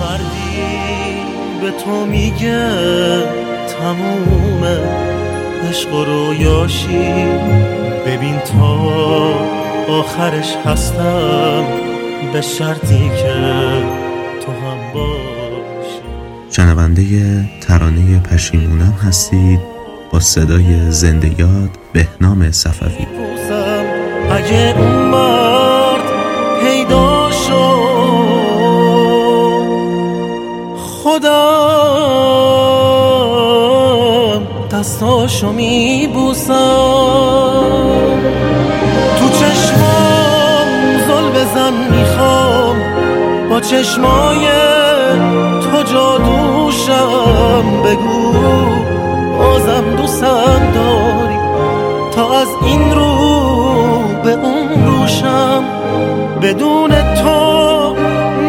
مردی 0.00 0.62
به 1.60 1.70
تو 1.70 2.06
میگه 2.06 2.68
تمومه؟ 3.66 4.78
عشق 5.68 5.94
و 5.94 6.04
رویاشی 6.04 7.77
ببین 8.08 8.38
تا 8.38 8.74
آخرش 9.88 10.56
هستم 10.64 11.64
به 12.32 12.40
شرطی 12.40 13.08
که 13.08 13.34
تو 14.46 14.52
هم 14.52 14.92
باشی 14.94 16.00
شنونده 16.50 17.02
ترانه 17.60 18.20
پشیمونم 18.20 18.94
هستید 19.06 19.60
با 20.12 20.20
صدای 20.20 20.90
زنده 20.90 21.40
یاد 21.40 21.70
بهنام 21.92 22.50
صفوی. 22.50 23.06
اگه 24.30 24.74
اون 24.78 24.92
مرد 24.92 26.04
پیدا 26.62 27.30
شد 27.30 28.18
خودم 30.76 32.47
دستاشو 34.78 35.52
میبوسم. 35.52 36.54
تو 39.18 39.28
چشمام 39.28 40.68
زل 41.08 41.40
بزن 41.40 41.72
می‌خوام. 41.90 42.76
با 43.50 43.60
چشمای 43.60 44.48
تو 45.62 45.82
جادوشم. 45.92 47.64
بگو 47.84 48.32
بازم 49.38 49.96
دوستم 49.96 50.72
داری 50.74 51.38
تا 52.10 52.40
از 52.40 52.48
این 52.66 52.94
رو 52.94 53.14
به 54.24 54.32
اون 54.32 54.86
روشم. 54.86 55.64
بدون 56.42 56.90
تو 56.90 57.96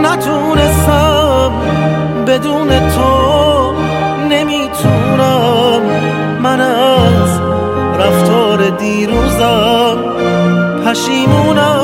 نتونستم. 0.03 1.51
بدون 2.27 2.69
تو 2.69 3.48
دیروزم 9.39 9.97
پشیمونم 10.85 11.79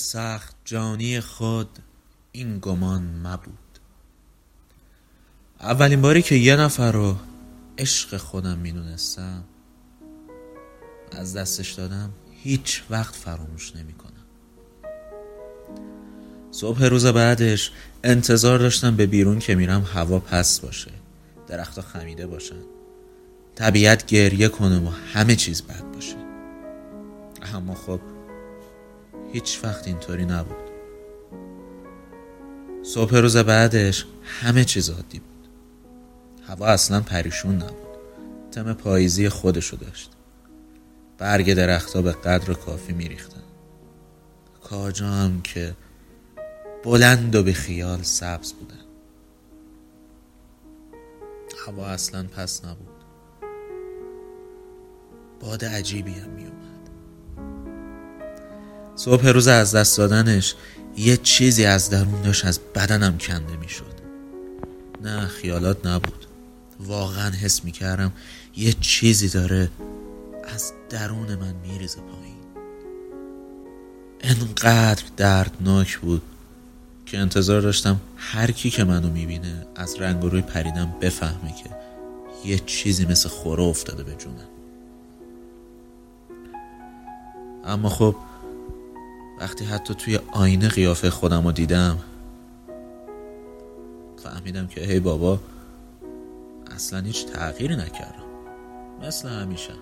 سخت 0.00 0.56
جانی 0.64 1.20
خود 1.20 1.78
این 2.32 2.58
گمان 2.58 3.02
مبود. 3.02 3.58
اولین 5.60 6.00
باری 6.02 6.22
که 6.22 6.34
یه 6.34 6.56
نفر 6.56 6.92
رو 6.92 7.16
عشق 7.78 8.16
خودم 8.16 8.58
می‌دونستم 8.58 9.44
از 11.12 11.36
دستش 11.36 11.72
دادم 11.72 12.10
هیچ 12.42 12.82
وقت 12.90 13.16
فراموش 13.16 13.76
نمی 13.76 13.92
کنم 13.92 14.10
صبح 16.50 16.84
روز 16.84 17.06
بعدش 17.06 17.72
انتظار 18.04 18.58
داشتم 18.58 18.96
به 18.96 19.06
بیرون 19.06 19.38
که 19.38 19.54
میرم 19.54 19.82
هوا 19.94 20.18
پس 20.18 20.60
باشه 20.60 20.90
درختها 21.48 21.82
خمیده 21.82 22.26
باشن 22.26 22.62
طبیعت 23.54 24.06
گریه 24.06 24.48
کنه 24.48 24.78
و 24.78 24.90
همه 25.14 25.36
چیز 25.36 25.62
بد 25.62 25.84
باشه. 25.94 26.16
اما 27.54 27.74
خب 27.74 28.00
هیچ 29.32 29.60
وقت 29.64 29.86
اینطوری 29.86 30.24
نبود. 30.24 30.70
صبح 32.82 33.16
روز 33.16 33.36
بعدش 33.36 34.06
همه 34.24 34.64
چیز 34.64 34.90
عادی 34.90 35.18
بود. 35.18 35.48
هوا 36.46 36.66
اصلا 36.66 37.00
پریشون 37.00 37.56
نبود. 37.56 37.98
تم 38.52 38.72
پاییزی 38.72 39.28
خودشو 39.28 39.76
داشت. 39.76 40.10
برگ 41.18 41.54
درختها 41.54 42.02
به 42.02 42.12
قدر 42.12 42.54
کافی 42.54 42.92
میریختن. 42.92 43.42
کاجا 44.62 45.06
هم 45.06 45.42
که 45.42 45.74
بلند 46.84 47.34
و 47.34 47.42
به 47.42 47.52
خیال 47.52 48.02
سبز 48.02 48.52
بودن. 48.52 48.76
هوا 51.66 51.86
اصلا 51.86 52.22
پس 52.36 52.64
نبود. 52.64 53.04
باد 55.40 55.64
عجیبی 55.64 56.12
هم 56.12 56.30
میومد 56.30 56.69
صبح 59.00 59.28
روز 59.28 59.48
از 59.48 59.74
دست 59.74 59.98
دادنش 59.98 60.54
یه 60.96 61.16
چیزی 61.16 61.64
از 61.64 61.90
درون 61.90 62.22
داشت 62.22 62.44
از 62.44 62.60
بدنم 62.74 63.18
کنده 63.18 63.56
می‌شد. 63.56 63.94
نه 65.02 65.26
خیالات 65.26 65.86
نبود. 65.86 66.26
واقعا 66.80 67.30
حس 67.30 67.64
می‌کردم 67.64 68.12
یه 68.56 68.72
چیزی 68.72 69.28
داره 69.28 69.70
از 70.54 70.72
درون 70.90 71.34
من 71.34 71.54
میریزه 71.62 71.98
پایین. 72.00 72.36
انقدر 74.20 75.02
دردناک 75.16 75.98
بود 75.98 76.22
که 77.06 77.18
انتظار 77.18 77.60
داشتم 77.60 78.00
هر 78.16 78.50
کی 78.50 78.70
که 78.70 78.84
منو 78.84 79.10
می‌بینه 79.10 79.66
از 79.76 79.94
رنگ 80.00 80.22
روی 80.22 80.42
پریدم 80.42 80.94
بفهمه 81.00 81.54
که 81.64 81.70
یه 82.48 82.58
چیزی 82.58 83.06
مثل 83.06 83.28
خوره 83.28 83.62
افتاده 83.62 84.02
به 84.02 84.14
جونم 84.14 84.48
اما 87.64 87.88
خب 87.88 88.16
وقتی 89.40 89.64
حتی 89.64 89.94
توی 89.94 90.18
آینه 90.32 90.68
قیافه 90.68 91.10
خودم 91.10 91.44
رو 91.46 91.52
دیدم 91.52 91.98
فهمیدم 94.22 94.66
که 94.66 94.80
هی 94.80 95.00
بابا 95.00 95.40
اصلا 96.70 97.00
هیچ 97.00 97.26
تغییری 97.26 97.76
نکردم. 97.76 98.24
مثل 99.02 99.28
همیشه. 99.28 99.72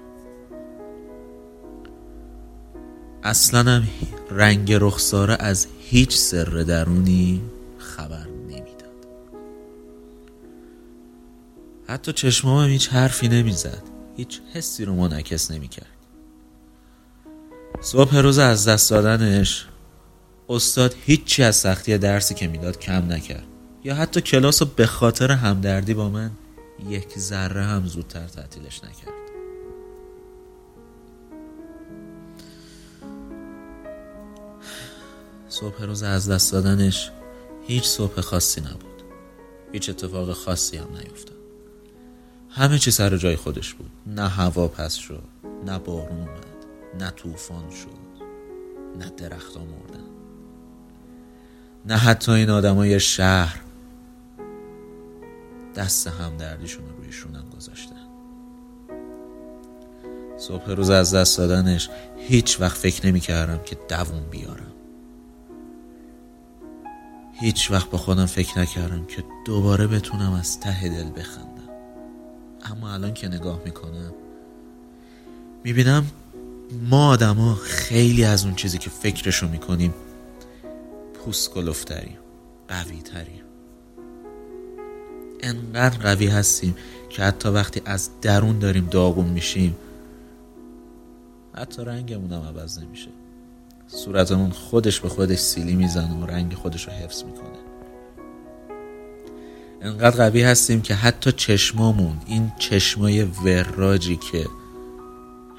اصلا 3.23 3.73
هم 3.73 3.89
رنگ 4.31 4.73
رخساره 4.73 5.37
از 5.41 5.67
هیچ 5.81 6.17
سر 6.17 6.45
درونی 6.45 7.43
خبر 7.79 8.27
نمی‌داد. 8.49 9.07
حتی 11.89 12.13
چشمام 12.13 12.69
هیچ 12.69 12.89
حرفی 12.89 13.29
نمی‌زد. 13.29 13.83
هیچ 14.17 14.41
حسی 14.55 14.85
رو 14.85 14.95
منعکس 14.95 15.51
نمی‌کرد. 15.51 15.98
صبح 17.81 18.17
روز 18.17 18.39
از 18.39 18.69
دست 18.69 18.91
دادنش 18.91 19.67
استاد 20.49 20.95
هیچی 21.05 21.43
از 21.43 21.57
سختی 21.57 21.99
درسی 21.99 22.35
که 22.35 22.49
می‌داد 22.49 22.79
کم 22.79 23.13
نکرد. 23.13 23.47
یا 23.85 23.95
حتی 23.95 24.21
کلاس 24.21 24.63
رو 24.63 24.69
به 24.77 24.87
خاطر 24.87 25.33
همدردی 25.33 25.95
با 25.95 26.09
من 26.09 26.31
یک 26.89 27.19
ذره 27.19 27.65
هم 27.65 27.87
زودتر 27.87 28.27
تعطیلش 28.27 28.85
نکرد. 28.85 29.15
صبح 35.49 35.83
روز 35.83 36.03
از 36.03 36.31
دست 36.31 36.53
دادنش 36.53 37.11
هیچ 37.67 37.85
صبح 37.85 38.21
خاصی 38.21 38.61
نبود. 38.61 39.03
هیچ 39.73 39.91
اتفاق 39.91 40.33
خاصی 40.33 40.77
هم 40.77 40.89
نیفتاد. 40.97 41.37
همه 42.51 42.79
چی 42.79 42.91
سر 42.91 43.17
جای 43.17 43.37
خودش 43.37 43.75
بود. 43.75 43.91
نه 44.07 44.29
هوا 44.29 44.69
پس 44.69 44.95
شد 44.95 45.23
نه 45.67 45.79
بارون 45.79 46.19
اومد. 46.19 46.48
نه 46.99 47.11
طوفان 47.11 47.71
شد 47.71 48.09
نه 48.99 49.11
درخت 49.17 49.57
مردن 49.57 50.05
نه 51.87 51.97
حتی 51.97 52.33
این 52.33 52.51
آدمای 52.51 53.01
شهر 53.01 53.61
دست 55.77 56.07
همدردیشون 56.07 56.85
رو 56.89 56.97
روی 56.97 57.13
شونم 57.13 57.45
گذاشتن. 57.57 57.95
صبح 60.39 60.71
روز 60.71 60.91
از 60.91 61.15
دست 61.15 61.39
دادنش 61.39 61.91
هیچ 62.17 62.61
وقت 62.61 62.77
فکر 62.77 63.07
نمی 63.07 63.21
کردم 63.21 63.61
که 63.65 63.77
دووم 63.89 64.31
بیارم. 64.31 64.73
هیچ 67.33 67.71
وقت 67.71 67.91
به 67.91 67.97
خودم 67.97 68.27
فکر 68.27 68.59
نکردم 68.59 69.05
که 69.05 69.25
دوباره 69.47 69.87
بتونم 69.87 70.33
از 70.33 70.61
ته 70.61 70.89
دل 70.89 71.11
بخندم. 71.21 71.69
اما 72.65 72.93
الان 72.93 73.15
که 73.15 73.29
نگاه 73.29 73.61
می‌کنم 73.65 74.15
می‌بینم 75.65 76.07
ما 76.91 77.09
آدما 77.09 77.55
خیلی 77.55 78.25
از 78.25 78.45
اون 78.45 78.55
چیزی 78.55 78.79
که 78.79 78.91
فکرشو 78.91 79.49
می‌کنیم 79.49 79.95
پوست 81.15 81.51
کلفتریم 81.51 82.19
قوی 82.69 83.03
تریم 83.03 83.43
انقدر 85.41 85.99
قوی 85.99 86.27
هستیم 86.27 86.77
که 87.09 87.23
حتی 87.23 87.49
وقتی 87.49 87.83
از 87.85 88.11
درون 88.21 88.59
داریم 88.59 88.89
داغون 88.91 89.27
میشیم 89.27 89.77
حتی 91.55 91.85
رنگمون 91.85 92.33
هم 92.33 92.43
عوض 92.43 92.79
نمیشه. 92.79 93.09
صورتمون 93.87 94.51
خودش 94.51 95.01
به 95.01 95.09
خودش 95.09 95.39
سیلی 95.39 95.75
می‌زنه 95.75 96.21
و 96.21 96.27
رنگ 96.27 96.55
خودش 96.55 96.87
رو 96.87 96.93
حفظ 96.93 97.25
می‌کنه. 97.25 97.59
انقدر 99.83 100.17
قوی 100.17 100.43
هستیم 100.43 100.83
که 100.83 100.95
حتی 100.95 101.33
چشمامون 101.33 102.19
این 102.27 102.53
چشمای 102.59 103.23
وراجی 103.23 104.17
که 104.17 104.47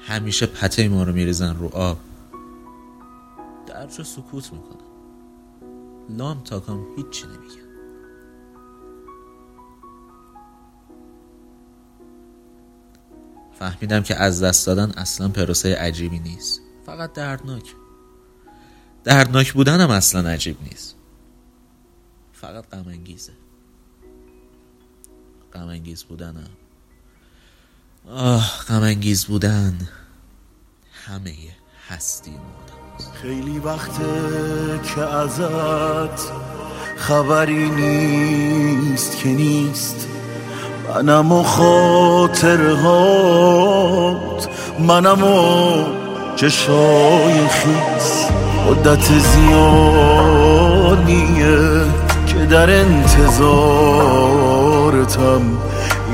همیشه 0.06 0.46
پته 0.46 0.88
ما 0.88 1.02
رو 1.02 1.12
میریزن 1.12 1.56
رو 1.56 1.68
آب. 1.68 1.98
درجا 3.66 4.04
سکوت 4.04 4.52
می‌کنن. 4.52 4.80
لام 6.08 6.40
تاکام 6.40 6.86
هیچی 6.96 7.26
نمیگن. 7.26 7.70
فهمیدم 13.52 14.02
که 14.02 14.16
از 14.16 14.42
دست 14.42 14.66
دادن 14.66 14.90
اصلا 14.90 15.28
پروسه 15.28 15.74
عجیبی 15.74 16.18
نیست. 16.18 16.60
فقط 16.86 17.12
دردناک. 17.12 17.74
دردناک 19.04 19.52
بودن 19.52 19.80
هم 19.80 19.90
اصلا 19.90 20.28
عجیب 20.28 20.56
نیست. 20.62 20.96
فقط 22.32 22.68
غم 22.70 22.88
انگیزه 22.88 23.32
غم 25.52 25.68
انگیز 25.68 26.04
آه 28.08 28.50
غم 28.68 28.82
انگیز 28.82 29.24
بودن 29.24 29.78
همه 31.06 31.32
هستی 31.88 32.32
خیلی 33.22 33.58
وقته 33.58 34.04
که 34.94 35.00
ازت 35.00 36.20
خبری 36.96 37.70
نیست 37.70 39.16
که 39.16 39.28
نیست. 39.28 40.06
منم 40.94 41.32
و 41.32 41.42
خاطرهات 41.42 42.48
منم 44.78 45.24
و 45.24 45.84
چشای 46.36 47.48
خیس. 47.48 48.26
مدت 48.66 49.18
زیادیه 49.18 50.40
که 52.26 52.46
در 52.46 52.70
انتظارتم. 52.80 53.30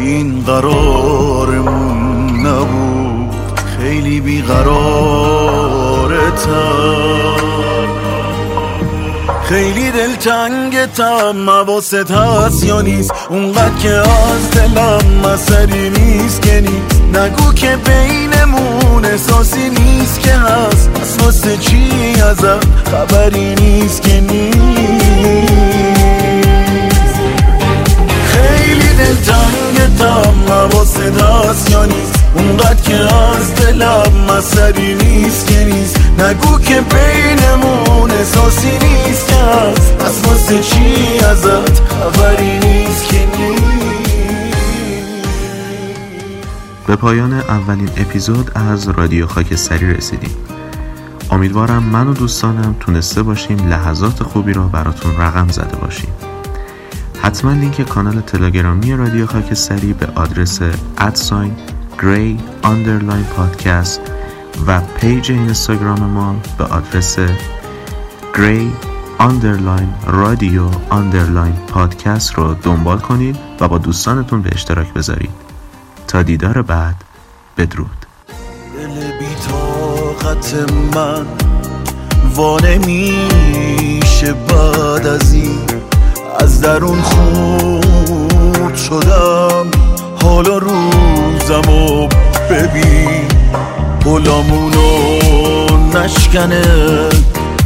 این 0.00 0.44
قرارمون 0.44 2.46
نبود. 2.46 3.36
خیلی 3.78 4.20
بیقرارتم 4.20 4.76
خیلی 9.48 9.90
دلتنگتم 9.90 11.36
مواست 11.36 12.10
هست 12.10 12.64
یا 12.64 12.80
نیست؟ 12.80 13.12
اونقدر 13.28 13.74
که 13.82 13.90
از 13.90 14.50
دلم 14.50 15.00
مسری 15.24 15.90
نیست 15.90 16.42
که 16.42 16.60
نیست. 16.60 17.02
نگو 17.16 17.52
که 17.52 17.76
بینمون 17.76 19.04
احساسی 19.04 19.70
نیست 19.70 20.20
که 20.20 20.32
هست. 20.32 20.90
پس 20.90 21.16
واسه 21.24 21.56
چی 21.56 21.90
ازم؟ 22.30 22.60
خبری 22.84 23.54
نیست 23.54 24.02
که 24.02 24.20
نیست. 24.20 24.56
خیلی 28.26 28.88
دلتنگتم 29.86 30.34
مواست 30.48 31.00
هست 31.00 31.70
یا 31.70 31.84
نیست؟ 31.84 32.24
اونقدر 32.34 32.74
که 32.74 33.14
از 33.14 33.54
دلم 33.54 34.12
مسری 34.28 34.94
نیست 34.94 35.46
که 35.46 35.64
نیست. 35.64 36.00
نگو 36.18 36.58
که 36.58 36.80
بینمون 36.80 38.10
احساسی 38.10 38.70
نیست 38.70 39.28
که 39.28 39.34
هست. 39.34 39.96
پس 39.96 40.28
واسه 40.28 40.62
چی 40.62 41.18
ازت 41.18 41.80
خبری 41.80 42.58
نیست 42.58 43.08
که 43.08 43.26
به 46.86 46.96
پایان 46.96 47.32
اولین 47.32 47.90
اپیزود 47.96 48.50
از 48.54 48.88
رادیو 48.88 49.26
خاکستری 49.26 49.94
رسیدیم. 49.94 50.36
امیدوارم 51.30 51.82
من 51.82 52.08
و 52.08 52.14
دوستانم 52.14 52.76
تونسته 52.80 53.22
باشیم 53.22 53.68
لحظات 53.68 54.22
خوبی 54.22 54.52
را 54.52 54.62
براتون 54.62 55.16
رقم 55.16 55.48
زده 55.48 55.76
باشیم. 55.76 56.10
حتما 57.26 57.52
لینک 57.52 57.88
کانال 57.88 58.20
تلگرامی 58.20 58.96
رادیو 58.96 59.26
خاکستری 59.26 59.92
به 59.92 60.06
آدرس 60.14 60.60
at 60.98 61.18
sign 61.18 61.56
gray 62.02 62.38
underline 62.62 63.24
podcast 63.24 64.00
و 64.66 64.80
پیج 64.80 65.32
اینستاگرام 65.32 66.00
ما 66.00 66.36
به 66.58 66.64
آدرس 66.64 67.18
gray 68.34 68.72
underline 69.18 69.94
radio 70.06 70.62
underline 70.88 71.52
podcast 71.52 72.34
رو 72.34 72.54
دنبال 72.54 72.98
کنید 72.98 73.36
و 73.60 73.68
با 73.68 73.78
دوستانتون 73.78 74.42
به 74.42 74.50
اشتراک 74.52 74.92
بذارید. 74.92 75.30
تا 76.08 76.22
دیدار 76.22 76.62
بعد 76.62 77.04
بدرود. 77.56 78.06
دل 80.42 80.72
من 80.94 81.26
وانه 82.34 82.78
میشه 82.78 84.32
بعد 84.32 85.06
از 85.06 85.32
این 85.32 85.86
از 86.40 86.60
درون 86.60 87.02
خورد 87.02 88.76
شدم. 88.76 89.66
حالا 90.22 90.58
روزم 90.58 91.70
و 91.70 92.08
ببین. 92.50 93.26
بلامونو 94.04 95.08
نشکنه 95.94 96.62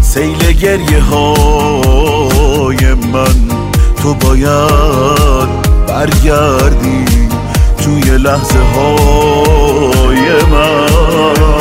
سیل 0.01 0.53
گریه 0.53 1.03
های 1.03 2.95
من. 2.95 3.57
تو 4.03 4.15
باید 4.15 5.49
برگردی 5.89 7.05
توی 7.85 8.19
لحظه 8.19 8.59
های 8.75 10.45
من. 10.51 11.60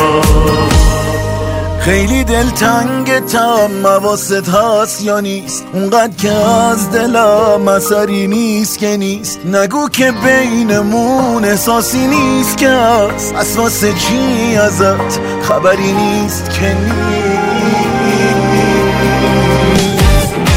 خیلی 1.80 2.24
دلتنگتم 2.24 3.70
مواست 3.82 4.48
هست 4.48 5.02
یا 5.02 5.20
نیست؟ 5.20 5.64
اونقدر 5.72 6.16
که 6.16 6.32
از 6.32 6.90
دلم 6.90 7.68
اثری 7.68 8.26
نیست 8.26 8.78
که 8.78 8.96
نیست. 8.96 9.38
نگو 9.46 9.88
که 9.88 10.12
بینمون 10.12 11.44
احساسی 11.44 12.06
نیست 12.06 12.56
که 12.58 12.68
هست. 12.68 13.34
پس 13.34 13.56
واسه 13.56 13.92
چی 13.92 14.56
ازت 14.56 15.20
خبری 15.42 15.92
نیست 15.92 16.50
که 16.50 16.74
نیست؟ 16.74 17.00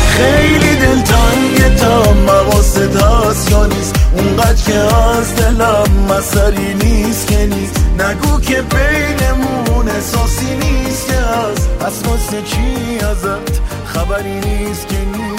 خیلی 0.08 0.76
دلتنگتم 0.76 2.14
مواست 2.28 2.78
هست 2.78 3.52
یا 3.52 3.66
نیست. 3.66 3.96
اونقدر 4.18 4.64
که 4.66 4.80
از 4.80 5.36
دلم 5.36 6.12
اثری 6.18 6.74
نیست 6.74 7.28
که 7.28 7.46
نیست. 7.46 7.80
نگو 8.00 8.40
که 8.40 8.62
بینمون 8.62 9.90
احساسی 9.90 10.56
نیست. 10.56 10.74
از 10.84 10.93
پس 11.80 12.06
واسه 12.08 12.42
چی 12.42 13.00
ازت 13.06 13.62
خبری 13.86 14.40
نیست 14.40 14.88
که 14.88 14.98
نیست؟ 15.06 15.33